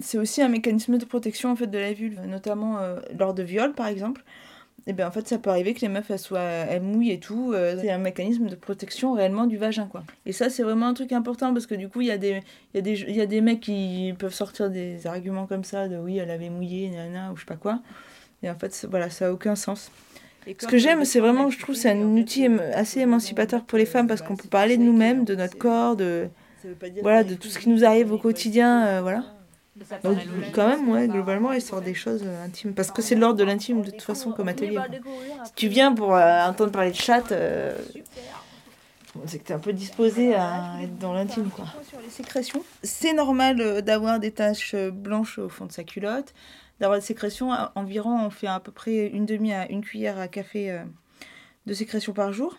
c'est 0.00 0.18
aussi 0.18 0.42
un 0.42 0.48
mécanisme 0.48 0.98
de 0.98 1.04
protection 1.04 1.52
en 1.52 1.56
fait 1.56 1.66
de 1.68 1.78
la 1.78 1.92
vulve, 1.92 2.20
notamment 2.26 2.78
euh, 2.78 2.98
lors 3.16 3.34
de 3.34 3.42
viols 3.44 3.74
par 3.74 3.86
exemple. 3.86 4.24
Et 4.86 4.92
bien 4.92 5.08
en 5.08 5.10
fait 5.10 5.26
ça 5.26 5.38
peut 5.38 5.50
arriver 5.50 5.72
que 5.72 5.80
les 5.80 5.88
meufs 5.88 6.10
elles 6.10 6.18
soient 6.18 6.40
elles 6.40 6.82
mouillent 6.82 7.12
et 7.12 7.18
tout. 7.18 7.52
euh, 7.54 7.76
c'est 7.80 7.90
un 7.90 7.98
mécanisme 7.98 8.46
de 8.48 8.54
protection 8.54 9.14
réellement 9.14 9.46
du 9.46 9.56
vagin 9.56 9.86
quoi. 9.86 10.04
Et 10.26 10.32
ça 10.32 10.50
c'est 10.50 10.62
vraiment 10.62 10.86
un 10.88 10.94
truc 10.94 11.12
important 11.12 11.54
parce 11.54 11.66
que 11.66 11.74
du 11.74 11.88
coup 11.88 12.02
il 12.02 12.08
y 12.08 12.10
a 12.10 12.18
des 12.18 12.42
il 12.74 12.76
y 12.76 12.78
a 12.78 12.82
des 12.82 13.00
il 13.00 13.16
y 13.16 13.20
a 13.20 13.26
des 13.26 13.40
mecs 13.40 13.60
qui 13.60 14.14
peuvent 14.18 14.34
sortir 14.34 14.68
des 14.70 15.06
arguments 15.06 15.46
comme 15.46 15.64
ça 15.64 15.88
de 15.88 15.96
oui 15.96 16.18
elle 16.18 16.30
avait 16.30 16.50
mouillé 16.50 16.90
nana 16.90 17.32
ou 17.32 17.36
je 17.36 17.40
sais 17.40 17.46
pas 17.46 17.56
quoi. 17.56 17.80
Et 18.42 18.50
en 18.50 18.54
fait 18.56 18.86
voilà 18.90 19.08
ça 19.08 19.28
a 19.28 19.30
aucun 19.32 19.56
sens. 19.56 19.90
Ce 20.46 20.66
que 20.66 20.76
j'aime, 20.76 21.06
c'est 21.06 21.20
vraiment, 21.20 21.48
je 21.48 21.58
trouve, 21.58 21.74
c'est 21.74 21.90
un 21.90 22.02
outil 22.02 22.46
assez 22.74 23.00
émancipateur 23.00 23.64
pour 23.64 23.78
les 23.78 23.86
femmes 23.86 24.06
parce 24.06 24.20
qu'on 24.20 24.36
peut 24.36 24.48
parler 24.48 24.76
de 24.76 24.82
nous-mêmes, 24.82 25.24
de 25.24 25.34
notre 25.34 25.56
corps, 25.56 25.96
de 25.96 26.28
voilà, 27.00 27.24
de 27.24 27.34
tout 27.34 27.48
ce 27.48 27.58
qui 27.58 27.70
nous 27.70 27.82
arrive 27.84 28.12
au 28.12 28.18
quotidien, 28.18 28.86
euh, 28.86 29.00
voilà. 29.00 29.24
Donc, 30.04 30.18
quand 30.52 30.68
même, 30.68 30.88
ouais, 30.88 31.08
globalement, 31.08 31.52
il 31.52 31.60
sort 31.60 31.80
des 31.80 31.94
choses 31.94 32.22
euh, 32.24 32.44
intimes 32.44 32.74
parce 32.74 32.90
que 32.92 33.02
c'est 33.02 33.16
de 33.16 33.20
l'ordre 33.20 33.38
de 33.38 33.44
l'intime 33.44 33.82
de 33.82 33.90
toute 33.90 34.02
façon 34.02 34.30
comme 34.32 34.48
atelier. 34.48 34.76
quoi. 34.76 34.84
Si 35.46 35.52
tu 35.54 35.68
viens 35.68 35.92
pour 35.92 36.14
euh, 36.14 36.46
entendre 36.46 36.70
parler 36.70 36.90
de 36.92 36.96
chatte, 36.96 37.32
euh, 37.32 37.76
c'est 39.26 39.38
que 39.38 39.44
tu 39.46 39.52
es 39.52 39.54
un 39.54 39.58
peu 39.58 39.72
disposé 39.72 40.34
à 40.34 40.76
être 40.82 40.98
dans 40.98 41.12
l'intime, 41.12 41.48
quoi. 41.50 41.66
Sur 41.88 42.00
les 42.00 42.08
sécrétions, 42.10 42.62
c'est 42.82 43.12
normal 43.12 43.82
d'avoir 43.82 44.18
des 44.20 44.30
taches 44.32 44.74
blanches 44.76 45.38
au 45.38 45.48
fond 45.48 45.66
de 45.66 45.72
sa 45.72 45.84
culotte, 45.84 46.34
d'avoir 46.80 46.98
des 47.00 47.04
sécrétions. 47.04 47.52
à- 47.52 47.72
Environ, 47.74 48.18
on 48.26 48.30
fait 48.30 48.46
à 48.48 48.60
peu 48.60 48.72
près 48.72 49.06
une 49.08 49.26
demi 49.26 49.52
à 49.52 49.70
une 49.70 49.82
cuillère 49.82 50.18
à 50.18 50.28
café 50.28 50.70
euh, 50.70 50.82
de 51.66 51.74
sécrétion 51.74 52.12
par 52.12 52.32
jour. 52.32 52.56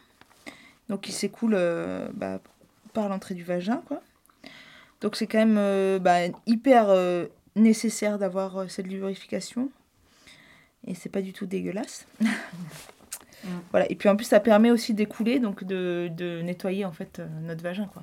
Donc, 0.89 1.07
il 1.09 1.13
s'écoule 1.13 1.53
euh, 1.55 2.07
bah, 2.13 2.39
par 2.93 3.09
l'entrée 3.09 3.35
du 3.35 3.43
vagin, 3.43 3.81
quoi. 3.87 4.01
Donc, 5.05 5.17
c'est 5.17 5.27
quand 5.27 5.37
même 5.37 5.59
euh, 5.59 5.99
bah, 5.99 6.21
hyper 6.47 6.89
euh, 6.89 7.27
nécessaire 7.55 8.17
d'avoir 8.17 8.57
euh, 8.57 8.67
cette 8.67 8.87
lubrification. 8.87 9.69
Et 10.87 10.95
c'est 10.95 11.09
pas 11.09 11.21
du 11.21 11.31
tout 11.31 11.45
dégueulasse. 11.45 12.07
Voilà. 13.69 13.85
Et 13.91 13.95
puis 13.95 14.09
en 14.09 14.15
plus, 14.15 14.25
ça 14.25 14.39
permet 14.39 14.71
aussi 14.71 14.95
d'écouler, 14.95 15.37
donc 15.37 15.63
de, 15.63 16.09
de 16.17 16.41
nettoyer 16.41 16.83
en 16.83 16.91
fait 16.91 17.21
notre 17.43 17.61
vagin. 17.61 17.85
Quoi. 17.93 18.01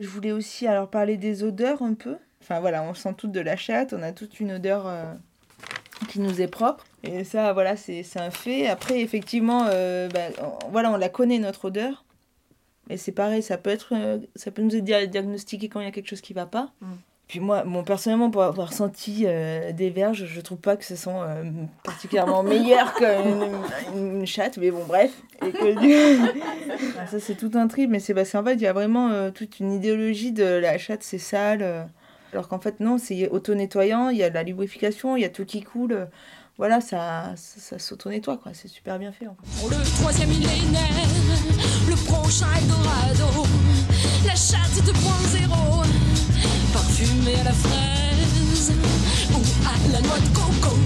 Je 0.00 0.08
voulais 0.08 0.32
aussi 0.32 0.66
alors 0.66 0.90
parler 0.90 1.16
des 1.16 1.44
odeurs 1.44 1.80
un 1.82 1.94
peu. 1.94 2.16
Enfin 2.42 2.58
voilà, 2.58 2.82
on 2.82 2.92
sent 2.92 3.14
toutes 3.16 3.30
de 3.30 3.38
la 3.38 3.54
chatte, 3.54 3.92
on 3.92 4.02
a 4.02 4.10
toute 4.10 4.40
une 4.40 4.50
odeur 4.50 4.92
qui 6.08 6.18
nous 6.18 6.40
est 6.40 6.48
propre. 6.48 6.84
Et 7.04 7.22
ça, 7.22 7.52
voilà, 7.52 7.76
c'est 7.76 8.02
un 8.16 8.32
fait. 8.32 8.66
Après, 8.66 9.00
effectivement, 9.00 9.66
bah, 9.66 10.28
on- 10.42 10.70
voilà, 10.70 10.90
on 10.90 10.96
la 10.96 11.08
connaît 11.08 11.38
notre 11.38 11.66
odeur. 11.66 12.04
Mais 12.88 12.96
c'est 12.96 13.12
pareil, 13.12 13.42
ça 13.42 13.58
peut, 13.58 13.70
être, 13.70 13.92
euh, 13.92 14.18
ça 14.34 14.50
peut 14.50 14.62
nous 14.62 14.74
aider 14.74 14.94
à 14.94 15.06
diagnostiquer 15.06 15.68
quand 15.68 15.80
il 15.80 15.84
y 15.84 15.88
a 15.88 15.90
quelque 15.92 16.08
chose 16.08 16.20
qui 16.22 16.32
va 16.32 16.46
pas. 16.46 16.70
Puis 17.26 17.40
moi, 17.40 17.62
bon, 17.66 17.84
personnellement, 17.84 18.30
pour 18.30 18.42
avoir 18.42 18.72
senti 18.72 19.24
euh, 19.26 19.72
des 19.72 19.90
verges, 19.90 20.24
je 20.24 20.40
trouve 20.40 20.56
pas 20.56 20.76
que 20.78 20.84
ce 20.86 20.96
sont 20.96 21.20
euh, 21.20 21.44
particulièrement 21.82 22.42
meilleurs 22.54 22.94
qu'une 22.94 23.52
une 23.94 24.26
chatte, 24.26 24.56
mais 24.56 24.70
bon, 24.70 24.84
bref. 24.86 25.10
Et 25.46 25.50
que 25.52 25.78
du- 25.78 26.40
Ah, 26.98 27.06
ça, 27.10 27.20
c'est 27.20 27.34
tout 27.34 27.50
un 27.54 27.68
trip, 27.68 27.90
mais 27.90 27.98
c'est 28.00 28.14
parce 28.14 28.32
qu'en 28.32 28.42
fait, 28.42 28.54
il 28.54 28.62
y 28.62 28.66
a 28.66 28.72
vraiment 28.72 29.10
euh, 29.10 29.30
toute 29.30 29.60
une 29.60 29.72
idéologie 29.74 30.32
de 30.32 30.44
la 30.44 30.78
chatte, 30.78 31.02
c'est 31.02 31.18
sale. 31.18 31.60
euh, 31.62 31.84
alors 32.32 32.48
qu'en 32.48 32.58
fait, 32.60 32.80
non, 32.80 32.96
c'est 32.98 33.28
auto-nettoyant, 33.28 34.08
il 34.08 34.16
y 34.16 34.22
a 34.22 34.30
de 34.30 34.34
la 34.34 34.42
lubrification, 34.42 35.16
il 35.16 35.20
y 35.20 35.24
a 35.26 35.28
tout 35.30 35.44
qui 35.44 35.62
coule. 35.62 36.08
voilà, 36.56 36.80
ça, 36.80 37.32
ça, 37.36 37.60
ça 37.60 37.78
s'auto-nettoie, 37.78 38.38
quoi. 38.38 38.52
C'est 38.54 38.68
super 38.68 38.98
bien 38.98 39.12
fait. 39.12 39.26
en 39.26 39.34
fait. 39.36 39.60
Pour 39.60 39.68
le 39.70 39.76
troisième 40.00 40.28
millénaire, 40.30 41.57
prochain 42.28 42.46
Eldorado, 42.60 43.46
la 44.26 44.34
chatte 44.34 44.84
2.0, 44.84 45.48
parfumée 46.74 47.40
à 47.40 47.44
la 47.44 47.52
fraise 47.52 48.72
ou 49.32 49.40
à 49.66 49.92
la 49.92 50.00
noix 50.02 50.18
de 50.18 50.34
coco. 50.34 50.76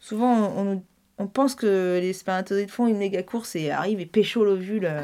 Souvent, 0.00 0.32
on, 0.34 0.60
on 0.60 0.64
nous- 0.64 0.84
on 1.18 1.26
pense 1.26 1.54
que 1.54 1.98
les 2.00 2.14
spermatozoïdes 2.14 2.70
font 2.70 2.86
une 2.86 2.96
méga 2.96 3.22
course 3.22 3.54
et 3.54 3.70
arrivent 3.70 4.00
et 4.00 4.06
pécho 4.06 4.44
l'ovule. 4.46 4.86
euh, 4.86 5.02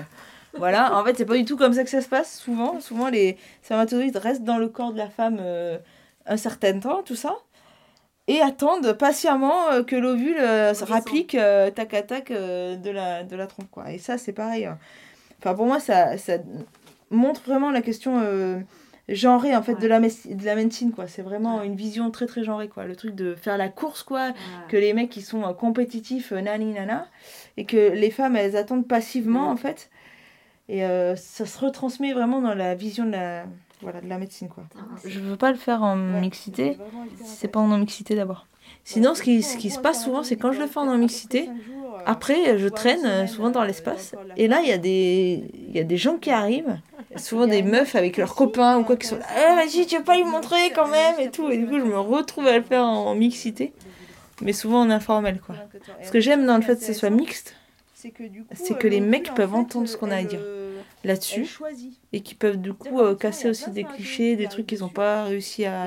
voilà, 0.56 0.96
en 0.98 1.04
fait, 1.04 1.18
c'est 1.18 1.26
pas 1.26 1.36
du 1.36 1.44
tout 1.44 1.58
comme 1.58 1.74
ça 1.74 1.84
que 1.84 1.90
ça 1.90 2.00
se 2.00 2.08
passe. 2.08 2.38
Souvent, 2.40 2.80
souvent 2.80 3.08
les 3.10 3.36
spermatozoïdes 3.62 4.16
restent 4.16 4.44
dans 4.44 4.56
le 4.56 4.68
corps 4.68 4.92
de 4.94 4.98
la 4.98 5.10
femme 5.10 5.36
euh, 5.38 5.76
un 6.24 6.36
certain 6.38 6.78
temps, 6.80 7.02
tout 7.04 7.14
ça, 7.14 7.36
et 8.26 8.40
attendent 8.40 8.94
patiemment 8.94 9.68
euh, 9.70 9.82
que 9.82 9.96
l'ovule 9.96 10.38
euh, 10.38 10.72
se 10.72 10.84
rapplique 10.84 11.34
euh, 11.34 11.70
tac 11.70 11.92
à 11.92 12.02
tac 12.02 12.32
de, 12.32 12.90
la, 12.90 13.22
de 13.22 13.36
la 13.36 13.46
trompe. 13.46 13.70
Quoi. 13.70 13.92
Et 13.92 13.98
ça, 13.98 14.16
c'est 14.16 14.32
pareil. 14.32 14.64
hein. 14.64 14.78
Enfin, 15.38 15.54
pour 15.54 15.66
moi, 15.66 15.80
ça, 15.80 16.18
ça 16.18 16.38
montre 17.10 17.42
vraiment 17.46 17.70
la 17.70 17.82
question 17.82 18.20
euh, 18.22 18.58
genrée 19.08 19.56
en 19.56 19.62
fait 19.62 19.76
de 19.76 19.86
la, 19.86 20.00
de 20.00 20.44
la 20.44 20.54
médecine. 20.54 20.92
quoi. 20.92 21.06
C'est 21.06 21.22
vraiment 21.22 21.62
une 21.62 21.76
vision 21.76 22.10
très 22.10 22.26
très 22.26 22.44
genrée. 22.44 22.68
Quoi. 22.68 22.84
Le 22.84 22.96
truc 22.96 23.14
de 23.14 23.34
faire 23.34 23.56
la 23.56 23.68
course, 23.68 24.02
quoi, 24.02 24.32
que 24.68 24.76
les 24.76 24.92
mecs 24.92 25.10
qui 25.10 25.22
sont 25.22 25.44
euh, 25.44 25.52
compétitifs, 25.52 26.32
euh, 26.32 26.40
nani 26.40 26.72
nana, 26.72 27.06
et 27.56 27.64
que 27.64 27.92
les 27.92 28.10
femmes 28.10 28.36
elles 28.36 28.56
attendent 28.56 28.86
passivement 28.86 29.48
en 29.48 29.56
fait. 29.56 29.90
Et 30.68 30.84
euh, 30.84 31.16
ça 31.16 31.46
se 31.46 31.58
retransmet 31.58 32.12
vraiment 32.12 32.42
dans 32.42 32.54
la 32.54 32.74
vision 32.74 33.06
de 33.06 33.12
la, 33.12 33.44
voilà, 33.80 34.02
de 34.02 34.08
la 34.08 34.18
médecine. 34.18 34.48
Quoi. 34.48 34.64
Je 35.04 35.18
veux 35.18 35.36
pas 35.36 35.50
le 35.50 35.56
faire 35.56 35.82
en 35.82 35.96
mixité, 35.96 36.76
si 37.24 37.36
c'est 37.36 37.48
pas 37.48 37.60
en 37.60 37.68
non-mixité 37.68 38.14
d'abord. 38.14 38.46
Sinon, 38.84 39.14
ce 39.14 39.22
qui, 39.22 39.42
ce 39.42 39.56
qui 39.56 39.70
se 39.70 39.78
passe 39.78 40.04
souvent, 40.04 40.22
c'est 40.22 40.36
quand 40.36 40.52
je 40.52 40.60
le 40.60 40.66
fais 40.66 40.78
en 40.78 40.84
non-mixité, 40.84 41.48
après, 42.06 42.58
je 42.58 42.68
traîne 42.68 43.04
euh, 43.06 43.26
souvent 43.26 43.50
dans 43.50 43.64
l'espace. 43.64 44.14
Et 44.36 44.48
là, 44.48 44.60
il 44.62 44.68
y, 44.68 44.72
a 44.72 44.78
des- 44.78 45.44
il 45.68 45.74
y 45.76 45.80
a 45.80 45.84
des 45.84 45.96
gens 45.96 46.16
qui 46.16 46.30
arrivent, 46.30 46.78
souvent 47.16 47.46
des 47.46 47.62
meufs 47.62 47.94
avec 47.94 48.16
leurs 48.16 48.34
copains 48.34 48.78
ou 48.78 48.84
quoi, 48.84 48.96
qui 48.96 49.06
sont 49.06 49.16
là, 49.16 49.24
Eh, 49.36 49.54
vas-y, 49.56 49.86
tu 49.86 49.96
veux 49.96 50.04
pas 50.04 50.16
lui 50.16 50.24
montrer 50.24 50.70
quand 50.74 50.88
même 50.88 51.18
et 51.20 51.30
tout. 51.30 51.50
Et 51.50 51.56
du 51.58 51.66
coup, 51.66 51.78
je 51.78 51.84
me 51.84 51.98
retrouve 51.98 52.46
à 52.46 52.56
le 52.56 52.64
faire 52.64 52.82
en, 52.84 53.06
en 53.06 53.14
mixité, 53.14 53.72
mais 54.42 54.52
souvent 54.52 54.80
en 54.82 54.90
informel. 54.90 55.40
quoi. 55.40 55.54
Ce 56.02 56.10
que 56.10 56.20
j'aime 56.20 56.46
dans 56.46 56.56
le 56.56 56.62
fait 56.62 56.76
que 56.76 56.84
ce 56.84 56.92
soit 56.92 57.10
mixte, 57.10 57.54
c'est 57.94 58.10
que 58.78 58.86
les 58.86 59.00
mecs 59.00 59.34
peuvent 59.34 59.54
entendre 59.54 59.88
ce 59.88 59.96
qu'on 59.96 60.10
a 60.12 60.16
à 60.16 60.22
dire 60.22 60.40
là-dessus 61.04 61.46
et 62.12 62.20
qui 62.20 62.34
peuvent 62.36 62.56
du 62.60 62.72
coup 62.72 63.00
euh, 63.00 63.14
casser 63.16 63.48
aussi 63.48 63.70
des 63.70 63.82
clichés, 63.84 64.36
des 64.36 64.46
trucs 64.48 64.66
qu'ils 64.68 64.80
n'ont 64.80 64.88
pas 64.88 65.24
réussi 65.24 65.64
à, 65.64 65.86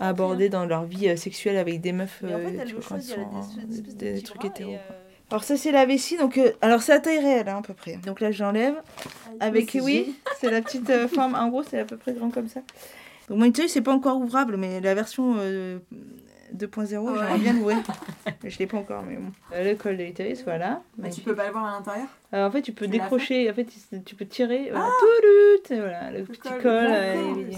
à 0.00 0.08
aborder 0.08 0.48
dans 0.48 0.64
leur 0.64 0.84
vie 0.84 1.08
euh, 1.08 1.16
sexuelle 1.16 1.56
avec 1.56 1.80
des 1.80 1.90
meufs 1.92 2.20
euh, 2.24 2.64
tu 2.66 2.74
vois, 2.74 2.84
quand 2.88 2.96
ils 2.96 3.02
sont 3.02 3.16
des, 3.96 4.12
des 4.14 4.22
trucs 4.22 4.44
hétéros. 4.44 4.70
quoi. 4.86 4.96
Alors 5.30 5.44
ça 5.44 5.56
c'est 5.56 5.72
la 5.72 5.84
vessie, 5.84 6.16
donc 6.16 6.38
euh, 6.38 6.52
alors 6.62 6.80
c'est 6.82 6.92
à 6.92 7.00
taille 7.00 7.18
réelle 7.18 7.48
hein, 7.48 7.58
à 7.58 7.62
peu 7.62 7.74
près. 7.74 7.96
Donc 7.96 8.20
là 8.20 8.30
j'enlève 8.30 8.74
avec 9.40 9.76
oui, 9.82 10.16
c'est 10.40 10.50
la 10.50 10.62
petite 10.62 10.88
euh, 10.90 11.06
forme, 11.06 11.34
en 11.34 11.48
gros 11.48 11.62
c'est 11.62 11.80
à 11.80 11.84
peu 11.84 11.96
près 11.96 12.12
grand 12.12 12.30
comme 12.30 12.48
ça. 12.48 12.60
Donc 13.28 13.38
mon 13.38 13.68
c'est 13.68 13.82
pas 13.82 13.92
encore 13.92 14.16
ouvrable, 14.18 14.56
mais 14.56 14.80
la 14.80 14.94
version 14.94 15.36
euh, 15.38 15.78
2.0 16.56 16.88
j'aimerais 16.88 17.38
bien 17.38 17.52
l'ouvrir. 17.52 17.78
Mais 18.42 18.50
je 18.50 18.58
l'ai 18.58 18.66
pas 18.66 18.76
encore, 18.78 19.02
mais 19.02 19.16
bon. 19.16 19.32
Euh, 19.52 19.64
Le 19.64 19.74
col 19.74 19.96
de 19.96 20.04
l'utérus, 20.04 20.44
voilà. 20.44 20.82
Bah, 20.96 21.08
tu 21.08 21.22
peux 21.22 21.34
pas 21.34 21.46
le 21.46 21.52
voir 21.52 21.64
à 21.64 21.78
l'intérieur? 21.78 22.06
Euh, 22.34 22.46
en 22.46 22.50
fait, 22.50 22.62
tu 22.62 22.72
peux 22.72 22.84
Tu 22.84 22.92
décrocher, 22.92 23.50
en 23.50 23.54
fait, 23.54 23.66
tu 24.04 24.14
peux 24.14 24.26
tirer, 24.26 24.68
voilà, 24.70 24.86
Ah 24.86 24.92
toulout, 25.00 25.76
et 25.76 25.80
voilà, 25.80 26.10
le 26.12 26.24
petit 26.24 26.40
col, 26.40 26.62
col. 26.62 27.54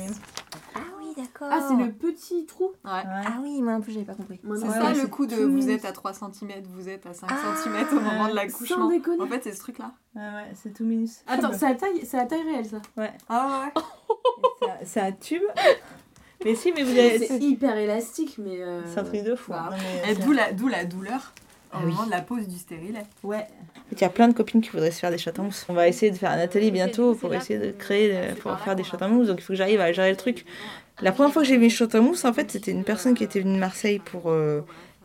d'accord. 1.40 1.48
Ah, 1.50 1.66
c'est 1.68 1.84
le 1.84 1.92
petit 1.92 2.46
trou 2.46 2.72
Ah 2.84 3.02
oui, 3.42 3.62
moi 3.62 3.72
un 3.74 3.80
peu, 3.80 3.90
j'avais 3.92 4.04
pas 4.04 4.14
compris. 4.14 4.40
C'est 4.42 4.48
Ouais, 4.48 4.58
ça 4.58 4.84
ouais, 4.92 4.94
le 5.00 5.06
coup 5.08 5.26
de 5.26 5.36
vous 5.36 5.70
êtes 5.70 5.84
à 5.84 5.92
3 5.92 6.12
cm, 6.12 6.50
vous 6.74 6.88
êtes 6.88 7.06
à 7.06 7.14
5 7.14 7.26
Ah, 7.30 7.54
cm 7.62 7.86
au 7.98 8.00
moment 8.00 8.28
de 8.28 8.34
l'accouchement. 8.34 8.76
sans 8.76 8.88
déconner. 8.88 9.22
En 9.22 9.26
fait, 9.26 9.42
c'est 9.44 9.52
ce 9.52 9.60
truc-là. 9.60 9.92
Ouais, 10.14 10.20
ouais, 10.22 10.50
c'est 10.54 10.72
tout 10.74 10.84
minus. 10.84 11.22
Attends, 11.26 11.52
c'est 11.52 11.66
à 11.66 11.74
taille, 11.74 12.04
c'est 12.04 12.18
à 12.18 12.26
taille 12.26 12.42
réelle 12.42 12.66
ça 12.66 12.82
Ouais. 12.96 13.12
Ah 13.28 13.64
ouais. 13.74 13.82
C'est 14.84 15.00
un 15.00 15.12
tube. 15.12 15.42
Mais 16.44 16.54
si, 16.54 16.72
mais 16.72 16.82
vous 16.82 16.90
avez. 16.90 17.18
C'est 17.26 17.38
hyper 17.38 17.76
élastique, 17.76 18.36
mais. 18.38 18.62
euh, 18.62 18.80
C'est 18.86 18.98
un 19.00 19.04
truc 19.04 19.22
de 19.24 19.34
fou. 19.34 19.52
bah. 19.52 19.68
Non, 19.72 20.10
et 20.10 20.14
d'où 20.14 20.32
la, 20.32 20.52
d'où 20.52 20.68
la 20.68 20.86
douleur. 20.86 21.34
Au 21.74 21.80
moment 21.86 22.04
de 22.06 22.10
la 22.10 22.20
pause 22.22 22.48
du 22.48 22.56
stérilet. 22.58 23.04
Ouais. 23.22 23.46
Il 23.92 24.00
y 24.00 24.04
a 24.04 24.08
plein 24.08 24.26
de 24.26 24.32
copines 24.32 24.60
qui 24.62 24.70
voudraient 24.70 24.90
se 24.90 24.98
faire 24.98 25.10
des 25.10 25.18
châtaignes 25.18 25.42
en 25.44 25.46
mousse. 25.48 25.66
On 25.68 25.74
va 25.74 25.86
essayer 25.86 26.10
de 26.10 26.16
faire 26.16 26.30
un 26.32 26.38
atelier 26.38 26.70
bientôt 26.72 27.14
pour 27.14 27.32
essayer 27.34 27.58
de 27.60 27.70
créer, 27.72 28.32
pour 28.40 28.58
faire 28.58 28.74
des 28.74 28.82
châtaignes 28.84 29.10
en 29.12 29.14
mousse. 29.16 29.26
Donc 29.28 29.38
il 29.38 29.42
faut 29.42 29.52
que 29.52 29.56
j'arrive 29.56 29.80
à 29.80 29.92
gérer 29.92 30.10
le 30.10 30.16
truc. 30.16 30.46
La 31.02 31.12
première 31.12 31.32
fois 31.32 31.42
que 31.42 31.48
j'ai 31.48 31.56
vu 31.56 31.70
châtaignes 31.70 32.12
en 32.24 32.32
fait, 32.32 32.50
c'était 32.50 32.70
une 32.70 32.84
personne 32.84 33.14
qui 33.14 33.24
était 33.24 33.40
venue 33.40 33.54
de 33.54 33.58
Marseille 33.58 33.98
pour 33.98 34.30
euh, 34.30 34.60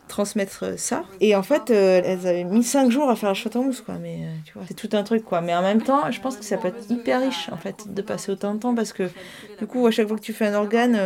transmettre 0.07 0.77
ça. 0.77 1.03
Et 1.21 1.35
en 1.35 1.43
fait, 1.43 1.71
euh, 1.71 2.01
elles 2.03 2.27
avaient 2.27 2.43
mis 2.43 2.63
5 2.63 2.91
jours 2.91 3.09
à 3.09 3.15
faire 3.15 3.29
la 3.29 3.33
châtaignes 3.33 3.61
en 3.61 3.65
mousse, 3.65 3.81
quoi. 3.81 3.95
Mais 3.95 4.19
euh, 4.21 4.33
tu 4.45 4.53
vois, 4.53 4.63
c'est 4.67 4.73
tout 4.73 4.89
un 4.93 5.03
truc, 5.03 5.23
quoi. 5.23 5.41
Mais 5.41 5.55
en 5.55 5.61
même 5.61 5.81
temps, 5.81 6.11
je 6.11 6.19
pense 6.19 6.35
que 6.37 6.43
ça 6.45 6.57
peut 6.57 6.67
être 6.67 6.89
hyper 6.89 7.21
riche, 7.21 7.49
en 7.51 7.57
fait, 7.57 7.93
de 7.93 8.01
passer 8.01 8.31
autant 8.31 8.53
de 8.53 8.59
temps 8.59 8.75
parce 8.75 8.93
que 8.93 9.09
du 9.59 9.67
coup, 9.67 9.87
à 9.87 9.91
chaque 9.91 10.07
fois 10.07 10.17
que 10.17 10.21
tu 10.21 10.33
fais 10.33 10.47
un 10.47 10.55
organe, 10.55 10.99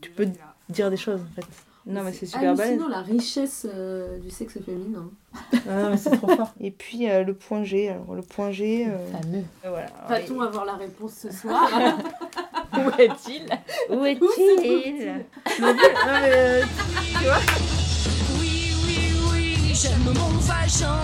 tu 0.00 0.10
peux 0.10 0.28
dire 0.68 0.90
des 0.90 0.96
choses, 0.96 1.20
en 1.20 1.34
fait. 1.34 1.46
Non, 1.90 2.02
mais 2.02 2.12
c'est 2.12 2.26
super 2.26 2.54
balèze. 2.54 2.74
Sinon, 2.74 2.88
la 2.88 3.00
richesse 3.00 3.66
euh, 3.72 4.18
du 4.18 4.28
sexe 4.30 4.58
féminin. 4.64 5.10
Ah 5.66 5.82
non, 5.82 5.90
mais 5.90 5.96
c'est 5.96 6.10
trop 6.10 6.28
fort. 6.28 6.52
Et 6.60 6.70
puis 6.70 7.08
euh, 7.10 7.24
le 7.24 7.32
point 7.32 7.64
G. 7.64 7.88
Alors, 7.88 8.14
le 8.14 8.20
point 8.22 8.50
G. 8.50 8.86
euh, 8.86 8.98
Fameux. 9.10 9.42
Voilà. 9.64 9.86
Va-t-on 10.08 10.40
avoir 10.42 10.66
la 10.66 10.74
réponse 10.74 11.12
ce 11.14 11.30
soir? 11.32 11.66
Où 12.74 13.00
est-il? 13.00 13.46
Où 13.88 14.04
est-il? 14.04 15.06
Non, 15.60 15.66
mais, 15.66 15.72
non, 15.72 16.20
mais, 16.20 16.30
euh, 16.34 16.62
tu 17.18 17.24
vois 17.24 17.38
Oui, 18.38 18.72
oui, 18.86 19.12
oui, 19.32 19.56
j'aime 19.72 20.04
mon 20.04 20.38
vagin 20.40 21.00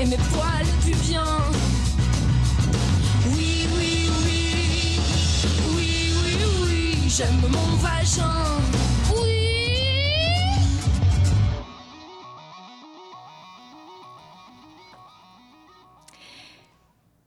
et 0.00 0.04
mes 0.06 0.16
poils 0.16 0.66
pubiens. 0.84 1.24
Oui, 3.34 3.66
oui, 3.76 4.10
oui, 4.24 5.00
oui, 5.74 6.12
oui, 6.24 6.38
oui, 6.62 7.08
j'aime 7.08 7.40
mon 7.42 7.76
vagin. 7.78 8.32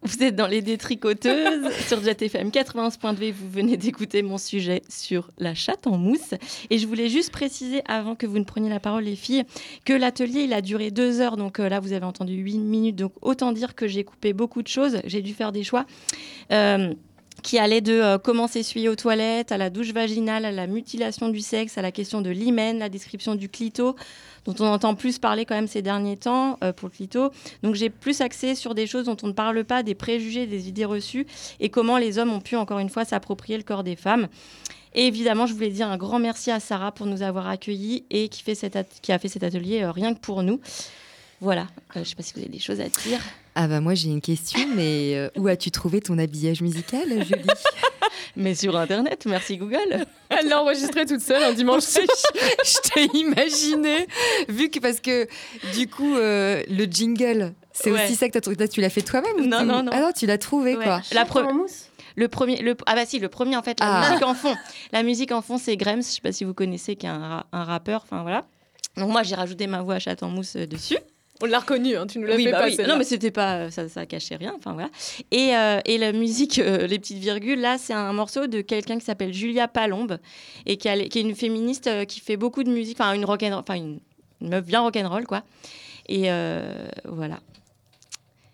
Vous 0.01 0.23
êtes 0.23 0.35
dans 0.35 0.47
les 0.47 0.61
détricoteuses 0.61 1.73
sur 1.87 2.01
Jet 2.01 2.21
FM 2.21 2.49
91.2. 2.49 3.33
Vous 3.33 3.49
venez 3.49 3.75
d'écouter 3.75 4.21
mon 4.21 4.37
sujet 4.37 4.81
sur 4.87 5.29
la 5.37 5.53
chatte 5.53 5.87
en 5.87 5.97
mousse. 5.97 6.35
Et 6.69 6.77
je 6.77 6.87
voulais 6.87 7.09
juste 7.09 7.31
préciser, 7.31 7.81
avant 7.85 8.15
que 8.15 8.25
vous 8.25 8.39
ne 8.39 8.45
preniez 8.45 8.69
la 8.69 8.79
parole, 8.79 9.03
les 9.03 9.17
filles, 9.17 9.43
que 9.83 9.91
l'atelier, 9.91 10.43
il 10.43 10.53
a 10.53 10.61
duré 10.61 10.89
deux 10.89 11.19
heures. 11.19 11.35
Donc 11.35 11.59
euh, 11.59 11.67
là, 11.67 11.81
vous 11.81 11.91
avez 11.91 12.05
entendu 12.05 12.33
huit 12.33 12.59
minutes. 12.59 12.95
Donc 12.95 13.11
autant 13.21 13.51
dire 13.51 13.75
que 13.75 13.87
j'ai 13.87 14.05
coupé 14.05 14.31
beaucoup 14.31 14.61
de 14.61 14.69
choses. 14.69 15.01
J'ai 15.03 15.21
dû 15.21 15.33
faire 15.33 15.51
des 15.51 15.63
choix. 15.63 15.85
Euh, 16.53 16.93
qui 17.41 17.57
allait 17.57 17.81
de 17.81 17.93
euh, 17.93 18.17
comment 18.17 18.47
s'essuyer 18.47 18.89
aux 18.89 18.95
toilettes, 18.95 19.51
à 19.51 19.57
la 19.57 19.69
douche 19.69 19.91
vaginale, 19.91 20.45
à 20.45 20.51
la 20.51 20.67
mutilation 20.67 21.29
du 21.29 21.39
sexe, 21.39 21.77
à 21.77 21.81
la 21.81 21.91
question 21.91 22.21
de 22.21 22.29
l'hymen, 22.29 22.79
la 22.79 22.89
description 22.89 23.35
du 23.35 23.49
clito, 23.49 23.95
dont 24.45 24.55
on 24.59 24.65
entend 24.65 24.95
plus 24.95 25.19
parler 25.19 25.45
quand 25.45 25.55
même 25.55 25.67
ces 25.67 25.81
derniers 25.81 26.17
temps 26.17 26.57
euh, 26.63 26.73
pour 26.73 26.89
le 26.89 26.93
clito. 26.93 27.31
Donc 27.63 27.75
j'ai 27.75 27.89
plus 27.89 28.21
axé 28.21 28.55
sur 28.55 28.75
des 28.75 28.87
choses 28.87 29.05
dont 29.05 29.17
on 29.23 29.27
ne 29.27 29.33
parle 29.33 29.63
pas, 29.63 29.83
des 29.83 29.95
préjugés, 29.95 30.47
des 30.47 30.67
idées 30.67 30.85
reçues, 30.85 31.25
et 31.59 31.69
comment 31.69 31.97
les 31.97 32.17
hommes 32.17 32.33
ont 32.33 32.41
pu 32.41 32.55
encore 32.55 32.79
une 32.79 32.89
fois 32.89 33.05
s'approprier 33.05 33.57
le 33.57 33.63
corps 33.63 33.83
des 33.83 33.95
femmes. 33.95 34.27
Et 34.95 35.05
évidemment, 35.05 35.45
je 35.45 35.53
voulais 35.53 35.69
dire 35.69 35.87
un 35.87 35.97
grand 35.97 36.19
merci 36.19 36.51
à 36.51 36.59
Sarah 36.59 36.91
pour 36.91 37.05
nous 37.05 37.21
avoir 37.21 37.47
accueillis 37.47 38.05
et 38.09 38.27
qui, 38.27 38.41
fait 38.41 38.55
qui 39.01 39.11
a 39.11 39.19
fait 39.19 39.27
cet 39.27 39.43
atelier 39.43 39.83
euh, 39.83 39.91
rien 39.91 40.13
que 40.13 40.19
pour 40.19 40.41
nous. 40.43 40.59
Voilà, 41.41 41.67
je 41.93 41.99
ne 41.99 42.03
sais 42.03 42.15
pas 42.15 42.23
si 42.23 42.33
vous 42.33 42.41
avez 42.41 42.49
des 42.49 42.59
choses 42.59 42.81
à 42.81 42.89
dire. 42.89 43.21
Ah 43.61 43.67
bah 43.67 43.81
moi 43.81 43.93
j'ai 43.93 44.07
une 44.09 44.21
question, 44.21 44.57
mais 44.75 45.15
euh, 45.15 45.29
où 45.37 45.47
as-tu 45.47 45.69
trouvé 45.69 45.99
ton 45.99 46.17
habillage 46.17 46.61
musical, 46.61 47.09
Julie? 47.25 47.43
Mais 48.35 48.55
sur 48.55 48.77
Internet, 48.77 49.25
merci 49.25 49.57
Google. 49.57 50.05
Elle 50.29 50.47
l'a 50.47 50.61
enregistré 50.61 51.05
toute 51.05 51.19
seule 51.19 51.43
un 51.43 51.51
dimanche. 51.51 51.83
je 51.83 52.89
t'ai 52.89 53.17
imaginé, 53.17 54.07
vu 54.47 54.69
que 54.69 54.79
parce 54.79 55.01
que 55.01 55.27
du 55.77 55.89
coup 55.89 56.15
euh, 56.15 56.63
le 56.69 56.85
jingle, 56.85 57.53
c'est 57.73 57.91
Ouais. 57.91 58.05
aussi 58.05 58.15
ça 58.15 58.29
que 58.29 58.39
trouvé. 58.39 58.67
Tu 58.69 58.79
l'as 58.79 58.89
fait 58.89 59.01
toi-même 59.01 59.45
Non, 59.45 59.59
tu- 59.59 59.65
non, 59.65 59.83
non. 59.83 59.91
Ah 59.93 59.99
non, 59.99 60.11
tu 60.15 60.25
l'as 60.25 60.37
trouvé 60.37 60.77
Ouais. 60.77 60.83
quoi. 60.85 61.01
La 61.11 61.25
pre- 61.25 61.43
Le 62.15 62.27
premier, 62.29 62.61
le, 62.61 62.75
ah 62.85 62.95
bah 62.95 63.05
si, 63.05 63.19
le 63.19 63.27
premier 63.29 63.57
en 63.57 63.63
fait, 63.63 63.79
la 63.81 63.87
Ah. 64.03 64.09
musique 64.09 64.25
en 64.25 64.35
fond. 64.35 64.55
La 64.93 65.03
musique 65.03 65.31
en 65.33 65.41
fond, 65.41 65.57
c'est 65.57 65.75
Grems, 65.75 66.03
je 66.03 66.07
sais 66.07 66.21
pas 66.21 66.31
si 66.31 66.45
vous 66.45 66.53
connaissez, 66.53 66.95
qui 66.95 67.07
est 67.07 67.09
un, 67.09 67.17
ra- 67.17 67.45
un 67.51 67.63
rappeur, 67.65 68.03
enfin 68.03 68.21
voilà. 68.21 68.45
Donc 68.95 69.09
moi, 69.11 69.23
j'ai 69.23 69.35
rajouté 69.35 69.67
ma 69.67 69.81
voix 69.81 69.95
à 69.95 69.99
chatte 69.99 70.23
en 70.23 70.29
mousse 70.29 70.55
euh, 70.55 70.65
dessus. 70.65 70.97
On 71.41 71.45
l'a 71.45 71.59
reconnu, 71.59 71.95
hein, 71.95 72.05
tu 72.05 72.19
nous 72.19 72.27
l'as 72.27 72.35
Oui, 72.35 72.43
fait 72.43 72.51
bah 72.51 72.59
pas. 72.59 72.67
oui. 72.67 72.77
Non, 72.87 72.97
mais 72.97 73.05
c'était 73.05 73.31
pas, 73.31 73.55
euh, 73.59 73.69
ça, 73.71 73.87
ça 73.87 74.05
cachait 74.05 74.35
rien, 74.35 74.53
enfin 74.57 74.73
voilà. 74.73 74.89
Et, 75.31 75.55
euh, 75.55 75.79
et 75.85 75.97
la 75.97 76.11
musique, 76.11 76.59
euh, 76.59 76.85
les 76.85 76.99
petites 76.99 77.17
virgules, 77.19 77.61
là, 77.61 77.77
c'est 77.77 77.93
un 77.93 78.11
morceau 78.11 78.47
de 78.47 78.59
quelqu'un 78.61 78.99
qui 78.99 79.05
s'appelle 79.05 79.33
Julia 79.33 79.67
Palombe 79.69 80.17
et 80.65 80.75
qui, 80.77 80.89
a- 80.89 81.07
qui 81.07 81.19
est 81.19 81.21
une 81.21 81.35
féministe 81.35 81.87
euh, 81.87 82.03
qui 82.03 82.19
fait 82.19 82.35
beaucoup 82.35 82.63
de 82.63 82.69
musique, 82.69 82.99
enfin 82.99 83.13
une 83.13 83.23
rock'n'roll, 83.23 83.53
enfin 83.61 83.75
une, 83.75 83.99
une 84.41 84.49
meuf 84.49 84.65
bien 84.65 84.81
rock'n'roll 84.81 85.25
quoi. 85.25 85.43
Et 86.09 86.23
euh, 86.29 86.87
voilà. 87.05 87.39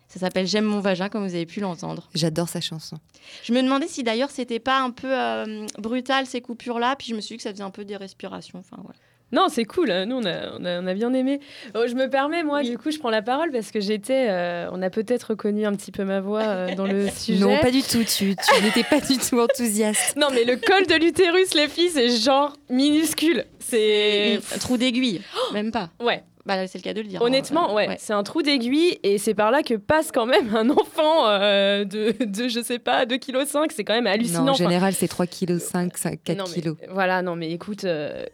Ça 0.08 0.20
s'appelle 0.20 0.46
J'aime 0.46 0.64
mon 0.64 0.80
vagin, 0.80 1.08
comme 1.08 1.26
vous 1.26 1.34
avez 1.34 1.44
pu 1.44 1.60
l'entendre. 1.60 2.08
J'adore 2.14 2.48
sa 2.48 2.60
chanson. 2.60 2.98
Je 3.42 3.52
me 3.52 3.60
demandais 3.62 3.88
si 3.88 4.02
d'ailleurs 4.02 4.30
c'était 4.30 4.60
pas 4.60 4.80
un 4.80 4.90
peu 4.90 5.08
euh, 5.12 5.66
brutal 5.78 6.24
ces 6.26 6.40
coupures-là, 6.40 6.94
puis 6.96 7.08
je 7.08 7.14
me 7.16 7.20
suis 7.20 7.34
dit 7.34 7.36
que 7.38 7.42
ça 7.42 7.50
faisait 7.50 7.62
un 7.64 7.70
peu 7.70 7.84
des 7.84 7.96
respirations. 7.96 8.60
Enfin 8.60 8.76
voilà. 8.82 8.98
Non, 9.32 9.46
c'est 9.48 9.64
cool. 9.64 9.88
Nous, 10.06 10.16
on 10.16 10.24
a, 10.24 10.52
on 10.58 10.64
a, 10.64 10.80
on 10.80 10.86
a 10.86 10.94
bien 10.94 11.12
aimé. 11.12 11.40
Oh, 11.74 11.82
je 11.88 11.94
me 11.94 12.08
permets, 12.08 12.44
moi, 12.44 12.62
du 12.62 12.78
coup, 12.78 12.90
je 12.92 12.98
prends 12.98 13.10
la 13.10 13.22
parole 13.22 13.50
parce 13.50 13.72
que 13.72 13.80
j'étais. 13.80 14.28
euh, 14.30 14.68
on 14.72 14.80
a 14.82 14.88
peut-être 14.90 15.30
reconnu 15.30 15.66
un 15.66 15.74
petit 15.74 15.90
peu 15.90 16.04
ma 16.04 16.20
voix 16.20 16.42
euh, 16.42 16.74
dans 16.76 16.86
le 16.86 17.08
sujet. 17.08 17.40
Non, 17.40 17.58
pas 17.58 17.70
du 17.72 17.82
tout. 17.82 18.04
Tu, 18.04 18.36
tu 18.36 18.62
n'étais 18.62 18.84
pas 18.84 19.00
du 19.00 19.18
tout 19.18 19.40
enthousiaste. 19.40 20.16
Non, 20.16 20.28
mais 20.32 20.44
le 20.44 20.56
col 20.56 20.86
de 20.86 20.94
l'utérus, 21.04 21.54
les 21.54 21.66
filles, 21.68 21.90
c'est 21.90 22.08
genre 22.10 22.56
minuscule. 22.70 23.44
C'est. 23.58 24.38
Un 24.54 24.58
trou 24.58 24.76
d'aiguille, 24.76 25.22
même 25.52 25.72
pas. 25.72 25.90
Ouais. 26.00 26.22
Bah, 26.46 26.66
c'est 26.68 26.78
le 26.78 26.82
cas 26.82 26.94
de 26.94 27.00
le 27.00 27.08
dire. 27.08 27.20
Honnêtement, 27.22 27.70
hein. 27.70 27.74
ouais, 27.74 27.96
c'est 27.98 28.12
un 28.12 28.22
trou 28.22 28.40
d'aiguille 28.42 28.98
et 29.02 29.18
c'est 29.18 29.34
par 29.34 29.50
là 29.50 29.62
que 29.62 29.74
passe 29.74 30.12
quand 30.12 30.26
même 30.26 30.54
un 30.54 30.70
enfant 30.70 31.26
euh, 31.26 31.84
de, 31.84 32.14
de, 32.24 32.48
je 32.48 32.60
sais 32.62 32.78
pas, 32.78 33.04
2,5 33.04 33.18
kg. 33.18 33.72
C'est 33.74 33.82
quand 33.84 33.94
même 33.94 34.06
hallucinant. 34.06 34.44
Non, 34.44 34.52
en 34.52 34.54
Enfin, 34.54 34.64
général, 34.64 34.92
c'est 34.94 35.08
3 35.08 35.26
kg 35.26 35.58
5, 35.58 35.96
5 35.98 36.20
4 36.24 36.38
non, 36.38 36.44
mais- 36.54 36.62
kg. 36.62 36.74
Voilà, 36.90 37.22
non, 37.22 37.34
mais 37.36 37.50
écoute, 37.50 37.84
euh, 37.84 38.24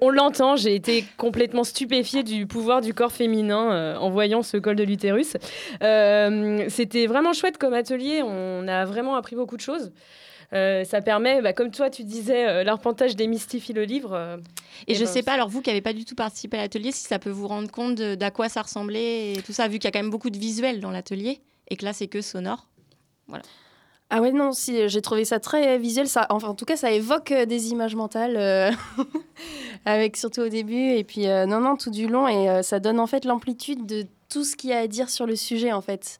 on 0.00 0.10
l'entend, 0.10 0.54
j'ai 0.56 0.74
été 0.74 1.04
complètement 1.16 1.64
stupéfiée 1.64 2.22
du 2.22 2.46
pouvoir 2.46 2.80
du 2.80 2.94
corps 2.94 3.12
féminin 3.12 3.72
euh, 3.72 3.96
en 3.96 4.10
voyant 4.10 4.42
ce 4.42 4.56
col 4.58 4.76
de 4.76 4.84
l'utérus. 4.84 5.36
Euh, 5.82 6.64
C'était 6.68 7.06
vraiment 7.06 7.32
chouette 7.32 7.58
comme 7.58 7.74
atelier, 7.74 8.22
on 8.22 8.66
a 8.68 8.84
vraiment 8.84 9.16
appris 9.16 9.36
beaucoup 9.36 9.56
de 9.56 9.60
choses. 9.62 9.92
Euh, 10.52 10.84
ça 10.84 11.00
permet, 11.00 11.42
bah, 11.42 11.52
comme 11.52 11.70
toi 11.70 11.90
tu 11.90 12.04
disais, 12.04 12.46
euh, 12.46 12.64
l'arpentage 12.64 13.16
démystifie 13.16 13.72
le 13.72 13.84
livre. 13.84 14.12
euh, 14.12 14.36
Et 14.86 14.94
je 14.94 15.04
ben, 15.04 15.10
sais 15.10 15.22
pas, 15.22 15.32
alors 15.32 15.48
vous 15.48 15.60
qui 15.60 15.70
n'avez 15.70 15.82
pas 15.82 15.92
du 15.92 16.04
tout 16.04 16.14
participé 16.14 16.56
à 16.58 16.62
l'atelier, 16.62 16.92
si 16.92 17.02
ça 17.02 17.18
peut 17.18 17.30
vous 17.30 17.48
rendre 17.48 17.70
compte 17.70 17.96
d'à 17.96 18.30
quoi 18.30 18.48
ça 18.48 18.62
ressemblait 18.62 19.32
et 19.32 19.42
tout 19.42 19.52
ça, 19.52 19.68
vu 19.68 19.78
qu'il 19.78 19.84
y 19.84 19.88
a 19.88 19.90
quand 19.92 20.02
même 20.02 20.10
beaucoup 20.10 20.30
de 20.30 20.38
visuels 20.38 20.80
dans 20.80 20.90
l'atelier 20.90 21.40
et 21.68 21.76
que 21.76 21.84
là 21.84 21.92
c'est 21.92 22.06
que 22.06 22.20
sonore. 22.20 22.68
Voilà. 23.26 23.42
Ah 24.08 24.20
ouais, 24.20 24.30
non, 24.30 24.52
si, 24.52 24.88
j'ai 24.88 25.02
trouvé 25.02 25.24
ça 25.24 25.40
très 25.40 25.78
visuel. 25.78 26.06
Ça, 26.06 26.26
enfin, 26.30 26.48
en 26.48 26.54
tout 26.54 26.64
cas, 26.64 26.76
ça 26.76 26.92
évoque 26.92 27.32
euh, 27.32 27.44
des 27.44 27.70
images 27.70 27.96
mentales, 27.96 28.36
euh, 28.36 28.70
avec 29.84 30.16
surtout 30.16 30.42
au 30.42 30.48
début. 30.48 30.92
Et 30.92 31.02
puis, 31.02 31.26
euh, 31.26 31.44
non, 31.44 31.60
non, 31.60 31.76
tout 31.76 31.90
du 31.90 32.06
long. 32.06 32.28
Et 32.28 32.48
euh, 32.48 32.62
ça 32.62 32.78
donne 32.78 33.00
en 33.00 33.08
fait 33.08 33.24
l'amplitude 33.24 33.84
de 33.84 34.06
tout 34.28 34.44
ce 34.44 34.54
qu'il 34.54 34.70
y 34.70 34.72
a 34.72 34.78
à 34.78 34.86
dire 34.86 35.10
sur 35.10 35.26
le 35.26 35.34
sujet, 35.34 35.72
en 35.72 35.80
fait. 35.80 36.18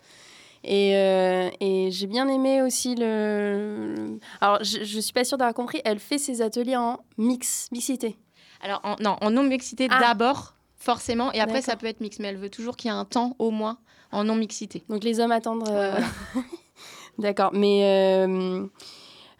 Et, 0.68 0.96
euh, 0.96 1.48
et 1.60 1.90
j'ai 1.92 2.06
bien 2.08 2.26
aimé 2.28 2.60
aussi 2.60 2.96
le. 2.96 4.18
Alors, 4.40 4.58
je, 4.64 4.82
je 4.84 4.98
suis 5.00 5.12
pas 5.12 5.22
sûre 5.24 5.38
d'avoir 5.38 5.54
compris, 5.54 5.80
elle 5.84 6.00
fait 6.00 6.18
ses 6.18 6.42
ateliers 6.42 6.76
en 6.76 6.98
mix, 7.18 7.68
mixité. 7.70 8.16
Alors 8.62 8.80
en, 8.82 8.96
non, 9.00 9.16
en 9.20 9.30
non-mixité 9.30 9.86
Ah. 9.90 10.00
d'abord, 10.00 10.54
forcément, 10.76 11.30
et 11.32 11.40
après 11.40 11.62
ça 11.62 11.76
peut 11.76 11.86
être 11.86 12.00
mix, 12.00 12.18
mais 12.18 12.28
elle 12.28 12.36
veut 12.38 12.50
toujours 12.50 12.76
qu'il 12.76 12.90
y 12.90 12.94
ait 12.94 12.96
un 12.96 13.04
temps 13.04 13.36
au 13.38 13.50
moins 13.50 13.78
en 14.12 14.24
non-mixité. 14.24 14.82
Donc 14.88 15.04
les 15.04 15.20
hommes 15.20 15.30
attendent. 15.32 15.68
euh, 15.68 16.00
D'accord, 17.18 17.50
mais 17.54 18.26
euh, 18.26 18.66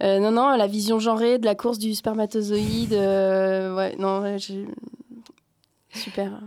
euh, 0.03 0.19
non, 0.21 0.31
non, 0.31 0.51
la 0.57 0.67
vision 0.67 0.99
genrée 0.99 1.39
de 1.39 1.45
la 1.45 1.55
course 1.55 1.79
du 1.79 1.95
spermatozoïde, 1.95 2.93
euh, 2.93 3.75
ouais, 3.75 3.97
non, 3.99 4.37
j'ai- 4.39 4.67
super. 5.95 6.41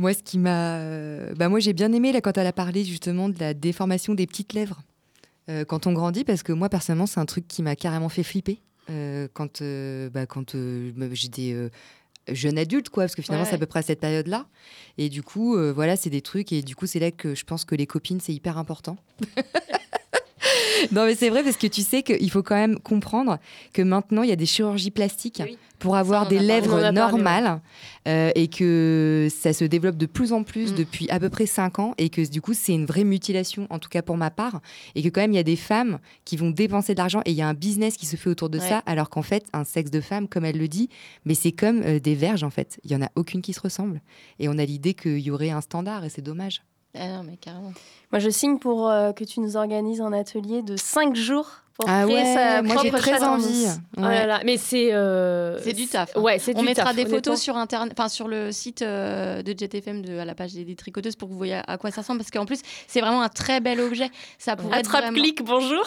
Moi, 0.00 0.14
ce 0.14 0.22
qui 0.22 0.38
m'a. 0.38 0.78
euh, 0.78 1.34
Bah, 1.34 1.50
moi, 1.50 1.60
j'ai 1.60 1.74
bien 1.74 1.92
aimé 1.92 2.10
là, 2.10 2.22
quand 2.22 2.38
elle 2.38 2.46
a 2.46 2.54
parlé 2.54 2.84
justement 2.84 3.28
de 3.28 3.38
la 3.38 3.52
déformation 3.52 4.14
des 4.14 4.26
petites 4.26 4.54
lèvres 4.54 4.80
euh, 5.50 5.66
quand 5.66 5.86
on 5.86 5.92
grandit, 5.92 6.24
parce 6.24 6.42
que 6.42 6.54
moi, 6.54 6.70
personnellement, 6.70 7.04
c'est 7.06 7.20
un 7.20 7.26
truc 7.26 7.46
qui 7.46 7.62
m'a 7.62 7.76
carrément 7.76 8.08
fait 8.08 8.22
flipper 8.22 8.62
euh, 8.88 9.28
quand, 9.34 9.60
euh, 9.60 10.08
bah, 10.08 10.24
quand 10.24 10.56
bah, 10.56 11.06
j'étais 11.12 11.54
jeune 12.32 12.56
adulte, 12.56 12.88
quoi, 12.88 13.02
parce 13.04 13.14
que 13.14 13.20
finalement, 13.20 13.44
Ouais, 13.44 13.50
c'est 13.50 13.56
à 13.56 13.58
peu 13.58 13.66
près 13.66 13.80
à 13.80 13.82
cette 13.82 14.00
période-là. 14.00 14.46
Et 14.96 15.10
du 15.10 15.22
coup, 15.22 15.56
euh, 15.56 15.70
voilà, 15.70 15.96
c'est 15.96 16.10
des 16.10 16.22
trucs, 16.22 16.50
et 16.50 16.62
du 16.62 16.74
coup, 16.74 16.86
c'est 16.86 16.98
là 16.98 17.10
que 17.10 17.34
je 17.34 17.44
pense 17.44 17.66
que 17.66 17.74
les 17.74 17.86
copines, 17.86 18.20
c'est 18.20 18.32
hyper 18.32 18.56
important. 18.56 18.96
non, 20.92 21.04
mais 21.06 21.14
c'est 21.14 21.28
vrai 21.30 21.42
parce 21.42 21.56
que 21.56 21.66
tu 21.66 21.82
sais 21.82 22.02
qu'il 22.02 22.30
faut 22.30 22.42
quand 22.42 22.56
même 22.56 22.78
comprendre 22.78 23.38
que 23.72 23.82
maintenant, 23.82 24.22
il 24.22 24.28
y 24.30 24.32
a 24.32 24.36
des 24.36 24.46
chirurgies 24.46 24.90
plastiques 24.90 25.42
pour 25.78 25.96
avoir 25.96 26.28
des 26.28 26.38
lèvres 26.38 26.78
parlé, 26.78 26.92
normales 26.92 27.60
euh, 28.06 28.30
et 28.34 28.48
que 28.48 29.28
ça 29.34 29.54
se 29.54 29.64
développe 29.64 29.96
de 29.96 30.04
plus 30.04 30.32
en 30.34 30.40
Mm. 30.40 30.44
plus 30.44 30.74
depuis 30.74 31.08
à 31.10 31.18
peu 31.18 31.30
près 31.30 31.46
5 31.46 31.78
ans 31.78 31.94
et 31.96 32.10
que 32.10 32.28
du 32.28 32.42
coup, 32.42 32.52
c'est 32.52 32.74
une 32.74 32.84
vraie 32.84 33.04
mutilation, 33.04 33.66
en 33.70 33.78
tout 33.78 33.88
cas 33.88 34.02
pour 34.02 34.18
ma 34.18 34.30
part, 34.30 34.60
et 34.94 35.02
que 35.02 35.08
quand 35.08 35.22
même, 35.22 35.32
il 35.32 35.36
y 35.36 35.40
a 35.40 35.42
des 35.42 35.56
femmes 35.56 35.98
qui 36.26 36.36
vont 36.36 36.50
dépenser 36.50 36.92
de 36.94 36.98
l'argent 36.98 37.22
et 37.24 37.30
il 37.30 37.36
y 37.36 37.40
a 37.42 37.48
un 37.48 37.54
business 37.54 37.96
qui 37.96 38.04
se 38.06 38.16
fait 38.16 38.28
autour 38.28 38.50
de 38.50 38.58
Ouais. 38.58 38.68
ça, 38.68 38.82
alors 38.84 39.08
qu'en 39.08 39.22
fait, 39.22 39.46
un 39.54 39.64
sexe 39.64 39.90
de 39.90 40.02
femme, 40.02 40.28
comme 40.28 40.44
elle 40.44 40.58
le 40.58 40.68
dit, 40.68 40.90
mais 41.24 41.34
c'est 41.34 41.52
comme 41.52 41.80
euh, 41.82 41.98
des 41.98 42.14
verges 42.14 42.42
en 42.44 42.50
fait. 42.50 42.78
Il 42.84 42.90
y 42.90 42.94
en 42.96 43.00
a 43.02 43.08
aucune 43.16 43.40
qui 43.40 43.54
se 43.54 43.60
ressemble. 43.60 44.02
Et 44.38 44.48
on 44.50 44.58
a 44.58 44.64
l'idée 44.66 44.92
qu'il 44.92 45.18
y 45.20 45.30
aurait 45.30 45.50
un 45.50 45.62
standard 45.62 46.04
et 46.04 46.10
c'est 46.10 46.20
dommage. 46.22 46.60
Ah 46.98 47.06
non, 47.08 47.22
mais 47.24 47.36
carrément. 47.36 47.72
Moi, 48.12 48.18
je 48.18 48.30
signe 48.30 48.58
pour 48.58 48.88
euh, 48.90 49.12
que 49.12 49.24
tu 49.24 49.40
nous 49.40 49.56
organises 49.56 50.00
un 50.00 50.12
atelier 50.12 50.62
de 50.62 50.76
5 50.76 51.14
jours 51.14 51.48
pour 51.78 51.88
Ah 51.88 52.02
créer 52.04 52.14
ouais, 52.16 52.34
sa 52.34 52.62
moi, 52.62 52.76
j'ai 52.82 52.90
propre 52.90 53.02
très 53.06 53.22
envie. 53.22 53.44
mousse. 53.66 53.78
Oh 53.96 54.00
là 54.02 54.26
là, 54.26 54.40
mais 54.44 54.56
c'est. 54.58 54.92
euh, 54.92 55.58
C'est 55.62 55.72
du 55.72 55.86
taf. 55.86 56.16
hein. 56.16 56.20
Ouais, 56.20 56.38
c'est 56.40 56.54
On 56.56 56.60
du 56.60 56.64
mettra 56.66 56.86
taf, 56.86 56.96
des 56.96 57.06
photos 57.06 57.40
sur 57.40 57.56
internet, 57.56 57.94
enfin 57.96 58.08
sur 58.08 58.26
le 58.28 58.50
site 58.52 58.82
euh, 58.82 59.40
de 59.42 59.54
JetFM 59.56 60.02
de 60.02 60.18
à 60.18 60.24
la 60.24 60.34
page 60.34 60.52
des, 60.52 60.64
des 60.64 60.74
tricoteuses 60.74 61.14
pour 61.16 61.28
que 61.28 61.32
vous 61.32 61.38
voyez 61.38 61.60
à, 61.66 61.78
quoi 61.78 61.90
ça 61.92 62.00
ressemble 62.02 62.18
parce 62.18 62.30
qu'en 62.32 62.44
plus 62.44 62.60
c'est 62.88 63.00
vraiment 63.00 63.22
un 63.22 63.28
très 63.30 63.60
bel 63.60 63.80
objet. 63.80 64.10
Ça 64.38 64.56
pourrait 64.56 64.80
être 64.80 64.90
vraiment- 64.90 65.06
Attrape-clic, 65.08 65.42
bonjour. 65.44 65.84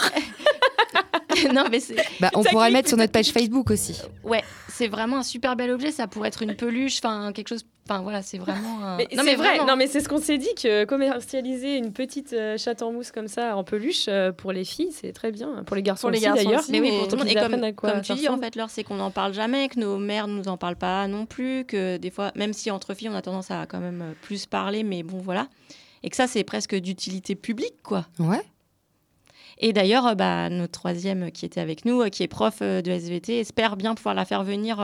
non 1.54 1.66
mais 1.70 1.80
c'est. 1.80 1.98
Bah, 2.20 2.30
on 2.34 2.44
Ça 2.44 2.50
pourra 2.50 2.70
le 2.70 2.74
mettre 2.74 2.88
sur 2.88 2.98
notre 2.98 3.12
page 3.12 3.32
Facebook 3.32 3.70
aussi. 3.72 4.02
Ouais, 4.24 4.44
c'est 4.70 4.88
vraiment 4.88 5.18
un 5.18 5.24
super 5.24 5.56
bel 5.56 5.70
objet. 5.72 5.92
Ça 5.92 6.08
pourrait 6.08 6.30
être 6.30 6.42
une 6.44 6.56
peluche, 6.56 6.98
enfin 7.04 7.32
quelque 7.34 7.50
chose. 7.50 7.66
Enfin 7.90 8.02
voilà, 8.02 8.22
c'est 8.22 8.38
vraiment. 8.38 8.82
un- 8.84 8.96
Mais 8.98 9.08
non 9.16 9.24
c'est 9.26 9.36
vrai, 9.36 9.48
vraiment. 9.56 9.66
non 9.68 9.76
mais 9.76 9.88
c'est 9.88 10.00
ce 10.00 10.08
qu'on 10.08 10.18
s'est 10.20 10.38
dit 10.38 10.54
que 10.56 10.86
commercialiser 10.86 11.76
une 11.78 11.92
petite 11.92 12.32
euh, 12.32 12.58
chatte 12.58 12.82
en 12.82 12.94
mousse 12.94 13.12
comme 13.12 13.28
ça 13.28 13.58
en 13.58 13.64
peluche 13.66 14.06
euh, 14.08 14.32
pour 14.32 14.54
les 14.54 14.64
filles 14.64 14.92
c'est 14.92 15.12
très 15.12 15.32
bien 15.32 15.64
pour 15.66 15.76
les 15.76 15.84
garçons 15.84 16.08
Pour 16.08 16.12
les 16.12 16.20
garçons 16.22 16.44
d'ailleurs 16.46 16.64
mais 16.72 16.80
oui, 16.80 16.98
pour 16.98 17.08
tout 17.10 17.16
le 17.16 17.24
monde. 17.24 17.28
Et 17.28 17.34
comme, 17.36 17.52
comme 17.76 18.02
tu 18.02 18.14
dis, 18.14 18.28
en 18.30 18.38
fait, 18.38 18.56
Laure, 18.56 18.70
c'est 18.70 18.84
qu'on 18.86 18.96
n'en 18.96 19.12
parle 19.12 19.34
jamais, 19.34 19.68
que 19.68 19.80
nos 19.80 19.98
mères 19.98 20.28
ne 20.28 20.36
nous 20.38 20.48
en 20.48 20.56
parlent 20.58 20.78
pas 20.78 21.08
non 21.08 21.26
plus, 21.26 21.66
que 21.66 21.98
des 21.98 22.10
fois, 22.10 22.32
même 22.36 22.54
si 22.54 22.72
entre 22.72 22.94
filles, 22.94 23.10
on 23.10 23.16
a 23.16 23.22
tendance 23.22 23.52
à 23.52 23.66
quand 23.66 23.80
même 23.80 24.02
euh, 24.02 24.14
plus 24.22 24.46
parler, 24.46 24.84
mais 24.84 25.04
bon, 25.04 25.18
voilà. 25.18 25.48
Et 26.04 26.10
que 26.10 26.16
ça, 26.16 26.28
c'est 26.28 26.44
presque 26.44 26.76
d'utilité 26.76 27.36
publique, 27.36 27.76
quoi. 27.84 28.06
Ouais. 28.20 28.42
Et 29.60 29.74
d'ailleurs, 29.74 30.08
euh, 30.08 30.16
bah, 30.16 30.50
notre 30.50 30.72
troisième 30.72 31.32
qui 31.32 31.46
était 31.46 31.62
avec 31.62 31.86
nous, 31.86 32.02
euh, 32.02 32.10
qui 32.10 32.24
est 32.24 32.28
prof 32.28 32.60
euh, 32.62 32.82
de 32.82 32.92
SVT, 32.92 33.40
espère 33.40 33.78
bien 33.78 33.96
pouvoir 33.96 34.16
la 34.16 34.26
faire 34.26 34.44
venir 34.44 34.80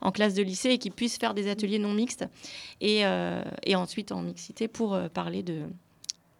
en 0.00 0.12
classe 0.12 0.34
de 0.34 0.42
lycée 0.42 0.70
et 0.70 0.78
qu'il 0.78 0.92
puisse 0.92 1.18
faire 1.18 1.34
des 1.34 1.48
ateliers 1.48 1.78
non 1.78 1.92
mixtes 1.92 2.24
et, 2.80 3.04
ensuite 3.74 4.12
en 4.12 4.22
mixité 4.22 4.68
pour 4.68 4.98
parler 5.12 5.42
de, 5.42 5.62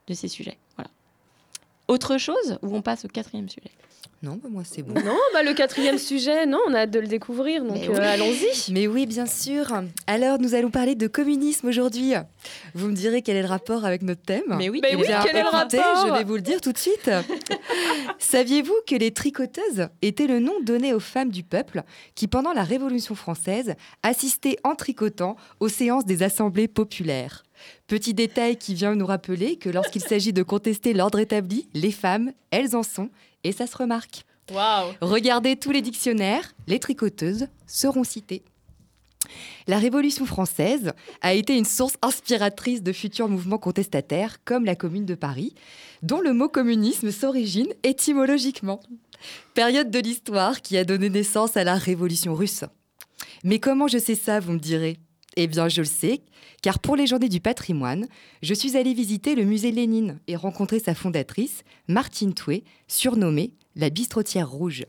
de 0.06 0.14
ces 0.14 0.28
sujets. 0.28 0.58
Voilà. 0.76 0.90
Autre 1.88 2.18
chose 2.18 2.58
ou 2.62 2.74
on 2.74 2.82
passe 2.82 3.04
au 3.04 3.08
quatrième 3.08 3.48
sujet? 3.48 3.70
Non, 4.24 4.40
bah, 4.42 4.48
moi 4.50 4.62
c'est 4.64 4.82
bon. 4.82 4.94
Non, 4.94 5.18
bah 5.34 5.42
le 5.42 5.52
quatrième 5.52 5.98
sujet, 5.98 6.46
non, 6.46 6.58
on 6.66 6.72
a 6.72 6.80
hâte 6.80 6.90
de 6.90 6.98
le 6.98 7.06
découvrir, 7.06 7.62
donc 7.62 7.76
euh, 7.76 7.88
oui. 7.90 7.98
allons-y. 7.98 8.72
Mais 8.72 8.86
oui, 8.86 9.04
bien 9.04 9.26
sûr. 9.26 9.66
Alors, 10.06 10.38
nous 10.38 10.54
allons 10.54 10.70
parler 10.70 10.94
de 10.94 11.06
communisme 11.06 11.68
aujourd'hui. 11.68 12.14
Vous 12.74 12.88
me 12.88 12.94
direz 12.94 13.20
quel 13.20 13.36
est 13.36 13.42
le 13.42 13.48
rapport 13.48 13.84
avec 13.84 14.00
notre 14.00 14.22
thème 14.22 14.56
Mais 14.56 14.70
oui, 14.70 14.80
Mais 14.82 14.96
oui, 14.96 15.06
bien, 15.06 15.20
quel 15.22 15.36
est 15.36 15.42
le 15.42 15.48
rapport 15.50 16.06
Je 16.06 16.12
vais 16.14 16.24
vous 16.24 16.36
le 16.36 16.40
dire 16.40 16.62
tout 16.62 16.72
de 16.72 16.78
suite. 16.78 17.10
Saviez-vous 18.18 18.74
que 18.86 18.94
les 18.94 19.10
tricoteuses 19.10 19.88
étaient 20.00 20.26
le 20.26 20.40
nom 20.40 20.54
donné 20.62 20.94
aux 20.94 21.00
femmes 21.00 21.30
du 21.30 21.42
peuple 21.42 21.82
qui, 22.14 22.26
pendant 22.26 22.54
la 22.54 22.62
Révolution 22.64 23.14
française, 23.14 23.74
assistaient 24.02 24.56
en 24.64 24.74
tricotant 24.74 25.36
aux 25.60 25.68
séances 25.68 26.06
des 26.06 26.22
assemblées 26.22 26.68
populaires? 26.68 27.44
Petit 27.86 28.14
détail 28.14 28.56
qui 28.56 28.72
vient 28.72 28.94
nous 28.94 29.06
rappeler 29.06 29.56
que 29.56 29.68
lorsqu'il 29.68 30.02
s'agit 30.02 30.32
de 30.32 30.42
contester 30.42 30.94
l'ordre 30.94 31.18
établi, 31.18 31.68
les 31.74 31.92
femmes, 31.92 32.32
elles 32.50 32.74
en 32.74 32.82
sont, 32.82 33.10
et 33.44 33.52
ça 33.52 33.66
se 33.66 33.76
remarque. 33.76 34.24
Waouh 34.52 34.92
Regardez 35.00 35.56
tous 35.56 35.70
les 35.70 35.82
dictionnaires, 35.82 36.52
les 36.66 36.78
tricoteuses 36.78 37.46
seront 37.66 38.04
citées. 38.04 38.42
La 39.66 39.78
Révolution 39.78 40.26
française 40.26 40.92
a 41.22 41.32
été 41.32 41.56
une 41.56 41.64
source 41.64 41.96
inspiratrice 42.02 42.82
de 42.82 42.92
futurs 42.92 43.28
mouvements 43.28 43.58
contestataires 43.58 44.44
comme 44.44 44.66
la 44.66 44.76
Commune 44.76 45.06
de 45.06 45.14
Paris, 45.14 45.54
dont 46.02 46.20
le 46.20 46.34
mot 46.34 46.48
communisme 46.48 47.10
s'origine 47.10 47.72
étymologiquement. 47.82 48.80
Période 49.54 49.90
de 49.90 49.98
l'histoire 49.98 50.60
qui 50.60 50.76
a 50.76 50.84
donné 50.84 51.08
naissance 51.08 51.56
à 51.56 51.64
la 51.64 51.76
Révolution 51.76 52.34
russe. 52.34 52.64
Mais 53.42 53.58
comment 53.58 53.88
je 53.88 53.98
sais 53.98 54.14
ça, 54.14 54.40
vous 54.40 54.52
me 54.52 54.58
direz? 54.58 54.98
Eh 55.36 55.46
bien, 55.46 55.68
je 55.68 55.82
le 55.82 55.86
sais, 55.86 56.22
car 56.62 56.78
pour 56.78 56.96
les 56.96 57.06
Journées 57.06 57.28
du 57.28 57.40
patrimoine, 57.40 58.06
je 58.42 58.54
suis 58.54 58.76
allée 58.76 58.94
visiter 58.94 59.34
le 59.34 59.44
musée 59.44 59.72
Lénine 59.72 60.20
et 60.28 60.36
rencontrer 60.36 60.78
sa 60.78 60.94
fondatrice, 60.94 61.62
Martine 61.88 62.34
Toué, 62.34 62.64
surnommée 62.86 63.52
la 63.74 63.90
bistrotière 63.90 64.48
rouge. 64.50 64.84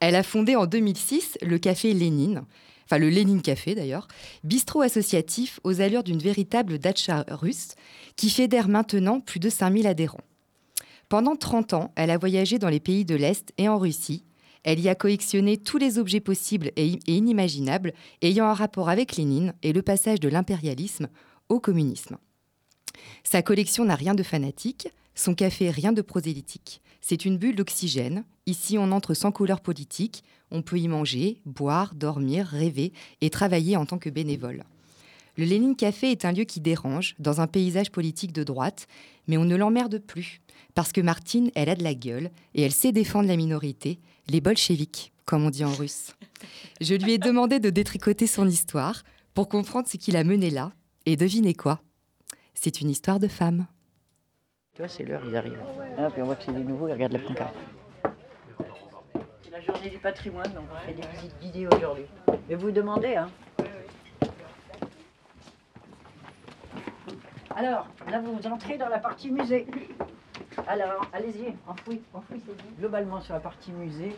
Elle 0.00 0.14
a 0.14 0.22
fondé 0.22 0.56
en 0.56 0.66
2006 0.66 1.38
le 1.42 1.58
café 1.58 1.92
Lénine, 1.92 2.44
enfin 2.84 2.98
le 2.98 3.08
Lénine 3.08 3.42
Café 3.42 3.74
d'ailleurs, 3.74 4.08
bistrot 4.44 4.82
associatif 4.82 5.60
aux 5.64 5.80
allures 5.80 6.04
d'une 6.04 6.18
véritable 6.18 6.78
datcha 6.78 7.24
russe 7.28 7.74
qui 8.14 8.30
fédère 8.30 8.68
maintenant 8.68 9.20
plus 9.20 9.40
de 9.40 9.50
5000 9.50 9.86
adhérents. 9.86 10.24
Pendant 11.08 11.36
30 11.36 11.74
ans, 11.74 11.92
elle 11.96 12.10
a 12.10 12.18
voyagé 12.18 12.58
dans 12.58 12.68
les 12.68 12.80
pays 12.80 13.04
de 13.04 13.14
l'Est 13.14 13.52
et 13.58 13.68
en 13.68 13.78
Russie. 13.78 14.24
Elle 14.66 14.80
y 14.80 14.88
a 14.88 14.96
collectionné 14.96 15.58
tous 15.58 15.78
les 15.78 15.96
objets 15.96 16.18
possibles 16.18 16.72
et 16.74 16.98
inimaginables 17.06 17.92
ayant 18.20 18.46
un 18.46 18.52
rapport 18.52 18.88
avec 18.88 19.16
Lénine 19.16 19.54
et 19.62 19.72
le 19.72 19.80
passage 19.80 20.18
de 20.18 20.28
l'impérialisme 20.28 21.06
au 21.48 21.60
communisme. 21.60 22.18
Sa 23.22 23.42
collection 23.42 23.84
n'a 23.84 23.94
rien 23.94 24.16
de 24.16 24.24
fanatique, 24.24 24.88
son 25.14 25.36
café 25.36 25.70
rien 25.70 25.92
de 25.92 26.02
prosélytique. 26.02 26.82
C'est 27.00 27.24
une 27.24 27.38
bulle 27.38 27.54
d'oxygène. 27.54 28.24
Ici, 28.46 28.76
on 28.76 28.90
entre 28.90 29.14
sans 29.14 29.30
couleur 29.30 29.60
politique. 29.60 30.24
On 30.50 30.62
peut 30.62 30.78
y 30.78 30.88
manger, 30.88 31.40
boire, 31.46 31.94
dormir, 31.94 32.46
rêver 32.46 32.92
et 33.20 33.30
travailler 33.30 33.76
en 33.76 33.86
tant 33.86 33.98
que 33.98 34.10
bénévole. 34.10 34.64
Le 35.36 35.44
Lénine 35.44 35.76
Café 35.76 36.10
est 36.10 36.24
un 36.24 36.32
lieu 36.32 36.42
qui 36.42 36.58
dérange, 36.58 37.14
dans 37.20 37.40
un 37.40 37.46
paysage 37.46 37.92
politique 37.92 38.32
de 38.32 38.42
droite, 38.42 38.88
mais 39.28 39.36
on 39.36 39.44
ne 39.44 39.54
l'emmerde 39.54 39.98
plus, 39.98 40.40
parce 40.74 40.90
que 40.90 41.00
Martine, 41.00 41.52
elle 41.54 41.68
a 41.68 41.76
de 41.76 41.84
la 41.84 41.94
gueule 41.94 42.30
et 42.54 42.62
elle 42.62 42.72
sait 42.72 42.90
défendre 42.90 43.28
la 43.28 43.36
minorité, 43.36 44.00
les 44.28 44.40
bolcheviks, 44.40 45.12
comme 45.24 45.44
on 45.44 45.50
dit 45.50 45.64
en 45.64 45.72
russe. 45.72 46.14
Je 46.80 46.94
lui 46.94 47.12
ai 47.12 47.18
demandé 47.18 47.60
de 47.60 47.70
détricoter 47.70 48.26
son 48.26 48.46
histoire 48.46 49.02
pour 49.34 49.48
comprendre 49.48 49.88
ce 49.88 49.96
qui 49.96 50.10
l'a 50.12 50.24
mené 50.24 50.50
là, 50.50 50.72
et 51.04 51.16
devinez 51.16 51.54
quoi 51.54 51.80
C'est 52.54 52.80
une 52.80 52.90
histoire 52.90 53.20
de 53.20 53.28
femme. 53.28 53.66
Tu 54.74 54.82
vois, 54.82 54.88
c'est 54.88 55.04
l'heure, 55.04 55.22
ils 55.26 55.36
arrivent. 55.36 55.58
Ah, 55.98 56.10
puis 56.10 56.22
on 56.22 56.26
voit 56.26 56.36
que 56.36 56.44
c'est 56.44 56.52
des 56.52 56.64
nouveaux, 56.64 56.88
ils 56.88 56.92
regardent 56.92 57.12
la 57.12 57.18
pancarte. 57.20 57.54
C'est 59.42 59.50
la 59.50 59.60
journée 59.60 59.90
du 59.90 59.98
patrimoine, 59.98 60.52
donc 60.52 60.64
on 60.72 60.86
fait 60.86 60.94
des 60.94 61.06
visites 61.16 61.38
guidées 61.40 61.66
aujourd'hui. 61.74 62.04
Mais 62.48 62.54
vous 62.56 62.70
demandez, 62.70 63.16
hein 63.16 63.30
Alors, 67.54 67.86
là, 68.10 68.20
vous 68.20 68.46
entrez 68.48 68.76
dans 68.76 68.88
la 68.88 68.98
partie 68.98 69.30
musée. 69.30 69.66
Alors, 70.66 71.06
allez-y, 71.12 71.54
enfoui, 71.66 72.02
enfouissez-vous. 72.14 72.76
Globalement, 72.78 73.20
sur 73.20 73.34
la 73.34 73.40
partie 73.40 73.72
musée, 73.72 74.14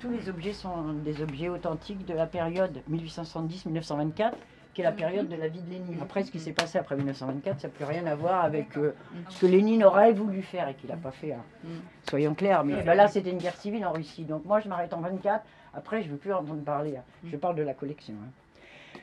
tous 0.00 0.10
les 0.10 0.28
objets 0.28 0.52
sont 0.52 0.92
des 0.92 1.22
objets 1.22 1.48
authentiques 1.48 2.04
de 2.04 2.14
la 2.14 2.26
période 2.26 2.82
1870-1924, 2.90 4.32
qui 4.74 4.82
est 4.82 4.84
la 4.84 4.92
période 4.92 5.28
de 5.28 5.36
la 5.36 5.48
vie 5.48 5.62
de 5.62 5.70
Lénine. 5.70 5.98
Après, 6.02 6.22
ce 6.22 6.30
qui 6.30 6.38
s'est 6.38 6.52
passé 6.52 6.76
après 6.78 6.96
1924, 6.96 7.60
ça 7.60 7.68
n'a 7.68 7.72
plus 7.74 7.84
rien 7.84 8.04
à 8.06 8.14
voir 8.14 8.44
avec 8.44 8.76
euh, 8.76 8.94
ce 9.30 9.40
que 9.40 9.46
Lénine 9.46 9.84
aurait 9.84 10.12
voulu 10.12 10.42
faire 10.42 10.68
et 10.68 10.74
qu'il 10.74 10.90
n'a 10.90 10.96
pas 10.96 11.12
fait. 11.12 11.32
hein. 11.32 11.42
Soyons 12.10 12.34
clairs, 12.34 12.62
mais 12.64 12.82
bah 12.82 12.94
là, 12.94 13.08
c'était 13.08 13.30
une 13.30 13.38
guerre 13.38 13.56
civile 13.56 13.86
en 13.86 13.92
Russie. 13.92 14.24
Donc 14.24 14.44
moi, 14.44 14.60
je 14.60 14.68
m'arrête 14.68 14.92
en 14.92 15.00
24. 15.00 15.44
Après, 15.72 16.02
je 16.02 16.08
ne 16.08 16.12
veux 16.12 16.18
plus 16.18 16.32
entendre 16.32 16.62
parler. 16.62 16.96
hein. 16.98 17.02
Je 17.30 17.36
parle 17.36 17.56
de 17.56 17.62
la 17.62 17.74
collection. 17.74 18.14
hein. 18.22 19.00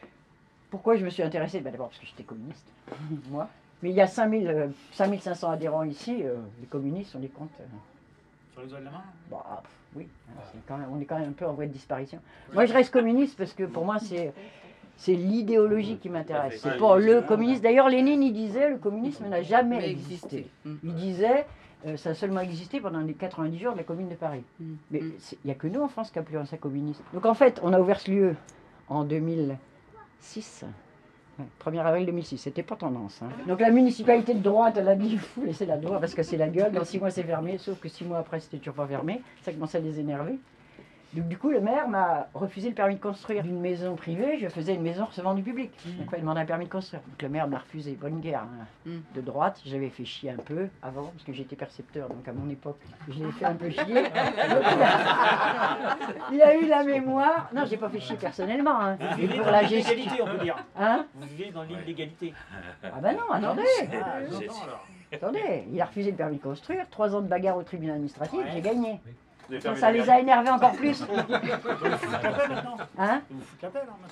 Pourquoi 0.69 0.95
je 0.95 1.05
me 1.05 1.09
suis 1.09 1.23
intéressée? 1.23 1.59
Ben, 1.59 1.71
D'abord 1.71 1.87
parce 1.89 1.99
que 1.99 2.05
j'étais 2.05 2.23
communiste, 2.23 2.67
moi. 3.29 3.47
Mais 3.83 3.89
il 3.89 3.95
y 3.95 4.01
a 4.01 4.07
5000, 4.07 4.47
euh, 4.47 4.67
5500 4.93 5.51
adhérents 5.51 5.83
ici. 5.83 6.21
euh, 6.23 6.35
les 6.61 6.65
communistes, 6.67 7.13
on 7.15 7.19
les 7.19 7.27
compte. 7.27 7.51
euh, 7.59 7.63
Sur 8.53 8.61
les 8.61 8.67
doigts 8.67 8.79
de 8.79 8.85
la 8.85 8.91
main 8.91 9.03
bah, 9.29 9.61
pff, 9.61 9.71
oui, 9.95 10.07
hein, 10.29 10.41
c'est 10.51 10.59
quand 10.67 10.77
même- 10.77 10.87
on 10.91 10.99
est 11.01 11.05
quand 11.05 11.19
même 11.19 11.29
un 11.29 11.33
peu 11.33 11.45
en 11.45 11.53
voie 11.53 11.65
de 11.65 11.71
disparition. 11.71 12.19
Moi, 12.53 12.65
je 12.65 12.73
reste 12.73 12.91
communiste 12.93 13.37
parce 13.37 13.53
que 13.53 13.63
pour 13.65 13.85
moi, 13.85 13.99
c'est 13.99 14.33
c'est 14.95 15.15
l'idéologie 15.15 15.97
qui 15.97 16.07
m'intéresse. 16.09 16.61
C'est 16.61 16.77
pas 16.79 16.97
le 16.97 17.21
communisme. 17.27 17.61
D'ailleurs, 17.63 17.89
Lénine, 17.89 18.23
il 18.23 18.31
disait 18.33 18.69
le 18.69 18.77
communisme 18.77 19.27
n'a 19.27 19.41
jamais 19.41 19.79
Mais 19.79 19.89
existé. 19.89 20.47
Il 20.83 20.93
disait 20.95 21.45
euh, 21.85 21.97
ça 21.97 22.11
a 22.11 22.13
seulement 22.13 22.39
existé 22.41 22.79
pendant 22.79 23.01
les 23.01 23.13
90 23.13 23.57
jours 23.59 23.73
de 23.73 23.77
la 23.79 23.83
Commune 23.83 24.07
de 24.07 24.15
Paris. 24.15 24.43
Mais 24.91 25.01
c'est- 25.19 25.37
il 25.43 25.47
n'y 25.47 25.51
a 25.51 25.55
que 25.55 25.67
nous 25.67 25.81
en 25.81 25.89
France 25.89 26.09
qui 26.11 26.19
appelons 26.19 26.45
ça 26.45 26.55
communiste. 26.57 27.01
Donc 27.13 27.25
en 27.25 27.33
fait, 27.33 27.59
on 27.63 27.73
a 27.73 27.79
ouvert 27.81 27.99
ce 27.99 28.09
lieu 28.11 28.35
en 28.87 29.03
2006. 29.03 30.63
Ouais, 31.39 31.45
1er 31.65 31.79
avril 31.83 32.05
2006, 32.05 32.37
c'était 32.37 32.61
pas 32.63 32.75
tendance. 32.75 33.19
hein. 33.23 33.29
Donc 33.47 33.59
la 33.59 33.71
municipalité 33.71 34.33
de 34.35 34.39
droite, 34.39 34.75
elle 34.77 34.87
a 34.87 34.95
dit, 34.95 35.09
il 35.13 35.19
faut 35.19 35.43
laisser 35.43 35.65
la 35.65 35.77
droite 35.77 35.99
parce 35.99 36.13
que 36.13 36.21
c'est 36.23 36.37
la 36.37 36.47
gueule, 36.47 36.71
dans 36.71 36.83
six 36.85 36.99
mois 36.99 37.09
c'est 37.09 37.23
fermé, 37.23 37.57
sauf 37.57 37.79
que 37.79 37.89
six 37.89 38.03
mois 38.05 38.19
après 38.19 38.39
c'était 38.39 38.57
toujours 38.57 38.75
pas 38.75 38.85
fermé, 38.85 39.21
ça 39.41 39.51
commençait 39.51 39.79
à 39.79 39.81
les 39.81 39.99
énerver. 39.99 40.37
Donc 41.13 41.27
du 41.27 41.37
coup, 41.37 41.49
le 41.51 41.61
maire 41.61 41.87
m'a 41.87 42.27
refusé 42.33 42.69
le 42.69 42.75
permis 42.75 42.95
de 42.95 42.99
construire 42.99 43.43
d'une 43.43 43.59
maison 43.59 43.95
privée. 43.95 44.39
Je 44.39 44.47
faisais 44.47 44.73
une 44.73 44.81
maison 44.81 45.05
recevant 45.05 45.35
du 45.35 45.43
public. 45.43 45.71
Donc 45.99 46.07
il 46.15 46.21
demandait 46.21 46.41
un 46.41 46.45
permis 46.45 46.65
de 46.65 46.71
construire. 46.71 47.01
Donc 47.07 47.21
le 47.21 47.29
maire 47.29 47.47
m'a 47.47 47.59
refusé. 47.59 47.91
Bonne 47.99 48.19
guerre. 48.19 48.41
hein. 48.87 48.91
De 49.13 49.21
droite, 49.21 49.61
j'avais 49.65 49.89
fait 49.89 50.05
chier 50.05 50.31
un 50.31 50.37
peu 50.37 50.69
avant 50.81 51.03
parce 51.07 51.23
que 51.23 51.31
j'étais 51.33 51.55
percepteur. 51.55 52.07
Donc 52.09 52.27
à 52.27 52.33
mon 52.33 52.49
époque, 52.49 52.79
je 53.09 53.23
l'ai 53.23 53.31
fait 53.31 53.45
un 53.45 53.53
peu 53.53 53.69
chier. 53.69 53.83
Il, 53.87 53.95
a, 54.03 55.97
il 56.31 56.41
a 56.41 56.55
eu 56.55 56.65
la 56.67 56.83
mémoire. 56.83 57.49
Non, 57.53 57.65
j'ai 57.65 57.77
pas 57.77 57.89
fait 57.89 57.99
chier 57.99 58.15
personnellement. 58.17 58.79
hein. 58.79 58.97
Vous 58.99 59.17
vivez 59.17 59.35
pour 59.35 59.45
dans 59.45 59.51
la 59.51 59.61
l'illégalité, 59.61 60.21
on 60.21 60.25
peut 60.25 60.43
dire. 60.43 60.55
Hein 60.77 61.05
Vous 61.15 61.27
vivez 61.27 61.51
dans 61.51 61.63
l'illégalité. 61.63 62.33
Ah 62.83 62.99
ben 63.01 63.13
non, 63.13 63.31
attendez. 63.31 63.61
Ah, 64.03 64.13
alors. 64.15 64.87
Attendez, 65.11 65.65
il 65.71 65.79
a 65.79 65.85
refusé 65.85 66.09
le 66.09 66.17
permis 66.17 66.37
de 66.37 66.41
construire. 66.41 66.85
Trois 66.89 67.15
ans 67.15 67.21
de 67.21 67.27
bagarre 67.27 67.57
au 67.57 67.61
tribunal 67.63 67.95
administratif, 67.95 68.39
Ouais. 68.39 68.45
j'ai 68.51 68.61
gagné. 68.61 68.99
Ça, 69.75 69.91
les 69.91 70.09
a 70.09 70.19
énervés 70.19 70.49
encore 70.49 70.73
plus. 70.73 71.03
Hein. 72.97 73.21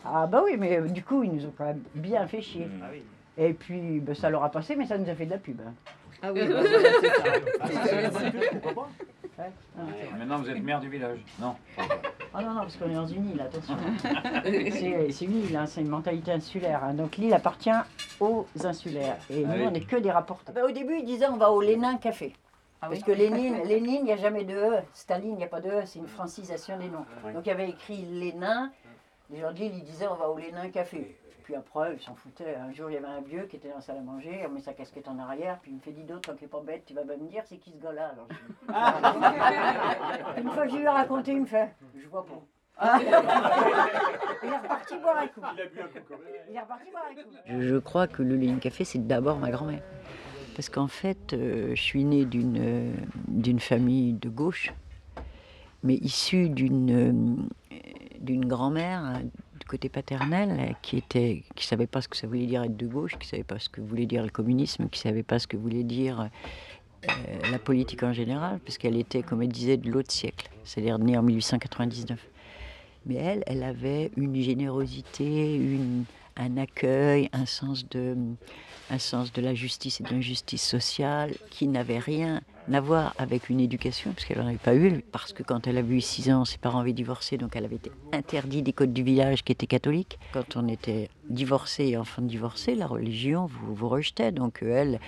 Ah 0.05 0.27
bah 0.27 0.41
oui, 0.43 0.55
mais 0.57 0.77
euh, 0.77 0.87
du 0.87 1.03
coup, 1.03 1.23
ils 1.23 1.31
nous 1.33 1.45
ont 1.45 1.53
quand 1.57 1.65
même 1.65 1.81
bien 1.95 2.25
fait 2.27 2.41
chier. 2.41 2.67
Ah 2.81 2.87
oui. 2.91 3.03
Et 3.37 3.53
puis, 3.53 3.99
bah, 3.99 4.13
ça 4.15 4.29
leur 4.29 4.43
a 4.43 4.49
passé, 4.51 4.75
mais 4.75 4.85
ça 4.85 4.97
nous 4.97 5.09
a 5.09 5.15
fait 5.15 5.25
de 5.25 5.31
la 5.31 5.37
pub. 5.37 5.59
hein. 5.61 5.73
Ah 6.23 6.31
oui, 6.33 6.41
bah. 6.47 6.55
Ah, 7.61 7.67
ça, 7.67 7.79
c'est 7.85 8.01
la 8.01 8.09
bonne 8.09 8.31
pub, 8.31 8.61
pourquoi 8.61 8.83
pas 8.83 8.89
Ouais. 9.43 9.49
Ah, 9.77 9.81
Et 10.13 10.17
Maintenant, 10.19 10.37
vous 10.39 10.49
êtes 10.49 10.61
maire 10.61 10.79
du 10.79 10.89
village. 10.89 11.19
Non. 11.39 11.55
Ah 12.33 12.41
non, 12.43 12.51
non, 12.53 12.61
parce 12.61 12.75
qu'on 12.77 12.89
est 12.89 12.95
dans 12.95 13.07
une 13.07 13.29
île, 13.31 13.41
attention. 13.41 13.75
c'est 14.43 15.11
c'est 15.11 15.25
une 15.25 15.43
île, 15.45 15.55
hein, 15.57 15.65
c'est 15.65 15.81
une 15.81 15.89
mentalité 15.89 16.31
insulaire. 16.31 16.81
hein. 16.83 16.93
Donc 16.93 17.17
l'île 17.17 17.33
appartient 17.33 17.69
aux 18.19 18.45
insulaires. 18.63 19.17
Et 19.29 19.43
Ah 19.45 19.53
nous, 19.53 19.61
oui. 19.61 19.67
on 19.67 19.71
n'est 19.71 19.81
que 19.81 19.95
des 19.95 20.11
rapporteurs. 20.11 20.53
Bah, 20.53 20.61
au 20.67 20.71
début, 20.71 20.97
ils 20.99 21.05
disaient 21.05 21.27
on 21.27 21.37
va 21.37 21.49
au 21.51 21.61
Lénin 21.61 21.97
Café. 21.97 22.33
Parce 22.81 23.03
que 23.03 23.11
Lénine, 23.11 23.61
Lénine, 23.63 24.01
il 24.01 24.05
n'y 24.05 24.11
a 24.11 24.17
jamais 24.17 24.43
de 24.43 24.55
E. 24.55 24.79
Staline, 24.93 25.33
il 25.33 25.37
n'y 25.37 25.43
a 25.43 25.47
pas 25.47 25.61
de 25.61 25.69
E, 25.69 25.85
c'est 25.85 25.99
une 25.99 26.07
francisation 26.07 26.77
des 26.77 26.89
noms. 26.89 27.05
Donc 27.33 27.45
il 27.45 27.49
y 27.49 27.51
avait 27.51 27.69
écrit 27.69 28.05
Lénin. 28.05 28.71
Les 29.29 29.39
gens 29.39 29.51
de 29.53 29.59
ils 29.59 29.83
disaient 29.83 30.07
on 30.07 30.15
va 30.15 30.29
au 30.29 30.37
Lénin 30.37 30.69
Café. 30.69 31.15
Puis 31.43 31.55
après, 31.55 31.95
ils 31.95 32.01
s'en 32.01 32.15
foutaient. 32.15 32.55
Un 32.55 32.71
jour, 32.71 32.89
il 32.89 32.93
y 32.93 32.97
avait 32.97 33.07
un 33.07 33.21
vieux 33.21 33.43
qui 33.43 33.55
était 33.55 33.69
dans 33.69 33.75
la 33.75 33.81
salle 33.81 33.97
à 33.97 34.01
manger, 34.01 34.43
on 34.47 34.51
met 34.51 34.61
sa 34.61 34.73
casquette 34.73 35.07
en 35.07 35.17
arrière, 35.19 35.59
puis 35.61 35.71
il 35.71 35.77
me 35.77 35.79
fait 35.79 35.91
dis 35.91 36.03
donc, 36.03 36.21
tant 36.21 36.33
qu'il 36.33 36.43
n'est 36.43 36.49
pas 36.49 36.61
bête, 36.61 36.83
tu 36.85 36.93
vas 36.93 37.03
pas 37.03 37.17
me 37.17 37.27
dire 37.27 37.43
c'est 37.45 37.57
qui 37.57 37.71
ce 37.71 37.77
gars-là 37.77 38.13
alors 38.13 38.27
je 38.29 38.35
dis, 40.35 40.41
Une 40.41 40.51
fois 40.51 40.65
que 40.65 40.71
je 40.71 40.75
lui 40.77 40.83
ai 40.83 40.89
raconté, 40.89 41.31
il 41.31 41.41
me 41.41 41.45
fait 41.45 41.73
je 41.95 42.07
vois 42.07 42.25
pas. 42.25 42.41
il 44.43 44.49
est 44.49 44.57
reparti 44.57 44.97
boire 44.97 45.17
un 45.17 45.27
coup. 45.27 45.41
Il 46.49 46.55
est 46.55 46.59
reparti 46.59 46.89
boire 46.91 47.05
un 47.09 47.13
coup. 47.15 47.29
Je, 47.45 47.61
je 47.61 47.77
crois 47.77 48.07
que 48.07 48.23
le 48.23 48.35
Lénine 48.35 48.59
Café, 48.59 48.83
c'est 48.83 49.05
d'abord 49.05 49.37
ma 49.37 49.51
grand-mère. 49.51 49.81
Parce 50.55 50.69
qu'en 50.69 50.87
fait, 50.87 51.33
euh, 51.33 51.75
je 51.75 51.81
suis 51.81 52.03
née 52.03 52.25
d'une 52.25 52.57
euh, 52.59 52.93
d'une 53.27 53.59
famille 53.59 54.13
de 54.13 54.29
gauche, 54.29 54.73
mais 55.83 55.95
issue 55.95 56.49
d'une 56.49 56.91
euh, 56.91 57.77
d'une 58.19 58.45
grand-mère 58.45 59.05
euh, 59.05 59.19
du 59.59 59.65
côté 59.65 59.89
paternel 59.89 60.75
qui 60.81 60.97
était 60.97 61.43
qui 61.55 61.65
savait 61.65 61.87
pas 61.87 62.01
ce 62.01 62.07
que 62.07 62.17
ça 62.17 62.27
voulait 62.27 62.45
dire 62.45 62.63
être 62.63 62.75
de 62.75 62.87
gauche, 62.87 63.17
qui 63.17 63.27
savait 63.27 63.43
pas 63.43 63.59
ce 63.59 63.69
que 63.69 63.81
voulait 63.81 64.05
dire 64.05 64.23
le 64.23 64.29
communisme, 64.29 64.89
qui 64.89 64.99
savait 64.99 65.23
pas 65.23 65.39
ce 65.39 65.47
que 65.47 65.57
voulait 65.57 65.83
dire 65.83 66.29
la 67.51 67.57
politique 67.57 68.03
en 68.03 68.13
général, 68.13 68.59
parce 68.59 68.77
qu'elle 68.77 68.95
était, 68.95 69.23
comme 69.23 69.41
elle 69.41 69.51
disait, 69.51 69.77
de 69.77 69.89
l'autre 69.89 70.11
siècle, 70.11 70.51
c'est-à-dire 70.63 70.99
née 70.99 71.17
en 71.17 71.23
1899. 71.23 72.19
Mais 73.07 73.15
elle, 73.15 73.43
elle 73.47 73.63
avait 73.63 74.11
une 74.17 74.39
générosité, 74.39 75.55
une, 75.55 76.03
un 76.37 76.57
accueil, 76.57 77.29
un 77.33 77.47
sens, 77.47 77.87
de, 77.89 78.15
un 78.91 78.99
sens 78.99 79.31
de 79.31 79.41
la 79.41 79.55
justice 79.55 80.01
et 80.01 80.03
de 80.03 80.09
l'injustice 80.09 80.61
sociale 80.61 81.33
qui 81.49 81.67
n'avait 81.67 81.99
rien 81.99 82.41
à 82.71 82.81
voir 82.81 83.15
avec 83.17 83.49
une 83.49 83.59
éducation, 83.59 84.11
parce 84.11 84.25
qu'elle 84.25 84.37
n'en 84.37 84.47
avait 84.47 84.57
pas 84.57 84.75
eu, 84.75 85.01
parce 85.11 85.33
que 85.33 85.43
quand 85.43 85.65
elle 85.65 85.77
avait 85.77 85.95
eu 85.95 86.01
6 86.01 86.31
ans, 86.31 86.45
ses 86.45 86.57
parents 86.57 86.79
avaient 86.79 86.93
divorcé, 86.93 87.37
donc 87.37 87.55
elle 87.55 87.65
avait 87.65 87.77
été 87.77 87.91
interdite 88.11 88.65
des 88.65 88.73
codes 88.73 88.93
du 88.93 89.03
village 89.03 89.43
qui 89.43 89.51
étaient 89.51 89.67
catholiques. 89.67 90.19
Quand 90.33 90.57
on 90.57 90.67
était 90.67 91.09
divorcé 91.29 91.85
et 91.85 91.97
enfant 91.97 92.21
divorcé, 92.21 92.75
la 92.75 92.87
religion 92.87 93.45
vous, 93.45 93.73
vous 93.73 93.89
rejetait, 93.89 94.31
donc 94.31 94.61
euh, 94.61 94.75
elle... 94.75 94.99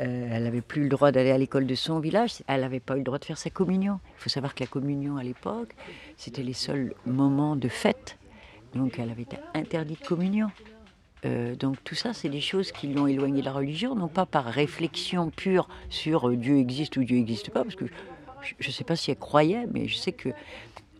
Euh, 0.00 0.28
elle 0.28 0.42
n'avait 0.42 0.60
plus 0.60 0.82
le 0.82 0.88
droit 0.88 1.12
d'aller 1.12 1.30
à 1.30 1.38
l'école 1.38 1.68
de 1.68 1.76
son 1.76 2.00
village, 2.00 2.42
elle 2.48 2.62
n'avait 2.62 2.80
pas 2.80 2.94
eu 2.94 2.98
le 2.98 3.04
droit 3.04 3.20
de 3.20 3.24
faire 3.24 3.38
sa 3.38 3.48
communion. 3.48 4.00
Il 4.18 4.22
faut 4.22 4.28
savoir 4.28 4.52
que 4.56 4.64
la 4.64 4.66
communion 4.66 5.18
à 5.18 5.22
l'époque, 5.22 5.72
c'était 6.16 6.42
les 6.42 6.52
seuls 6.52 6.94
moments 7.06 7.54
de 7.54 7.68
fête. 7.68 8.18
Donc 8.74 8.98
elle 8.98 9.08
avait 9.08 9.22
été 9.22 9.36
interdite 9.54 10.02
de 10.02 10.06
communion. 10.08 10.50
Euh, 11.24 11.54
donc 11.56 11.82
tout 11.84 11.94
ça, 11.94 12.12
c'est 12.12 12.28
des 12.28 12.40
choses 12.40 12.72
qui 12.72 12.88
l'ont 12.88 13.06
éloignée 13.06 13.40
de 13.40 13.46
la 13.46 13.52
religion, 13.52 13.94
non 13.94 14.08
pas 14.08 14.26
par 14.26 14.44
réflexion 14.44 15.30
pure 15.30 15.68
sur 15.88 16.28
euh, 16.28 16.36
Dieu 16.36 16.58
existe 16.58 16.96
ou 16.96 17.04
Dieu 17.04 17.16
n'existe 17.16 17.50
pas, 17.50 17.62
parce 17.62 17.76
que 17.76 17.86
je 18.42 18.68
ne 18.68 18.72
sais 18.72 18.84
pas 18.84 18.96
si 18.96 19.10
elle 19.10 19.18
croyait, 19.18 19.66
mais 19.72 19.88
je 19.88 19.96
sais 19.96 20.12
que 20.12 20.30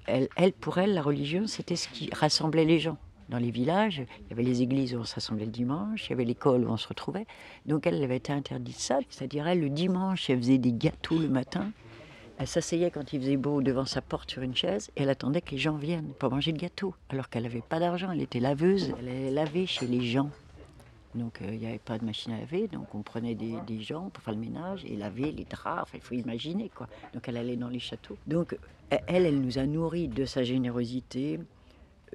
elle, 0.07 0.53
pour 0.53 0.79
elle, 0.79 0.95
la 0.95 1.03
religion, 1.03 1.47
c'était 1.47 1.77
ce 1.77 1.89
qui 1.89 2.11
rassemblait 2.13 2.65
les 2.65 2.79
gens. 2.79 2.99
Dans 3.31 3.39
les 3.39 3.51
villages, 3.51 4.03
il 4.21 4.31
y 4.31 4.33
avait 4.33 4.43
les 4.43 4.61
églises 4.61 4.95
où 4.95 4.99
on 4.99 5.05
s'assemblait 5.05 5.47
le 5.47 5.51
dimanche, 5.51 6.07
il 6.07 6.11
y 6.11 6.13
avait 6.13 6.27
l'école 6.27 6.65
où 6.65 6.71
on 6.71 6.77
se 6.77 6.87
retrouvait. 6.87 7.27
Donc 7.65 7.87
elle, 7.87 8.03
avait 8.03 8.19
été 8.19 8.33
interdite 8.33 8.79
ça. 8.79 8.99
C'est-à-dire, 9.09 9.47
elle, 9.49 9.61
le 9.61 9.71
dimanche, 9.71 10.29
elle 10.29 10.39
faisait 10.39 10.59
des 10.59 10.73
gâteaux 10.73 11.19
le 11.19 11.29
matin. 11.29 11.71
Elle 12.39 12.49
s'asseyait 12.49 12.91
quand 12.91 13.13
il 13.13 13.21
faisait 13.21 13.37
beau 13.37 13.63
devant 13.63 13.85
sa 13.85 14.03
porte 14.03 14.31
sur 14.31 14.43
une 14.43 14.57
chaise 14.57 14.91
et 14.97 15.03
elle 15.03 15.11
attendait 15.11 15.41
que 15.41 15.53
les 15.53 15.59
gens 15.59 15.77
viennent 15.77 16.13
pour 16.19 16.31
manger 16.31 16.53
le 16.53 16.59
gâteau. 16.59 16.95
Alors 17.09 17.29
qu'elle 17.29 17.45
n'avait 17.45 17.61
pas 17.61 17.79
d'argent, 17.79 18.11
elle 18.11 18.23
était 18.23 18.41
laveuse. 18.41 18.93
Elle 18.99 19.09
allait 19.09 19.31
laver 19.31 19.67
chez 19.67 19.87
les 19.87 20.03
gens. 20.03 20.31
Donc 21.15 21.41
euh, 21.43 21.49
il 21.53 21.61
n'y 21.61 21.67
avait 21.67 21.79
pas 21.79 21.97
de 21.97 22.05
machine 22.05 22.33
à 22.33 22.41
laver, 22.41 22.67
donc 22.67 22.93
on 22.93 23.03
prenait 23.03 23.37
des, 23.37 23.55
des 23.69 23.81
gens 23.81 24.11
pour 24.11 24.23
faire 24.25 24.35
le 24.35 24.41
ménage 24.41 24.85
et 24.85 24.97
laver 24.97 25.31
les 25.31 25.45
draps, 25.45 25.83
enfin, 25.83 25.97
il 25.97 26.01
faut 26.01 26.17
imaginer 26.17 26.71
quoi. 26.75 26.89
Donc 27.13 27.29
elle 27.29 27.37
allait 27.37 27.57
dans 27.57 27.69
les 27.69 27.79
châteaux. 27.79 28.17
Donc 28.27 28.59
elle, 28.91 29.27
elle 29.27 29.41
nous 29.41 29.59
a 29.59 29.67
nourris 29.67 30.09
de 30.09 30.25
sa 30.25 30.43
générosité, 30.43 31.39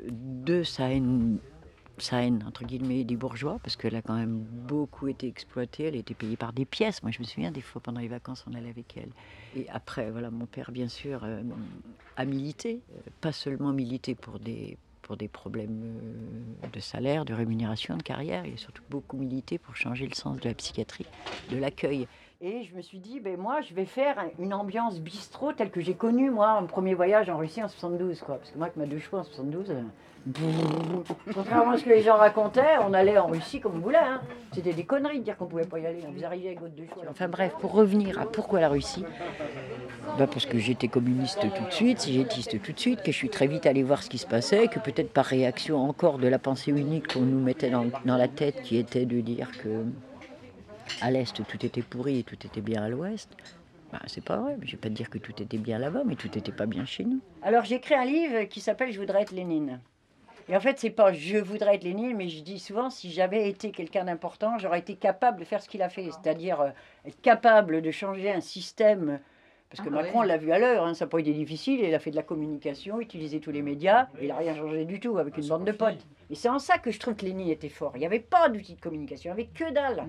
de 0.06 0.64
sa 0.64 0.92
haine, 0.92 1.38
haine 2.12 2.44
entre 2.48 2.64
guillemets 2.64 3.04
des 3.04 3.16
bourgeois, 3.16 3.60
parce 3.64 3.76
qu'elle 3.76 3.96
a 3.96 4.02
quand 4.02 4.16
même 4.16 4.40
beaucoup 4.40 5.08
été 5.08 5.28
exploitée, 5.28 5.86
elle 5.86 5.96
a 5.96 6.00
été 6.00 6.14
payée 6.14 6.38
par 6.38 6.54
des 6.54 6.66
pièces. 6.66 7.04
Moi 7.04 7.12
je 7.12 7.20
me 7.20 7.26
souviens 7.26 7.52
des 7.52 7.62
fois 7.62 7.82
pendant 7.82 8.02
les 8.02 8.08
vacances 8.08 8.46
on 8.50 8.54
allait 8.54 8.70
avec 8.70 8.98
elle. 8.98 9.12
Et 9.56 9.68
après 9.70 10.12
voilà 10.12 10.32
mon 10.32 10.46
père 10.46 10.72
bien 10.72 10.88
sûr 10.88 11.22
euh, 11.24 11.42
a 12.18 12.26
milité, 12.26 12.82
euh, 12.92 13.10
pas 13.22 13.32
seulement 13.32 13.74
milité 13.74 14.16
pour 14.16 14.40
des 14.40 14.78
pour 15.10 15.18
des 15.18 15.28
problèmes 15.28 15.82
euh, 16.64 16.68
de 16.72 16.80
salaire, 16.80 17.26
de 17.26 17.34
rémunération, 17.34 17.98
de 17.98 18.04
carrière. 18.04 18.46
Il 18.46 18.54
a 18.54 18.58
surtout 18.58 18.84
beaucoup 18.92 19.18
milité 19.18 19.58
pour 19.58 19.76
changer 19.76 20.06
le 20.06 20.14
sens 20.14 20.40
de 20.40 20.48
la 20.48 20.54
psychiatrie, 20.54 21.08
de 21.50 21.58
l'accueil. 21.58 22.08
Et 22.42 22.64
je 22.64 22.76
me 22.76 22.82
suis 22.82 23.00
dit, 23.00 23.20
ben 23.20 23.36
moi, 23.36 23.60
je 23.62 23.74
vais 23.74 23.86
faire 23.86 24.24
une 24.38 24.54
ambiance 24.54 25.02
bistrot 25.02 25.52
telle 25.52 25.72
que 25.72 25.82
j'ai 25.82 25.96
connue, 25.96 26.30
moi, 26.30 26.62
mon 26.62 26.68
premier 26.68 26.94
voyage 26.94 27.28
en 27.30 27.38
Russie 27.38 27.64
en 27.64 27.68
72, 27.68 28.22
quoi. 28.22 28.38
Parce 28.38 28.52
que 28.52 28.58
moi, 28.58 28.68
avec 28.68 28.78
ma 28.78 28.86
deux 28.86 29.00
chevaux 29.00 29.18
en 29.18 29.24
72, 29.24 29.72
euh, 29.72 29.82
contrairement 31.34 31.72
à 31.72 31.78
ce 31.78 31.84
que 31.84 31.90
les 31.90 32.02
gens 32.02 32.18
racontaient, 32.18 32.78
on 32.88 32.94
allait 32.94 33.18
en 33.18 33.28
Russie 33.28 33.60
comme 33.60 33.76
on 33.76 33.80
voulait. 33.80 33.98
Hein. 33.98 34.22
C'était 34.54 34.74
des 34.74 34.84
conneries 34.84 35.20
de 35.20 35.24
dire 35.24 35.38
qu'on 35.38 35.46
pouvait 35.46 35.66
pas 35.66 35.80
y 35.80 35.86
aller. 35.86 36.00
Vous 36.14 36.24
arrivez 36.24 36.48
avec 36.48 36.62
votre. 36.62 36.74
Enfin 37.10 37.28
bref, 37.28 37.54
pour 37.60 37.72
revenir 37.72 38.20
à 38.20 38.26
pourquoi 38.26 38.60
la 38.60 38.70
Russie, 38.70 39.04
bah 40.18 40.28
parce 40.28 40.46
que 40.46 40.58
j'étais 40.58 40.88
communiste 40.88 41.40
tout 41.40 41.66
de 41.66 41.72
suite, 41.72 42.00
siégétiste 42.00 42.62
tout 42.62 42.72
de 42.72 42.80
suite, 42.80 43.02
que 43.02 43.12
je 43.12 43.18
suis 43.18 43.30
très 43.30 43.48
vite 43.48 43.66
allé 43.66 43.84
voir 43.84 44.04
ce 44.04 44.10
qui 44.10 44.18
se 44.18 44.28
passait, 44.28 44.68
que 44.68 44.80
peut-être 44.80 45.12
par 45.12 45.26
réaction 45.26 45.78
encore 45.78 46.18
de 46.18 46.28
la 46.28 46.40
pensée 46.40 46.72
unique 46.72 47.14
qu'on 47.14 47.22
nous 47.22 47.40
mettait 47.40 47.70
dans, 47.70 47.90
la 48.06 48.28
tête, 48.28 48.62
qui 48.62 48.78
était 48.78 49.06
de 49.06 49.22
dire 49.22 49.52
que 49.64 49.86
à 51.02 51.12
l'est 51.12 51.34
tout 51.34 51.66
était 51.66 51.82
pourri 51.82 52.20
et 52.20 52.24
tout 52.24 52.38
était 52.46 52.62
bien 52.62 52.84
à 52.84 52.90
l'ouest. 52.90 53.30
Bah, 53.92 54.00
c'est 54.06 54.24
pas 54.24 54.38
vrai, 54.38 54.56
je 54.62 54.72
vais 54.72 54.78
pas 54.78 54.90
te 54.90 54.94
dire 54.94 55.10
que 55.10 55.18
tout 55.18 55.42
était 55.42 55.58
bien 55.58 55.80
là-bas, 55.80 56.04
mais 56.06 56.16
tout 56.16 56.30
n'était 56.34 56.52
pas 56.52 56.68
bien 56.68 56.86
chez 56.86 57.06
nous. 57.06 57.20
Alors 57.42 57.66
j'ai 57.66 57.76
écrit 57.76 57.96
un 57.96 58.06
livre 58.06 58.44
qui 58.44 58.62
s'appelle 58.62 58.92
Je 58.92 59.00
voudrais 59.00 59.24
être 59.24 59.32
Lénine. 59.32 59.80
Et 60.50 60.56
en 60.58 60.60
fait, 60.60 60.80
c'est 60.80 60.90
pas 60.90 61.14
je 61.14 61.38
voudrais 61.38 61.76
être 61.76 61.84
Lénine, 61.84 62.18
mais 62.18 62.28
je 62.28 62.42
dis 62.42 62.58
souvent 62.58 62.90
si 62.90 63.12
j'avais 63.12 63.48
été 63.50 63.72
quelqu'un 63.72 64.06
d'important, 64.06 64.58
j'aurais 64.58 64.80
été 64.80 64.96
capable 64.96 65.40
de 65.40 65.46
faire 65.46 65.62
ce 65.62 65.70
qu'il 65.70 65.84
a 65.84 65.90
fait, 65.90 66.10
c'est-à-dire 66.12 66.62
euh, 66.62 66.70
être 67.06 67.22
capable 67.22 67.84
de 67.84 67.92
changer 67.92 68.32
un 68.32 68.42
système. 68.42 69.20
Parce 69.70 69.88
que 69.88 69.94
Ah, 69.94 70.02
Macron 70.02 70.22
ouais. 70.22 70.28
l'a 70.28 70.38
vu 70.38 70.52
à 70.52 70.58
l'heure, 70.58 70.84
hein, 70.86 70.94
ça 70.96 71.06
n'a 71.06 71.10
pas 71.10 71.20
été 71.20 71.32
difficile, 71.32 71.80
il 71.82 71.94
a 71.94 72.00
fait 72.00 72.10
de 72.12 72.16
la 72.16 72.24
communication, 72.24 73.00
utilisé 73.00 73.40
tous 73.40 73.52
les 73.52 73.62
médias, 73.62 74.08
et 74.20 74.24
il 74.26 74.28
n'a 74.30 74.38
rien 74.38 74.56
changé 74.56 74.84
du 74.86 75.00
tout 75.00 75.18
avec 75.20 75.38
une 75.38 75.48
bande 75.48 75.64
de 75.66 75.72
potes. 75.72 76.06
Et 76.32 76.36
c'est 76.36 76.50
en 76.50 76.58
ça 76.60 76.78
que 76.80 76.90
je 76.92 77.00
trouve 77.00 77.16
que 77.16 77.26
Lénine 77.26 77.50
était 77.50 77.70
fort. 77.70 77.92
Il 77.96 78.00
n'y 78.00 78.06
avait 78.06 78.20
pas 78.20 78.50
d'outil 78.50 78.74
de 78.76 78.82
communication, 78.82 79.32
il 79.32 79.36
n'y 79.36 79.42
avait 79.44 79.50
que 79.54 79.72
dalle. 79.74 80.04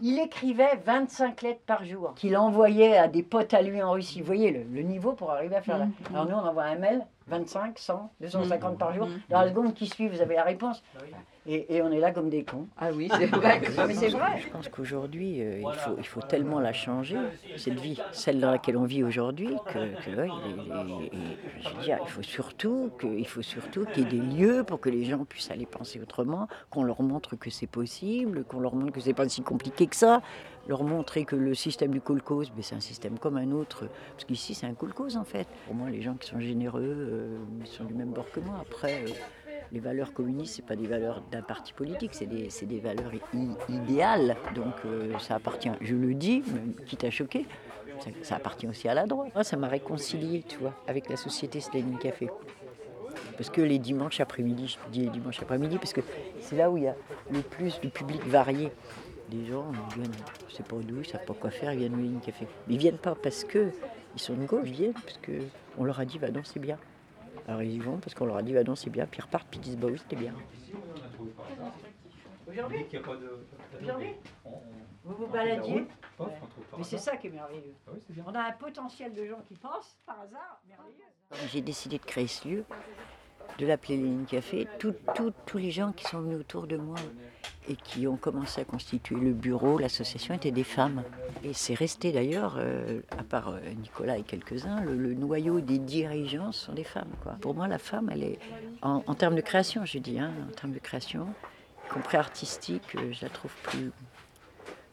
Il 0.00 0.18
écrivait 0.18 0.76
25 0.84 1.40
lettres 1.42 1.60
par 1.66 1.84
jour 1.84 2.12
qu'il 2.16 2.36
envoyait 2.36 2.96
à 2.98 3.08
des 3.08 3.22
potes 3.22 3.54
à 3.54 3.62
lui 3.62 3.82
en 3.82 3.92
Russie. 3.92 4.20
Vous 4.20 4.26
voyez 4.26 4.50
le, 4.50 4.62
le 4.64 4.82
niveau 4.82 5.12
pour 5.12 5.30
arriver 5.30 5.56
à 5.56 5.62
faire 5.62 5.78
là. 5.78 5.88
Alors 6.12 6.26
nous, 6.26 6.34
on 6.34 6.46
envoie 6.46 6.64
un 6.64 6.76
mail, 6.76 7.06
25, 7.28 7.78
100, 7.78 8.10
250 8.20 8.78
par 8.78 8.94
jour. 8.94 9.08
Dans 9.30 9.40
la 9.40 9.48
seconde 9.48 9.74
qui 9.74 9.86
suit, 9.86 10.08
vous 10.08 10.20
avez 10.20 10.34
la 10.34 10.44
réponse. 10.44 10.82
Et, 11.50 11.76
et 11.76 11.82
on 11.82 11.90
est 11.90 11.98
là 11.98 12.10
comme 12.12 12.28
des 12.28 12.44
cons. 12.44 12.66
Ah 12.76 12.90
oui, 12.92 13.08
c'est 13.18 13.24
vrai. 13.26 13.60
Mais 13.86 13.94
c'est 13.94 14.10
vrai. 14.10 14.38
Je 14.38 14.48
pense 14.50 14.68
qu'aujourd'hui, 14.68 15.40
euh, 15.40 15.60
il, 15.62 15.72
faut, 15.74 15.94
il 15.96 16.06
faut 16.06 16.20
tellement 16.20 16.60
la 16.60 16.74
changer, 16.74 17.16
cette 17.56 17.80
vie, 17.80 17.98
celle 18.12 18.38
dans 18.38 18.50
laquelle 18.50 18.76
on 18.76 18.84
vit 18.84 19.02
aujourd'hui, 19.02 19.48
que, 19.66 19.94
que, 20.04 20.10
ouais, 20.14 20.28
les- 20.28 21.06
et 21.06 21.10
je 21.62 21.68
veux 21.70 21.80
dire, 21.82 21.98
il 22.04 22.08
faut 22.10 22.22
surtout 22.22 22.90
qu'il 22.98 23.18
y 23.18 24.02
ait 24.02 24.04
des 24.04 24.18
lieux 24.20 24.62
pour 24.62 24.78
que 24.78 24.90
les 24.90 25.04
gens 25.04 25.24
puissent 25.24 25.50
aller 25.50 25.64
penser 25.66 25.98
autrement, 26.02 26.48
qu'on 26.70 26.84
leur 26.84 27.02
montre 27.02 27.34
que 27.34 27.48
c'est 27.48 27.66
possible, 27.66 28.44
qu'on 28.44 28.60
leur 28.60 28.74
montre 28.74 28.92
que 28.92 29.00
c'est 29.00 29.14
pas 29.14 29.26
si 29.28 29.40
compliqué 29.42 29.86
que 29.86 29.96
ça. 29.96 30.20
leur 30.68 30.84
montrer 30.84 31.24
que 31.24 31.34
le 31.34 31.54
système 31.54 31.92
du 31.92 32.00
kolkhoz, 32.02 32.50
ben, 32.54 32.62
c'est 32.62 32.74
un 32.74 32.80
système 32.80 33.18
comme 33.18 33.38
un 33.38 33.52
autre, 33.52 33.86
parce 34.12 34.24
qu'ici 34.26 34.54
c'est 34.54 34.66
un 34.66 34.74
kolkhoz 34.74 35.16
en 35.16 35.24
fait. 35.24 35.48
Pour 35.64 35.74
moi, 35.74 35.88
les 35.88 36.02
gens 36.02 36.14
qui 36.14 36.28
sont 36.28 36.40
généreux, 36.40 36.82
euh, 36.84 37.38
ils 37.62 37.66
sont 37.66 37.84
du 37.84 37.94
même 37.94 38.10
bord 38.10 38.30
que 38.30 38.40
moi. 38.40 38.56
Après, 38.60 39.02
euh, 39.06 39.08
les 39.72 39.80
valeurs 39.80 40.12
communistes, 40.12 40.56
c'est 40.56 40.64
pas 40.64 40.76
des 40.76 40.86
valeurs 40.86 41.22
d'un 41.30 41.42
parti 41.42 41.72
politique, 41.72 42.10
c'est 42.14 42.26
des, 42.26 42.48
des 42.62 42.80
valeurs 42.80 43.12
idéales. 43.68 44.36
Donc 44.54 44.74
euh, 44.84 45.18
ça 45.18 45.34
appartient, 45.34 45.70
je 45.80 45.94
le 45.94 46.14
dis, 46.14 46.42
quitte 46.86 47.04
à 47.04 47.10
choquer, 47.10 47.46
ça, 48.22 48.36
appartient 48.36 48.66
aussi 48.66 48.88
à 48.88 48.94
la 48.94 49.06
droite. 49.06 49.32
Moi, 49.34 49.44
ça 49.44 49.56
m'a 49.56 49.68
réconcilié, 49.68 50.44
tu 50.46 50.58
vois, 50.58 50.74
avec 50.86 51.08
la 51.08 51.16
société 51.16 51.60
Staline 51.60 51.98
Café. 51.98 52.28
Parce 53.36 53.50
que 53.50 53.60
les 53.60 53.78
dimanches 53.78 54.20
après-midi, 54.20 54.68
je 54.68 54.90
dis 54.92 55.00
les 55.00 55.10
dimanches 55.10 55.40
après-midi, 55.42 55.78
parce 55.78 55.92
que 55.92 56.00
c'est 56.40 56.56
là 56.56 56.70
où 56.70 56.76
il 56.76 56.84
y 56.84 56.88
a 56.88 56.96
le 57.30 57.40
plus 57.40 57.80
de 57.80 57.88
public 57.88 58.24
varié. 58.26 58.72
Des 59.30 59.44
gens 59.44 59.66
ils 59.72 60.00
viennent, 60.00 60.12
je 60.48 60.62
pas 60.62 60.76
d'où, 60.76 61.00
ils 61.00 61.06
savent 61.06 61.24
pas 61.26 61.34
quoi 61.34 61.50
faire, 61.50 61.72
ils 61.72 61.80
viennent 61.80 62.16
au 62.16 62.20
Café. 62.24 62.46
Ils 62.68 62.78
viennent 62.78 62.96
pas 62.96 63.14
parce 63.14 63.44
que 63.44 63.70
ils 64.14 64.20
sont 64.20 64.34
de 64.34 64.46
gauche, 64.46 64.68
ils 64.68 64.72
viennent 64.72 64.92
parce 64.94 65.18
que 65.18 65.32
on 65.76 65.84
leur 65.84 66.00
a 66.00 66.06
dit 66.06 66.18
va 66.18 66.30
donc 66.30 66.46
c'est 66.46 66.58
bien. 66.58 66.78
Alors 67.48 67.62
ils 67.62 67.72
y 67.72 67.78
vont 67.78 67.96
parce 67.96 68.14
qu'on 68.14 68.26
leur 68.26 68.36
a 68.36 68.42
dit 68.42 68.52
va 68.52 68.62
donc 68.62 68.76
c'est 68.76 68.90
bien, 68.90 69.06
puis 69.06 69.20
ils 69.20 69.24
repartent, 69.24 69.48
puis 69.50 69.58
ils 69.58 69.62
disent 69.62 69.78
bah 69.78 69.88
oui 69.90 69.98
c'était 69.98 70.16
bien. 70.16 70.34
Aujourd'hui 72.46 72.86
Aujourd'hui 73.80 74.14
Vous 75.02 75.14
vous 75.14 75.26
baladiez 75.28 75.86
Mais 76.76 76.84
c'est 76.84 76.98
ça 76.98 77.16
qui 77.16 77.28
est 77.28 77.30
merveilleux. 77.30 77.74
On 78.26 78.34
a 78.34 78.42
un 78.48 78.52
potentiel 78.52 79.14
de 79.14 79.24
gens 79.24 79.40
qui 79.48 79.54
pensent, 79.54 79.96
par 80.04 80.20
hasard, 80.20 80.60
merveilleux. 80.68 81.48
J'ai 81.50 81.62
décidé 81.62 81.96
de 81.98 82.04
créer 82.04 82.26
ce 82.26 82.46
lieu, 82.46 82.64
de 83.58 83.66
l'appeler 83.66 83.96
Lénine 83.96 84.26
Café. 84.26 84.66
Tous 84.78 85.58
les 85.58 85.70
gens 85.70 85.92
qui 85.92 86.04
sont 86.04 86.20
venus 86.20 86.38
autour 86.38 86.66
de 86.66 86.76
moi 86.76 86.96
et 87.68 87.76
qui 87.76 88.06
ont 88.06 88.16
commencé 88.16 88.60
à 88.62 88.64
constituer 88.64 89.16
le 89.16 89.32
bureau, 89.32 89.78
l'association, 89.78 90.34
étaient 90.34 90.50
des 90.50 90.64
femmes. 90.64 91.02
Et 91.44 91.52
c'est 91.52 91.74
resté 91.74 92.12
d'ailleurs, 92.12 92.56
euh, 92.58 93.00
à 93.10 93.22
part 93.22 93.50
euh, 93.50 93.60
Nicolas 93.80 94.16
et 94.16 94.22
quelques-uns, 94.22 94.80
le, 94.80 94.96
le 94.96 95.14
noyau 95.14 95.60
des 95.60 95.78
dirigeants 95.78 96.52
sont 96.52 96.72
des 96.72 96.84
femmes. 96.84 97.12
Quoi. 97.22 97.32
Pour 97.40 97.54
moi, 97.54 97.68
la 97.68 97.78
femme, 97.78 98.08
elle 98.10 98.22
est, 98.22 98.38
en, 98.80 99.02
en 99.06 99.14
termes 99.14 99.34
de 99.34 99.42
création, 99.42 99.84
je 99.84 99.98
dis, 99.98 100.18
hein, 100.18 100.32
en 100.48 100.54
termes 100.54 100.72
de 100.72 100.78
création, 100.78 101.26
y 101.86 101.88
compris 101.92 102.16
artistique, 102.16 102.94
euh, 102.96 103.12
je 103.12 103.22
la 103.22 103.28
trouve 103.28 103.52
plus, 103.64 103.92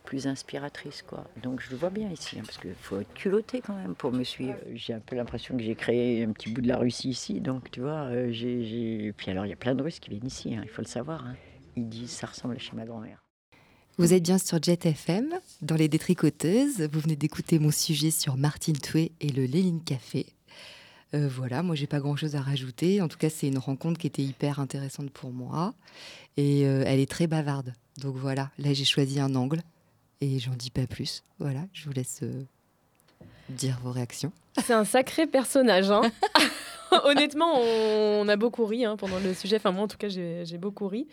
plus 0.06 0.28
inspiratrice. 0.28 1.02
Quoi. 1.02 1.26
Donc 1.44 1.62
je 1.62 1.72
le 1.72 1.78
vois 1.78 1.90
bien 1.90 2.10
ici, 2.10 2.38
hein, 2.40 2.44
parce 2.46 2.58
qu'il 2.58 2.74
faut 2.80 3.00
être 3.02 3.14
culotté 3.14 3.62
quand 3.62 3.76
même 3.76 3.96
pour 3.96 4.12
me 4.12 4.24
suivre. 4.24 4.56
J'ai 4.74 4.94
un 4.94 5.00
peu 5.00 5.16
l'impression 5.16 5.58
que 5.58 5.64
j'ai 5.64 5.76
créé 5.76 6.24
un 6.24 6.32
petit 6.32 6.50
bout 6.50 6.62
de 6.62 6.68
la 6.68 6.78
Russie 6.78 7.10
ici, 7.10 7.42
donc 7.42 7.70
tu 7.72 7.82
vois, 7.82 8.06
euh, 8.06 8.32
j'ai... 8.32 9.14
Puis 9.18 9.32
alors 9.32 9.46
il 9.46 9.50
y 9.50 9.54
a 9.54 9.58
plein 9.58 9.76
de 9.76 9.84
Russes 9.84 10.00
qui 10.00 10.10
viennent 10.12 10.26
ici, 10.28 10.56
hein, 10.56 10.62
il 10.64 10.70
faut 10.70 10.82
le 10.82 10.88
savoir. 10.88 11.26
hein. 11.26 11.36
Ils 11.76 11.90
disent 11.90 12.12
ça 12.12 12.28
ressemble 12.28 12.56
à 12.56 12.60
chez 12.60 12.74
ma 12.74 12.86
grand-mère. 12.86 13.22
Vous 13.98 14.14
êtes 14.14 14.24
bien 14.24 14.38
sur 14.38 14.62
Jet 14.62 14.86
FM, 14.86 15.34
dans 15.62 15.76
les 15.76 15.88
détricoteuses. 15.88 16.82
Vous 16.92 17.00
venez 17.00 17.16
d'écouter 17.16 17.60
mon 17.60 17.72
sujet 17.72 18.12
sur 18.12 18.36
Martine 18.38 18.78
Toué 18.78 19.14
et 19.22 19.30
le 19.30 19.46
Léline 19.46 19.82
Café. 19.84 20.26
Euh, 21.14 21.30
voilà, 21.30 21.64
moi 21.64 21.76
j'ai 21.76 21.88
pas 21.88 22.00
grand 22.00 22.18
chose 22.18 22.36
à 22.36 22.42
rajouter. 22.42 23.02
En 23.02 23.08
tout 23.08 23.18
cas, 23.18 23.30
c'est 23.30 23.48
une 23.48 23.58
rencontre 23.58 23.98
qui 24.00 24.08
était 24.08 24.22
hyper 24.22 24.60
intéressante 24.60 25.12
pour 25.12 25.32
moi. 25.32 25.74
Et 26.36 26.66
euh, 26.66 26.84
elle 26.86 27.00
est 27.00 27.10
très 27.10 27.28
bavarde. 27.28 27.74
Donc 28.02 28.16
voilà, 28.18 28.52
là 28.58 28.74
j'ai 28.74 28.84
choisi 28.84 29.20
un 29.22 29.34
angle 29.36 29.62
et 30.22 30.40
j'en 30.40 30.54
dis 30.54 30.72
pas 30.72 30.88
plus. 30.88 31.24
Voilà, 31.40 31.62
je 31.74 31.86
vous 31.86 31.94
laisse 31.94 32.20
euh, 32.24 32.44
dire 33.50 33.80
vos 33.84 33.92
réactions. 33.92 34.32
C'est 34.64 34.74
un 34.74 34.86
sacré 34.86 35.28
personnage. 35.28 35.92
hein. 35.92 36.02
Honnêtement, 37.04 37.60
on, 37.60 38.22
on 38.22 38.28
a 38.28 38.36
beaucoup 38.36 38.66
ri 38.66 38.86
hein, 38.86 38.96
pendant 38.96 39.20
le 39.20 39.34
sujet. 39.34 39.58
Enfin, 39.58 39.72
moi, 39.72 39.84
en 39.84 39.88
tout 39.88 39.98
cas, 39.98 40.08
j'ai 40.10 40.58
beaucoup 40.58 40.88
ri. 40.88 41.08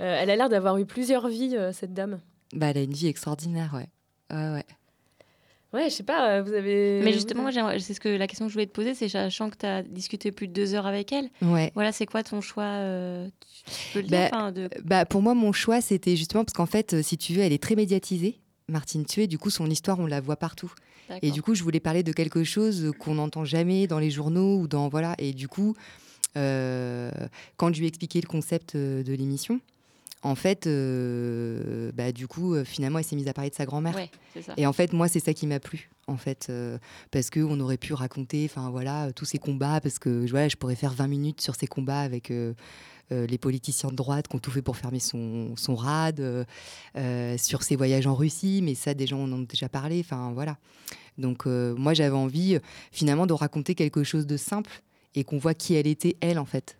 Euh, 0.00 0.18
elle 0.20 0.30
a 0.30 0.36
l'air 0.36 0.48
d'avoir 0.48 0.78
eu 0.78 0.86
plusieurs 0.86 1.28
vies, 1.28 1.56
euh, 1.56 1.72
cette 1.72 1.92
dame. 1.92 2.20
Bah, 2.52 2.68
elle 2.68 2.78
a 2.78 2.82
une 2.82 2.92
vie 2.92 3.08
extraordinaire, 3.08 3.72
ouais. 3.74 3.88
Ouais, 4.30 4.52
ouais. 4.52 4.64
Ouais, 5.72 5.90
je 5.90 5.94
sais 5.96 6.04
pas, 6.04 6.40
vous 6.42 6.52
avez. 6.52 7.00
Mais 7.02 7.12
justement, 7.12 7.42
moi, 7.42 7.78
c'est 7.80 7.92
ce 7.92 8.00
que 8.00 8.08
la 8.08 8.26
question 8.28 8.46
que 8.46 8.50
je 8.50 8.54
voulais 8.54 8.66
te 8.66 8.72
poser, 8.72 8.94
c'est 8.94 9.08
sachant 9.08 9.50
que 9.50 9.56
tu 9.58 9.66
as 9.66 9.82
discuté 9.82 10.30
plus 10.32 10.48
de 10.48 10.52
deux 10.52 10.74
heures 10.74 10.86
avec 10.86 11.12
elle. 11.12 11.28
Ouais. 11.42 11.70
Voilà, 11.74 11.92
c'est 11.92 12.06
quoi 12.06 12.22
ton 12.22 12.40
choix 12.40 12.64
euh, 12.64 13.28
Tu 13.66 13.92
peux 13.92 14.00
le 14.00 14.06
dire 14.06 14.28
Bah, 14.30 14.52
de... 14.52 14.70
bah, 14.84 15.04
pour 15.04 15.22
moi, 15.22 15.34
mon 15.34 15.52
choix, 15.52 15.80
c'était 15.80 16.16
justement 16.16 16.44
parce 16.44 16.54
qu'en 16.54 16.66
fait, 16.66 17.02
si 17.02 17.18
tu 17.18 17.34
veux, 17.34 17.42
elle 17.42 17.52
est 17.52 17.62
très 17.62 17.74
médiatisée. 17.74 18.40
Martine 18.68 19.04
Tué, 19.04 19.26
du 19.26 19.38
coup, 19.38 19.50
son 19.50 19.70
histoire, 19.70 19.98
on 20.00 20.06
la 20.06 20.20
voit 20.20 20.36
partout. 20.36 20.72
Et 21.22 21.30
du 21.30 21.40
coup, 21.40 21.54
je 21.54 21.62
voulais 21.62 21.78
parler 21.78 22.02
de 22.02 22.12
quelque 22.12 22.42
chose 22.42 22.92
qu'on 22.98 23.14
n'entend 23.14 23.44
jamais 23.44 23.86
dans 23.86 24.00
les 24.00 24.10
journaux 24.10 24.58
ou 24.58 24.66
dans 24.66 24.88
voilà. 24.88 25.14
Et 25.18 25.32
du 25.32 25.46
coup, 25.46 25.76
euh, 26.36 27.10
quand 27.56 27.72
je 27.72 27.78
lui 27.78 27.86
ai 27.86 27.88
expliqué 27.88 28.20
le 28.20 28.26
concept 28.26 28.74
euh, 28.74 29.04
de 29.04 29.12
l'émission, 29.12 29.60
en 30.22 30.34
fait, 30.34 30.66
euh, 30.66 31.92
bah, 31.92 32.12
du 32.12 32.26
coup, 32.26 32.54
euh, 32.54 32.64
finalement, 32.64 32.98
elle 32.98 33.04
s'est 33.04 33.16
mise 33.16 33.28
à 33.28 33.32
parler 33.32 33.50
de 33.50 33.54
sa 33.54 33.66
grand-mère. 33.66 33.94
Ouais. 33.94 34.10
Et 34.56 34.66
en 34.66 34.72
fait, 34.72 34.92
moi, 34.92 35.08
c'est 35.08 35.20
ça 35.20 35.34
qui 35.34 35.46
m'a 35.46 35.60
plu, 35.60 35.90
en 36.06 36.16
fait, 36.16 36.46
euh, 36.48 36.78
parce 37.10 37.30
que 37.30 37.40
on 37.40 37.60
aurait 37.60 37.76
pu 37.76 37.92
raconter, 37.92 38.48
enfin 38.50 38.70
voilà, 38.70 39.12
tous 39.12 39.24
ces 39.24 39.38
combats, 39.38 39.80
parce 39.80 39.98
que 39.98 40.28
voilà, 40.28 40.48
je 40.48 40.56
pourrais 40.56 40.74
faire 40.74 40.92
20 40.92 41.06
minutes 41.06 41.40
sur 41.40 41.54
ces 41.54 41.66
combats 41.66 42.00
avec 42.00 42.32
les 43.10 43.38
politiciens 43.38 43.90
de 43.90 43.94
droite 43.94 44.26
qui 44.26 44.36
ont 44.36 44.40
tout 44.40 44.50
fait 44.50 44.62
pour 44.62 44.76
fermer 44.76 44.98
son, 44.98 45.54
son 45.56 45.76
rad, 45.76 46.46
sur 47.36 47.62
ses 47.62 47.76
voyages 47.76 48.06
en 48.06 48.14
Russie, 48.14 48.60
mais 48.62 48.74
ça, 48.74 48.94
des 48.94 49.06
gens 49.06 49.22
en 49.22 49.32
ont 49.32 49.42
déjà 49.42 49.68
parlé, 49.68 50.00
enfin 50.00 50.32
voilà. 50.32 50.58
Donc 51.18 51.46
moi, 51.46 51.94
j'avais 51.94 52.16
envie, 52.16 52.58
finalement, 52.90 53.26
de 53.26 53.32
raconter 53.32 53.74
quelque 53.74 54.02
chose 54.02 54.26
de 54.26 54.36
simple 54.36 54.82
et 55.14 55.24
qu'on 55.24 55.38
voit 55.38 55.54
qui 55.54 55.74
elle 55.74 55.86
était, 55.86 56.16
elle, 56.20 56.38
en 56.38 56.44
fait. 56.44 56.78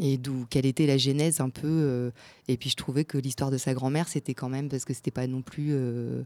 Et 0.00 0.18
d'où 0.18 0.46
quelle 0.50 0.66
était 0.66 0.86
la 0.86 0.96
genèse 0.98 1.40
un 1.40 1.50
peu. 1.50 1.66
euh, 1.68 2.10
et 2.48 2.56
puis 2.56 2.70
je 2.70 2.76
trouvais 2.76 3.04
que 3.04 3.16
l'histoire 3.18 3.50
de 3.50 3.58
sa 3.58 3.74
grand-mère, 3.74 4.08
c'était 4.08 4.34
quand 4.34 4.48
même 4.48 4.68
parce 4.68 4.84
que 4.84 4.92
c'était 4.94 5.10
pas 5.10 5.26
non 5.26 5.42
plus. 5.42 5.68
euh, 5.72 6.24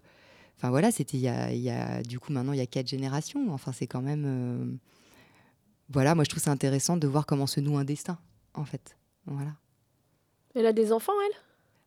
Enfin 0.57 0.71
voilà, 0.71 0.91
c'était 0.91 1.17
il 1.19 1.21
y 1.23 1.29
a, 1.29 1.53
y 1.53 1.71
a- 1.71 2.03
du 2.03 2.19
coup 2.19 2.33
maintenant 2.33 2.53
il 2.53 2.59
y 2.59 2.63
a 2.63 2.67
quatre 2.67 2.89
générations. 2.89 3.53
Enfin 3.53 3.73
c'est 3.73 3.87
quand 3.87 4.03
même. 4.03 4.25
euh, 4.27 4.65
Voilà, 5.91 6.15
moi 6.15 6.25
je 6.25 6.31
trouve 6.31 6.43
ça 6.43 6.51
intéressant 6.51 6.97
de 6.97 7.07
voir 7.07 7.27
comment 7.27 7.47
se 7.47 7.61
noue 7.61 7.77
un 7.79 7.85
destin, 7.85 8.19
en 8.55 8.65
fait. 8.65 8.97
Voilà. 9.27 9.53
Elle 10.55 10.67
a 10.67 10.73
des 10.73 10.93
enfants, 10.93 11.13
elle? 11.27 11.37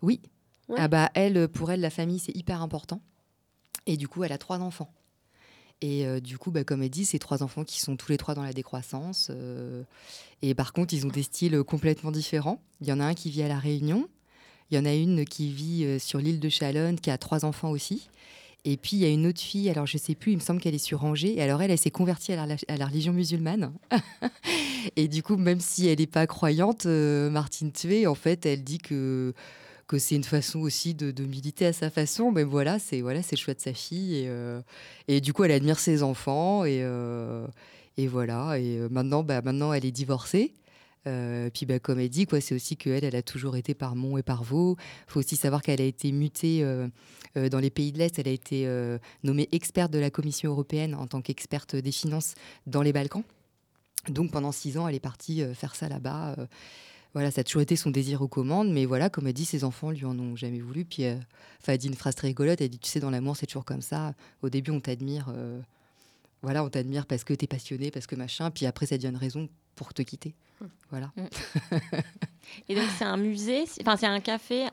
Oui. 0.02 0.22
Ouais. 0.70 0.78
Ah 0.80 0.88
bah 0.88 1.10
elle, 1.16 1.48
pour 1.50 1.72
elle, 1.72 1.82
la 1.82 1.90
famille 1.90 2.20
c'est 2.20 2.36
hyper 2.36 2.62
important. 2.62 3.02
Et 3.88 3.98
du 3.98 4.08
coup, 4.08 4.24
elle 4.24 4.32
a 4.32 4.38
trois 4.38 4.60
enfants. 4.60 4.94
Et 5.82 6.06
euh, 6.06 6.20
du 6.20 6.38
coup, 6.38 6.52
bah, 6.52 6.64
comme 6.64 6.84
elle 6.84 6.90
dit, 6.90 7.06
c'est 7.06 7.20
trois 7.20 7.42
enfants 7.42 7.64
qui 7.64 7.80
sont 7.80 7.96
tous 7.96 8.12
les 8.12 8.18
trois 8.18 8.36
dans 8.36 8.44
la 8.44 8.54
décroissance. 8.54 9.30
euh, 9.32 9.84
et 10.44 10.54
par 10.54 10.74
contre, 10.74 10.94
ils 10.94 11.06
ont 11.06 11.10
des 11.10 11.24
styles 11.24 11.64
complètement 11.64 12.12
différents. 12.12 12.62
Il 12.82 12.88
y 12.88 12.94
en 12.94 13.00
a 13.00 13.06
un 13.06 13.14
qui 13.14 13.30
vit 13.30 13.42
à 13.42 13.48
La 13.48 13.60
Réunion. 13.60 14.08
Il 14.70 14.78
y 14.78 14.80
en 14.80 14.86
a 14.86 14.94
une 14.94 15.26
qui 15.26 15.52
vit 15.52 15.84
euh, 15.84 16.00
sur 16.00 16.20
l'île 16.20 16.40
de 16.40 16.50
Chalonne, 16.50 17.00
qui 17.00 17.10
a 17.10 17.18
trois 17.18 17.46
enfants 17.46 17.72
aussi. 17.72 18.10
Et 18.64 18.78
puis, 18.78 18.92
il 18.94 19.00
y 19.00 19.06
a 19.06 19.10
une 19.10 19.26
autre 19.26 19.42
fille, 19.42 19.72
alors 19.72 19.88
je 19.88 19.98
sais 19.98 20.14
plus, 20.14 20.34
il 20.34 20.36
me 20.36 20.42
semble 20.42 20.62
qu'elle 20.62 20.76
est 20.76 20.78
sur 20.78 21.04
Angers. 21.04 21.36
Et 21.36 21.42
alors, 21.42 21.64
elle, 21.64 21.72
elle 21.72 21.80
s'est 21.80 21.90
convertie 21.90 22.32
à 22.32 22.46
la, 22.46 22.86
religion 22.86 23.12
musulmane. 23.12 23.74
et 24.96 25.08
du 25.08 25.24
coup, 25.24 25.36
même 25.36 25.60
si 25.60 25.88
elle 25.88 25.98
n'est 25.98 26.06
pas 26.06 26.28
croyante, 26.28 26.86
Martine 26.86 27.72
Tué, 27.72 28.06
en 28.06 28.14
fait, 28.14 28.46
elle 28.46 28.64
dit 28.64 28.78
que 28.78 29.34
que 29.92 30.00
c'est 30.00 30.16
une 30.16 30.24
façon 30.24 30.60
aussi 30.62 30.94
de, 30.94 31.12
de 31.12 31.26
militer 31.26 31.66
à 31.66 31.74
sa 31.74 31.90
façon. 31.90 32.32
Mais 32.32 32.44
voilà, 32.44 32.80
c'est 32.80 33.02
voilà, 33.02 33.22
c'est 33.22 33.36
le 33.36 33.42
choix 33.42 33.54
de 33.54 33.60
sa 33.60 33.74
fille. 33.74 34.16
Et, 34.16 34.30
euh, 34.30 34.62
et 35.10 35.20
du 35.20 35.34
coup, 35.34 35.44
elle 35.44 35.52
admire 35.52 35.80
ses 35.80 36.02
enfants. 36.02 36.64
Et, 36.64 36.80
euh, 36.82 37.46
et 37.98 38.08
voilà. 38.08 38.58
Et 38.58 38.78
euh, 38.78 38.88
maintenant, 38.90 39.22
bah, 39.22 39.42
maintenant, 39.42 39.74
elle 39.74 39.86
est 39.86 39.92
divorcée. 39.92 40.54
Puis 41.04 41.66
bah, 41.66 41.80
comme 41.80 42.00
elle 42.00 42.10
dit, 42.10 42.26
quoi, 42.26 42.40
c'est 42.40 42.56
aussi 42.56 42.78
qu'elle, 42.78 43.04
elle 43.04 43.18
a 43.18 43.22
toujours 43.22 43.58
été 43.58 43.74
par 43.74 43.98
Mont 43.98 44.18
et 44.18 44.24
par 44.24 44.46
Vaux. 44.46 44.78
Il 44.80 45.12
faut 45.12 45.20
aussi 45.20 45.36
savoir 45.36 45.62
qu'elle 45.62 45.82
a 45.82 45.86
été 45.86 46.14
mutée 46.14 46.64
dans 47.36 47.60
les 47.60 47.72
pays 47.72 47.92
de 47.92 47.98
l'Est. 47.98 48.18
Elle 48.18 48.28
a 48.30 48.32
été 48.32 48.66
nommée 49.24 49.50
experte 49.52 49.92
de 49.92 49.98
la 50.00 50.12
Commission 50.12 50.52
européenne 50.52 50.94
en 50.94 51.08
tant 51.08 51.22
qu'experte 51.22 51.76
des 51.76 51.92
finances 51.92 52.36
dans 52.68 52.84
les 52.84 52.94
Balkans. 52.94 53.24
Donc 54.10 54.32
pendant 54.32 54.52
six 54.52 54.78
ans, 54.78 54.88
elle 54.88 54.94
est 54.94 55.00
partie 55.00 55.44
faire 55.56 55.76
ça 55.76 55.90
là-bas. 55.90 56.36
Voilà, 57.14 57.30
ça 57.32 57.42
a 57.42 57.44
toujours 57.44 57.62
été 57.62 57.76
son 57.76 57.90
désir 57.92 58.22
aux 58.22 58.28
commandes, 58.28 58.72
mais 58.72 58.86
voilà, 58.86 59.10
comme 59.10 59.28
elle 59.28 59.34
dit, 59.34 59.46
ses 59.46 59.64
enfants 59.64 59.92
lui 59.92 60.06
en 60.06 60.18
ont 60.18 60.36
jamais 60.36 60.60
voulu. 60.62 60.86
Puis, 60.86 61.04
euh, 61.06 61.16
elle 61.68 61.78
dit 61.78 61.88
une 61.88 61.96
phrase 61.96 62.16
très 62.16 62.28
rigolote. 62.28 62.62
Elle 62.62 62.70
dit, 62.70 62.80
tu 62.80 62.90
sais, 62.90 63.00
dans 63.02 63.10
l'amour, 63.10 63.36
c'est 63.36 63.46
toujours 63.48 63.66
comme 63.66 63.82
ça. 63.82 64.14
Au 64.42 64.50
début, 64.50 64.72
on 64.72 64.80
t'admire, 64.80 65.28
euh, 65.36 65.60
voilà, 66.42 66.64
on 66.64 66.70
t'admire 66.70 67.06
parce 67.06 67.24
que 67.24 67.34
t'es 67.34 67.48
passionné, 67.48 67.92
parce 67.92 68.08
que 68.08 68.16
machin. 68.16 68.50
Puis 68.52 68.66
après, 68.66 68.86
ça 68.86 68.98
devient 68.98 69.10
une 69.10 69.18
raison 69.18 69.50
pour 69.76 69.94
te 69.94 70.02
quitter. 70.02 70.34
Voilà. 70.90 71.12
Et 72.70 72.76
donc, 72.76 72.86
c'est 72.98 73.06
un 73.06 73.18
musée, 73.18 73.64
enfin, 73.82 73.98
c'est 73.98 74.06
un 74.08 74.20
café 74.20 74.68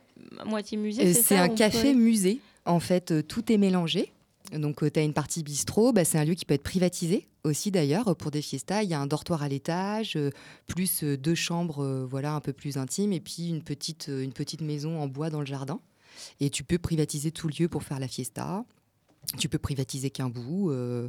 moitié 0.46 0.76
musée, 0.76 1.06
Euh, 1.06 1.12
c'est 1.14 1.36
un 1.38 1.48
où 1.48 1.52
on 1.52 1.54
café 1.54 1.92
peut- 1.92 1.98
musée. 1.98 2.40
En 2.64 2.80
fait, 2.80 3.10
euh, 3.12 3.22
tout 3.22 3.50
est 3.52 3.56
mélangé. 3.58 4.12
Donc, 4.52 4.90
tu 4.92 4.98
as 4.98 5.02
une 5.02 5.12
partie 5.12 5.42
bistrot. 5.42 5.92
Bah, 5.92 6.04
c'est 6.04 6.18
un 6.18 6.24
lieu 6.24 6.34
qui 6.34 6.44
peut 6.44 6.54
être 6.54 6.62
privatisé 6.62 7.26
aussi, 7.44 7.70
d'ailleurs, 7.70 8.16
pour 8.16 8.30
des 8.30 8.42
fiestas. 8.42 8.82
Il 8.82 8.88
y 8.88 8.94
a 8.94 9.00
un 9.00 9.06
dortoir 9.06 9.42
à 9.42 9.48
l'étage, 9.48 10.16
euh, 10.16 10.30
plus 10.66 11.04
euh, 11.04 11.16
deux 11.16 11.34
chambres 11.34 11.84
euh, 11.84 12.06
voilà, 12.08 12.34
un 12.34 12.40
peu 12.40 12.52
plus 12.52 12.78
intimes, 12.78 13.12
et 13.12 13.20
puis 13.20 13.48
une 13.48 13.62
petite, 13.62 14.08
euh, 14.08 14.22
une 14.22 14.32
petite 14.32 14.62
maison 14.62 15.00
en 15.00 15.06
bois 15.06 15.28
dans 15.30 15.40
le 15.40 15.46
jardin. 15.46 15.80
Et 16.40 16.50
tu 16.50 16.64
peux 16.64 16.78
privatiser 16.78 17.30
tout 17.30 17.48
lieu 17.48 17.68
pour 17.68 17.82
faire 17.84 18.00
la 18.00 18.08
fiesta. 18.08 18.64
Tu 19.38 19.48
peux 19.48 19.58
privatiser 19.58 20.10
qu'un 20.10 20.30
bout. 20.30 20.70
euh, 20.70 21.08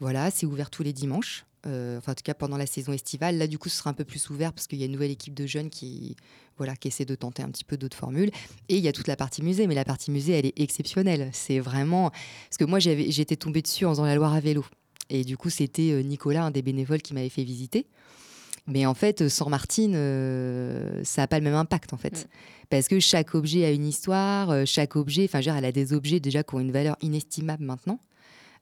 voilà, 0.00 0.30
c'est 0.30 0.44
ouvert 0.46 0.70
tous 0.70 0.82
les 0.82 0.92
dimanches. 0.92 1.46
Euh, 1.66 1.98
enfin 1.98 2.12
en 2.12 2.14
tout 2.14 2.22
cas 2.22 2.34
pendant 2.34 2.56
la 2.56 2.66
saison 2.66 2.92
estivale. 2.92 3.38
Là, 3.38 3.46
du 3.46 3.58
coup, 3.58 3.68
ce 3.68 3.76
sera 3.78 3.90
un 3.90 3.94
peu 3.94 4.04
plus 4.04 4.30
ouvert 4.30 4.52
parce 4.52 4.66
qu'il 4.66 4.78
y 4.78 4.82
a 4.82 4.86
une 4.86 4.92
nouvelle 4.92 5.10
équipe 5.10 5.34
de 5.34 5.46
jeunes 5.46 5.70
qui, 5.70 6.16
voilà, 6.56 6.76
qui 6.76 6.88
essaie 6.88 7.04
de 7.04 7.14
tenter 7.14 7.42
un 7.42 7.50
petit 7.50 7.64
peu 7.64 7.76
d'autres 7.76 7.96
formules. 7.96 8.30
Et 8.68 8.76
il 8.76 8.82
y 8.82 8.88
a 8.88 8.92
toute 8.92 9.08
la 9.08 9.16
partie 9.16 9.42
musée, 9.42 9.66
mais 9.66 9.74
la 9.74 9.84
partie 9.84 10.10
musée, 10.10 10.32
elle 10.32 10.46
est 10.46 10.60
exceptionnelle. 10.60 11.30
C'est 11.32 11.60
vraiment 11.60 12.10
parce 12.10 12.58
que 12.58 12.64
moi, 12.64 12.78
j'avais, 12.78 13.10
j'étais 13.10 13.36
tombée 13.36 13.62
dessus 13.62 13.86
en 13.86 13.90
faisant 13.90 14.04
la 14.04 14.14
Loire 14.14 14.34
à 14.34 14.40
vélo. 14.40 14.64
Et 15.10 15.24
du 15.24 15.36
coup, 15.36 15.50
c'était 15.50 15.90
euh, 15.90 16.02
Nicolas, 16.02 16.44
un 16.44 16.50
des 16.50 16.62
bénévoles, 16.62 17.02
qui 17.02 17.14
m'avait 17.14 17.28
fait 17.28 17.44
visiter. 17.44 17.86
Mais 18.66 18.86
en 18.86 18.94
fait, 18.94 19.28
sans 19.28 19.50
Martine, 19.50 19.94
euh, 19.94 21.02
ça 21.04 21.22
n'a 21.22 21.26
pas 21.28 21.38
le 21.38 21.44
même 21.44 21.54
impact, 21.54 21.92
en 21.92 21.98
fait. 21.98 22.28
Parce 22.70 22.88
que 22.88 22.98
chaque 22.98 23.34
objet 23.34 23.66
a 23.66 23.70
une 23.70 23.86
histoire, 23.86 24.66
chaque 24.66 24.96
objet, 24.96 25.24
enfin, 25.24 25.40
elle 25.40 25.64
a 25.66 25.72
des 25.72 25.92
objets 25.92 26.18
déjà 26.18 26.42
qui 26.42 26.54
ont 26.54 26.60
une 26.60 26.72
valeur 26.72 26.96
inestimable 27.02 27.62
maintenant. 27.62 28.00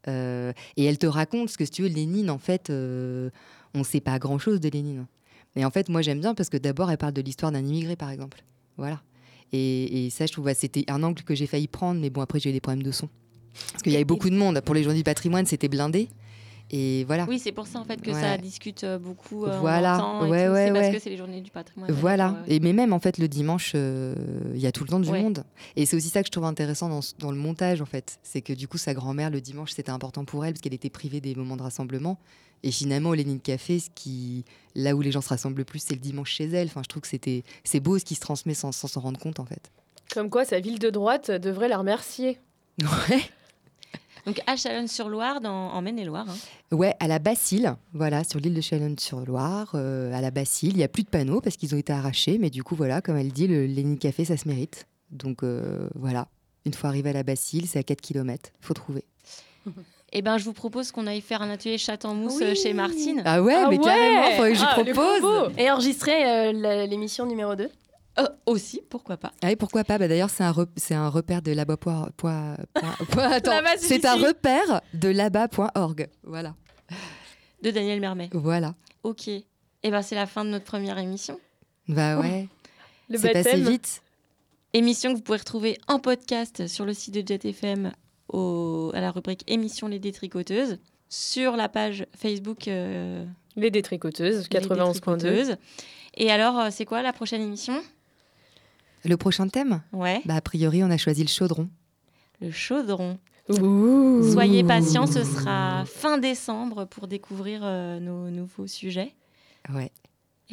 Euh, 0.08 0.52
et 0.76 0.84
elle 0.84 0.98
te 0.98 1.06
raconte, 1.06 1.46
parce 1.46 1.56
que 1.56 1.64
si 1.64 1.70
tu 1.70 1.82
veux, 1.82 1.88
Lénine, 1.88 2.30
en 2.30 2.38
fait, 2.38 2.70
euh, 2.70 3.30
on 3.74 3.80
ne 3.80 3.84
sait 3.84 4.00
pas 4.00 4.18
grand-chose 4.18 4.60
de 4.60 4.68
Lénine. 4.68 5.06
Mais 5.54 5.64
en 5.64 5.70
fait, 5.70 5.88
moi, 5.88 6.02
j'aime 6.02 6.20
bien 6.20 6.34
parce 6.34 6.48
que 6.48 6.56
d'abord, 6.56 6.90
elle 6.90 6.98
parle 6.98 7.12
de 7.12 7.22
l'histoire 7.22 7.52
d'un 7.52 7.60
immigré, 7.60 7.96
par 7.96 8.10
exemple. 8.10 8.42
Voilà. 8.76 9.00
Et, 9.52 10.06
et 10.06 10.10
ça, 10.10 10.26
je 10.26 10.32
trouve, 10.32 10.46
bah, 10.46 10.54
c'était 10.54 10.84
un 10.88 11.02
angle 11.02 11.22
que 11.22 11.34
j'ai 11.34 11.46
failli 11.46 11.68
prendre, 11.68 12.00
mais 12.00 12.10
bon, 12.10 12.22
après, 12.22 12.40
j'ai 12.40 12.50
eu 12.50 12.54
des 12.54 12.60
problèmes 12.60 12.82
de 12.82 12.90
son. 12.90 13.08
Parce 13.70 13.82
qu'il 13.82 13.92
y 13.92 13.96
avait 13.96 14.04
beaucoup 14.04 14.30
de 14.30 14.36
monde. 14.36 14.60
Pour 14.62 14.74
les 14.74 14.82
journées 14.82 14.98
du 14.98 15.04
patrimoine, 15.04 15.46
c'était 15.46 15.68
blindé. 15.68 16.08
Et 16.74 17.04
voilà. 17.04 17.26
Oui, 17.28 17.38
c'est 17.38 17.52
pour 17.52 17.66
ça 17.66 17.78
en 17.78 17.84
fait 17.84 18.00
que 18.00 18.10
Ouais. 18.10 18.20
ça 18.20 18.38
discute 18.38 18.82
euh, 18.84 18.98
beaucoup. 18.98 19.44
euh, 19.44 19.58
Voilà. 19.60 20.22
Ouais, 20.22 20.48
ouais, 20.48 20.66
c'est 20.68 20.72
parce 20.72 20.86
ouais. 20.86 20.92
que 20.94 20.98
c'est 21.00 21.10
les 21.10 21.18
journées 21.18 21.42
du 21.42 21.50
patrimoine. 21.50 21.90
Voilà. 21.92 22.30
Ouais, 22.30 22.38
ouais. 22.38 22.44
Et 22.56 22.60
mais 22.60 22.72
même 22.72 22.92
en 22.94 22.98
fait 22.98 23.18
le 23.18 23.28
dimanche, 23.28 23.72
euh, 23.74 24.14
il 24.54 24.60
y 24.60 24.66
a 24.66 24.72
tout 24.72 24.82
le 24.84 24.88
temps 24.88 24.98
du 25.00 25.10
Ouais. 25.10 25.22
monde. 25.22 25.44
Et 25.76 25.84
c'est 25.84 25.96
aussi 25.96 26.08
ça 26.08 26.22
que 26.22 26.28
je 26.28 26.32
trouve 26.32 26.44
intéressant 26.46 26.88
dans, 27.18 27.30
le 27.30 27.36
montage 27.36 27.82
en 27.82 27.86
fait, 27.86 28.18
c'est 28.22 28.40
que 28.40 28.54
du 28.54 28.68
coup 28.68 28.78
sa 28.78 28.94
grand-mère 28.94 29.28
le 29.28 29.42
dimanche 29.42 29.72
c'était 29.72 29.90
important 29.90 30.24
pour 30.24 30.44
elle 30.46 30.54
parce 30.54 30.62
qu'elle 30.62 30.72
était 30.74 30.88
privée 30.90 31.20
des 31.20 31.34
moments 31.34 31.56
de 31.58 31.62
rassemblement. 31.62 32.18
Et 32.64 32.70
finalement 32.70 33.10
au 33.10 33.14
Lénine 33.14 33.40
Café, 33.40 33.78
ce 33.80 33.90
qui 33.94 34.44
là 34.74 34.94
où 34.94 35.02
les 35.02 35.10
gens 35.12 35.20
se 35.20 35.28
rassemblent 35.28 35.58
le 35.58 35.64
plus, 35.64 35.80
c'est 35.80 35.94
le 35.94 36.00
dimanche 36.00 36.30
chez 36.30 36.44
elle. 36.44 36.68
Enfin, 36.68 36.80
je 36.82 36.88
trouve 36.88 37.02
que 37.02 37.08
c'était 37.08 37.44
c'est 37.64 37.80
beau 37.80 37.98
ce 37.98 38.04
qui 38.04 38.14
se 38.14 38.20
transmet 38.20 38.54
sans 38.54 38.72
s'en 38.72 39.00
rendre 39.00 39.20
compte 39.20 39.40
en 39.40 39.44
fait. 39.44 39.70
Comme 40.14 40.30
quoi, 40.30 40.44
sa 40.46 40.58
ville 40.60 40.78
de 40.78 40.88
droite 40.88 41.30
devrait 41.30 41.68
la 41.68 41.76
remercier. 41.78 42.38
Donc 44.26 44.40
à 44.46 44.56
Chalonnes-sur-Loire, 44.56 45.40
dans- 45.40 45.70
en 45.70 45.82
Maine-et-Loire. 45.82 46.26
hein. 46.28 46.76
Ouais, 46.76 46.94
à 47.00 47.08
la 47.08 47.18
Bacille, 47.18 47.72
voilà, 47.92 48.22
sur 48.24 48.38
l'île 48.38 48.54
de 48.54 48.60
Chalonnes-sur-Loire, 48.60 49.72
euh, 49.74 50.12
à 50.14 50.20
la 50.20 50.30
Bacille, 50.30 50.70
il 50.70 50.78
y 50.78 50.82
a 50.84 50.88
plus 50.88 51.02
de 51.02 51.08
panneaux 51.08 51.40
parce 51.40 51.56
qu'ils 51.56 51.74
ont 51.74 51.78
été 51.78 51.92
arrachés, 51.92 52.38
mais 52.38 52.50
du 52.50 52.62
coup 52.62 52.76
voilà, 52.76 53.00
comme 53.00 53.16
elle 53.16 53.32
dit, 53.32 53.46
le 53.48 53.66
Lénine 53.66 53.98
Café 53.98 54.24
ça 54.24 54.36
se 54.36 54.46
mérite. 54.46 54.86
Donc 55.10 55.42
euh, 55.42 55.88
voilà, 55.96 56.28
une 56.64 56.72
fois 56.74 56.88
arrivé 56.90 57.10
à 57.10 57.14
la 57.14 57.22
Bacille, 57.24 57.66
c'est 57.66 57.78
à 57.78 57.82
4 57.82 58.00
km, 58.00 58.50
faut 58.60 58.74
trouver. 58.74 59.04
Eh 60.12 60.20
ben, 60.22 60.36
je 60.38 60.44
vous 60.44 60.52
propose 60.52 60.92
qu'on 60.92 61.06
aille 61.06 61.22
faire 61.22 61.40
un 61.40 61.48
atelier 61.50 61.78
chat 61.78 62.04
en 62.04 62.14
mousse 62.14 62.34
Oui. 62.36 62.44
euh, 62.44 62.54
chez 62.54 62.74
Martine. 62.74 63.22
Ah 63.24 63.42
ouais, 63.42 63.66
mais 63.70 63.78
carrément, 63.78 64.30
faudrait 64.32 64.52
que 64.52 64.58
je 64.58 64.64
Ah, 64.68 64.74
propose. 64.74 65.52
Et 65.56 65.70
enregistrer 65.70 66.50
euh, 66.52 66.86
l'émission 66.86 67.24
numéro 67.24 67.54
2 67.56 67.70
Euh, 68.18 68.28
aussi, 68.46 68.82
pourquoi 68.90 69.16
pas. 69.16 69.32
Ah 69.42 69.46
oui, 69.48 69.56
pourquoi 69.56 69.84
pas 69.84 69.96
bah, 69.98 70.06
D'ailleurs, 70.08 70.28
c'est 70.30 70.44
un, 70.44 70.50
rep- 70.50 70.68
c'est 70.76 70.94
un 70.94 71.08
repère 71.08 71.40
de 71.42 71.52
là-bas. 71.52 71.76
Là-bas, 72.22 73.76
c'est 73.78 74.04
un 74.04 74.14
repère 74.16 74.80
de 74.94 75.08
là-bas.org. 75.08 76.08
Voilà. 76.24 76.54
De 77.62 77.70
Daniel 77.70 78.00
Mermet. 78.00 78.28
Voilà. 78.32 78.74
Ok. 79.02 79.28
Eh 79.28 79.90
ben, 79.90 80.02
c'est 80.02 80.14
la 80.14 80.26
fin 80.26 80.44
de 80.44 80.50
notre 80.50 80.64
première 80.64 80.98
émission. 80.98 81.38
Bah 81.88 82.18
ouais. 82.20 82.48
Le 83.08 83.18
c'est 83.18 83.32
passé 83.32 83.56
vite. 83.60 84.02
Émission 84.74 85.10
que 85.12 85.16
vous 85.16 85.22
pouvez 85.22 85.38
retrouver 85.38 85.78
en 85.88 85.98
podcast 85.98 86.66
sur 86.66 86.84
le 86.84 86.94
site 86.94 87.14
de 87.14 87.26
Jet 87.26 87.44
FM 87.44 87.92
au- 88.28 88.90
à 88.94 89.00
la 89.00 89.10
rubrique 89.10 89.44
Émission 89.50 89.86
Les 89.88 89.98
Détricoteuses, 89.98 90.78
sur 91.08 91.56
la 91.56 91.68
page 91.68 92.06
Facebook 92.16 92.68
euh, 92.68 93.24
Les 93.56 93.70
Détricoteuses, 93.70 94.48
Les 94.50 94.60
91.2. 94.60 94.92
Détricoteuses. 94.92 95.56
Et 96.14 96.30
alors, 96.30 96.58
euh, 96.58 96.68
c'est 96.70 96.84
quoi 96.86 97.02
la 97.02 97.12
prochaine 97.12 97.42
émission? 97.42 97.82
Le 99.04 99.16
prochain 99.16 99.48
thème 99.48 99.82
Ouais. 99.92 100.20
Bah, 100.24 100.36
a 100.36 100.40
priori, 100.40 100.82
on 100.84 100.90
a 100.90 100.96
choisi 100.96 101.22
le 101.22 101.28
chaudron. 101.28 101.68
Le 102.40 102.50
chaudron. 102.50 103.18
Soyez 104.32 104.62
patients, 104.64 105.06
ce 105.06 105.24
sera 105.24 105.84
fin 105.86 106.18
décembre 106.18 106.84
pour 106.86 107.08
découvrir 107.08 107.60
euh, 107.64 107.98
nos 107.98 108.30
nouveaux 108.30 108.66
sujets. 108.68 109.14
Ouais. 109.72 109.90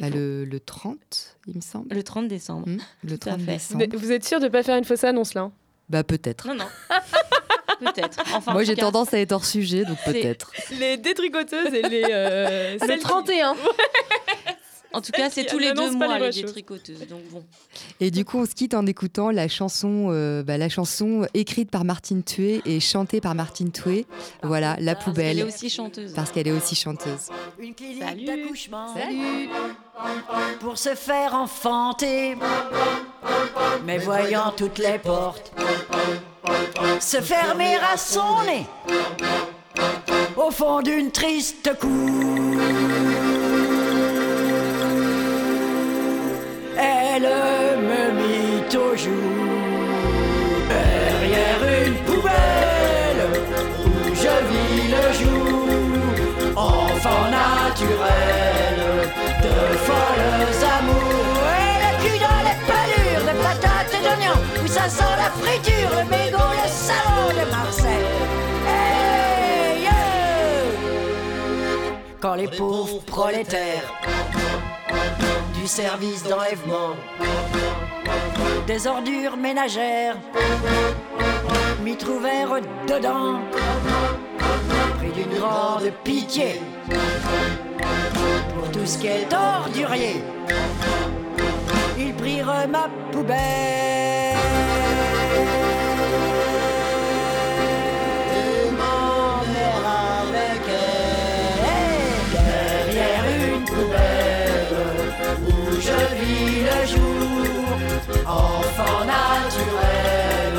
Bah, 0.00 0.08
le, 0.10 0.44
le 0.44 0.60
30, 0.60 1.36
il 1.46 1.56
me 1.56 1.60
semble. 1.60 1.94
Le 1.94 2.02
30 2.02 2.26
décembre. 2.28 2.66
le 3.04 3.18
Tout 3.18 3.28
à 3.28 3.32
30 3.32 3.40
fait. 3.42 3.52
décembre. 3.52 3.84
Vous 3.96 4.10
êtes 4.12 4.24
sûr 4.24 4.40
de 4.40 4.48
pas 4.48 4.62
faire 4.62 4.76
une 4.76 4.84
fausse 4.84 5.04
annonce 5.04 5.34
là 5.34 5.42
hein? 5.42 5.52
Bah 5.88 6.04
peut-être. 6.04 6.46
Non, 6.48 6.54
non. 6.54 6.66
Peut-être. 7.80 8.20
Enfin, 8.34 8.50
en 8.52 8.54
Moi, 8.54 8.62
j'ai 8.64 8.74
cas, 8.74 8.82
tendance 8.82 9.14
à 9.14 9.18
être 9.20 9.32
hors 9.32 9.44
sujet, 9.46 9.84
donc 9.86 9.96
peut-être. 10.04 10.52
Les 10.78 10.98
détricoteuses 10.98 11.72
et 11.72 11.80
les. 11.88 12.04
euh, 12.10 12.74
Le 12.74 12.78
celles 12.78 12.98
qui- 12.98 13.04
31 13.04 13.56
En 14.92 15.00
tout 15.00 15.12
cas, 15.12 15.30
c'est 15.30 15.44
tous 15.46 15.58
les 15.58 15.72
deux 15.72 15.90
mois 15.92 16.18
les 16.18 16.30
détricoteuses. 16.30 17.06
Donc 17.08 17.22
bon. 17.30 17.44
Et 18.00 18.10
du 18.10 18.24
coup, 18.24 18.38
on 18.38 18.46
se 18.46 18.54
quitte 18.54 18.74
en 18.74 18.86
écoutant 18.86 19.30
la 19.30 19.48
chanson, 19.48 20.08
euh, 20.10 20.42
bah, 20.42 20.58
la 20.58 20.68
chanson 20.68 21.26
écrite 21.34 21.70
par 21.70 21.84
Martine 21.84 22.22
Tué 22.22 22.60
et 22.64 22.80
chantée 22.80 23.20
par 23.20 23.34
Martine 23.34 23.70
Tué. 23.70 24.06
Voilà, 24.42 24.76
La 24.80 24.94
Poubelle. 24.94 25.38
Elle 25.38 25.38
est 25.40 25.44
aussi 25.44 25.70
chanteuse. 25.70 26.12
Parce 26.14 26.30
qu'elle 26.30 26.48
est 26.48 26.52
aussi 26.52 26.74
chanteuse. 26.74 27.28
Une 27.58 27.74
clinique 27.74 28.02
Salut. 28.02 28.24
d'accouchement 28.24 28.94
Salut. 28.94 29.48
pour 30.60 30.76
se 30.76 30.94
faire 30.94 31.34
enfanter. 31.34 32.36
Mais 33.86 33.98
voyant 33.98 34.52
toutes 34.56 34.78
les 34.78 34.98
portes 34.98 35.52
se 37.00 37.20
fermer 37.20 37.76
à 37.76 37.96
son 37.96 38.42
nez, 38.44 38.66
au 40.36 40.50
fond 40.50 40.82
d'une 40.82 41.10
triste 41.10 41.70
cour, 41.80 42.60
ça 64.80 64.88
sent 64.88 65.16
la 65.16 65.30
friture, 65.30 65.90
le 65.90 66.04
mégot, 66.08 66.52
le 66.62 66.68
savon 66.68 67.28
de 67.28 67.50
Marseille. 67.50 68.06
Quand 72.20 72.34
les 72.34 72.48
pauvres 72.48 73.02
prolétaires 73.04 73.92
du 75.54 75.66
service 75.66 76.22
d'enlèvement 76.24 76.94
des 78.66 78.86
ordures 78.86 79.36
ménagères 79.36 80.16
m'y 81.82 81.96
trouvèrent 81.96 82.60
dedans, 82.86 83.40
pris 84.98 85.12
d'une 85.12 85.38
grande 85.38 85.90
pitié 86.04 86.60
pour 88.54 88.70
tout 88.70 88.86
ce 88.86 88.98
qui 88.98 89.06
est 89.08 89.32
ordurier. 89.32 90.22
Ils 91.98 92.14
prirent 92.14 92.68
ma 92.68 92.88
poubelle. 93.12 94.09
Où 105.46 105.72
je 105.80 106.00
vis 106.20 106.60
le 106.60 106.86
jour, 106.86 107.66
enfant 108.26 109.04
naturel 109.04 110.54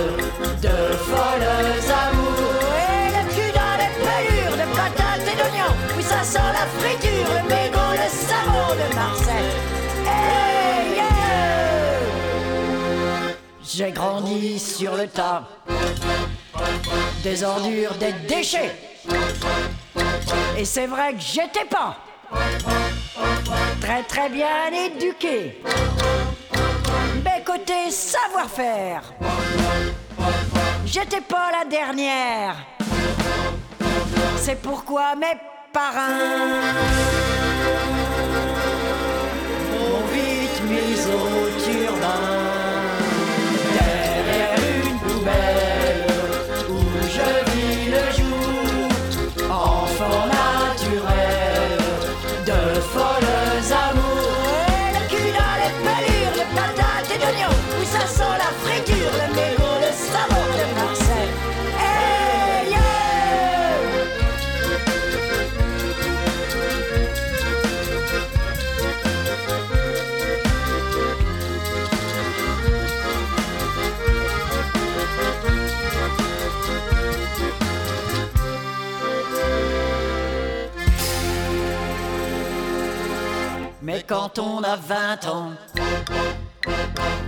de 0.62 0.76
folles 1.08 1.52
amours. 2.06 2.74
Et 2.78 3.10
le 3.16 3.24
cul 3.34 3.52
dans 3.54 3.76
les 3.82 3.92
pelures 4.06 4.58
de 4.58 4.68
patates 4.76 5.28
et 5.32 5.36
d'oignons, 5.38 5.76
oui 5.98 6.04
ça 6.04 6.24
sent 6.24 6.52
la 6.54 6.66
friture, 6.80 7.30
le 7.30 7.44
mégot, 7.50 7.92
le 7.94 8.10
savon 8.10 8.70
de 8.76 8.88
Marseille. 8.96 9.52
Hey, 10.06 10.96
yeah 10.96 12.56
J'ai 13.64 13.92
grandi 13.92 14.60
sur 14.60 14.96
le 14.96 15.08
tas 15.08 15.44
des 17.24 17.44
ordures, 17.44 17.94
des 17.96 18.14
déchets. 18.28 18.76
Et 20.58 20.66
c'est 20.66 20.88
vrai 20.88 21.14
que 21.14 21.20
j'étais 21.20 21.66
pas 21.66 21.98
très 23.82 24.04
très 24.04 24.30
bien 24.30 24.72
éduqué. 24.72 25.62
Mais 27.24 27.44
côté 27.44 27.92
savoir-faire, 27.92 29.02
j'étais 30.86 31.22
pas 31.22 31.52
la 31.52 31.70
dernière. 31.70 32.56
C'est 34.38 34.62
pourquoi 34.62 35.16
mes 35.16 35.38
parrains 35.72 36.62
quand 84.12 84.40
on 84.40 84.62
a 84.62 84.76
20 84.76 85.26
ans 85.28 85.52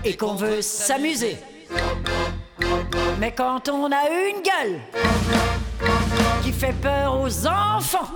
et 0.03 0.17
qu'on 0.17 0.35
veut 0.35 0.61
s'amuser, 0.61 1.37
mais 3.19 3.31
quand 3.31 3.69
on 3.69 3.89
a 3.89 4.09
une 4.09 4.41
gueule 4.41 4.81
qui 6.43 6.51
fait 6.51 6.73
peur 6.73 7.21
aux 7.21 7.47
enfants, 7.47 8.09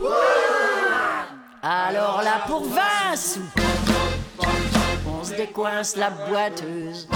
alors 1.63 2.21
là 2.25 2.43
pour 2.45 2.65
20 2.65 3.15
sous, 3.15 3.39
on 5.17 5.23
se 5.23 5.33
décoince 5.35 5.95
la 5.95 6.09
boiteuse 6.09 7.07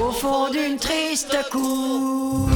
au 0.00 0.12
fond 0.12 0.50
d'une 0.50 0.76
triste 0.76 1.36
cour. 1.50 2.48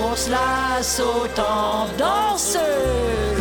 On 0.00 0.16
se 0.16 0.30
la 0.30 0.82
saute 0.82 1.38
en 1.38 1.86
danseuse. 1.98 3.35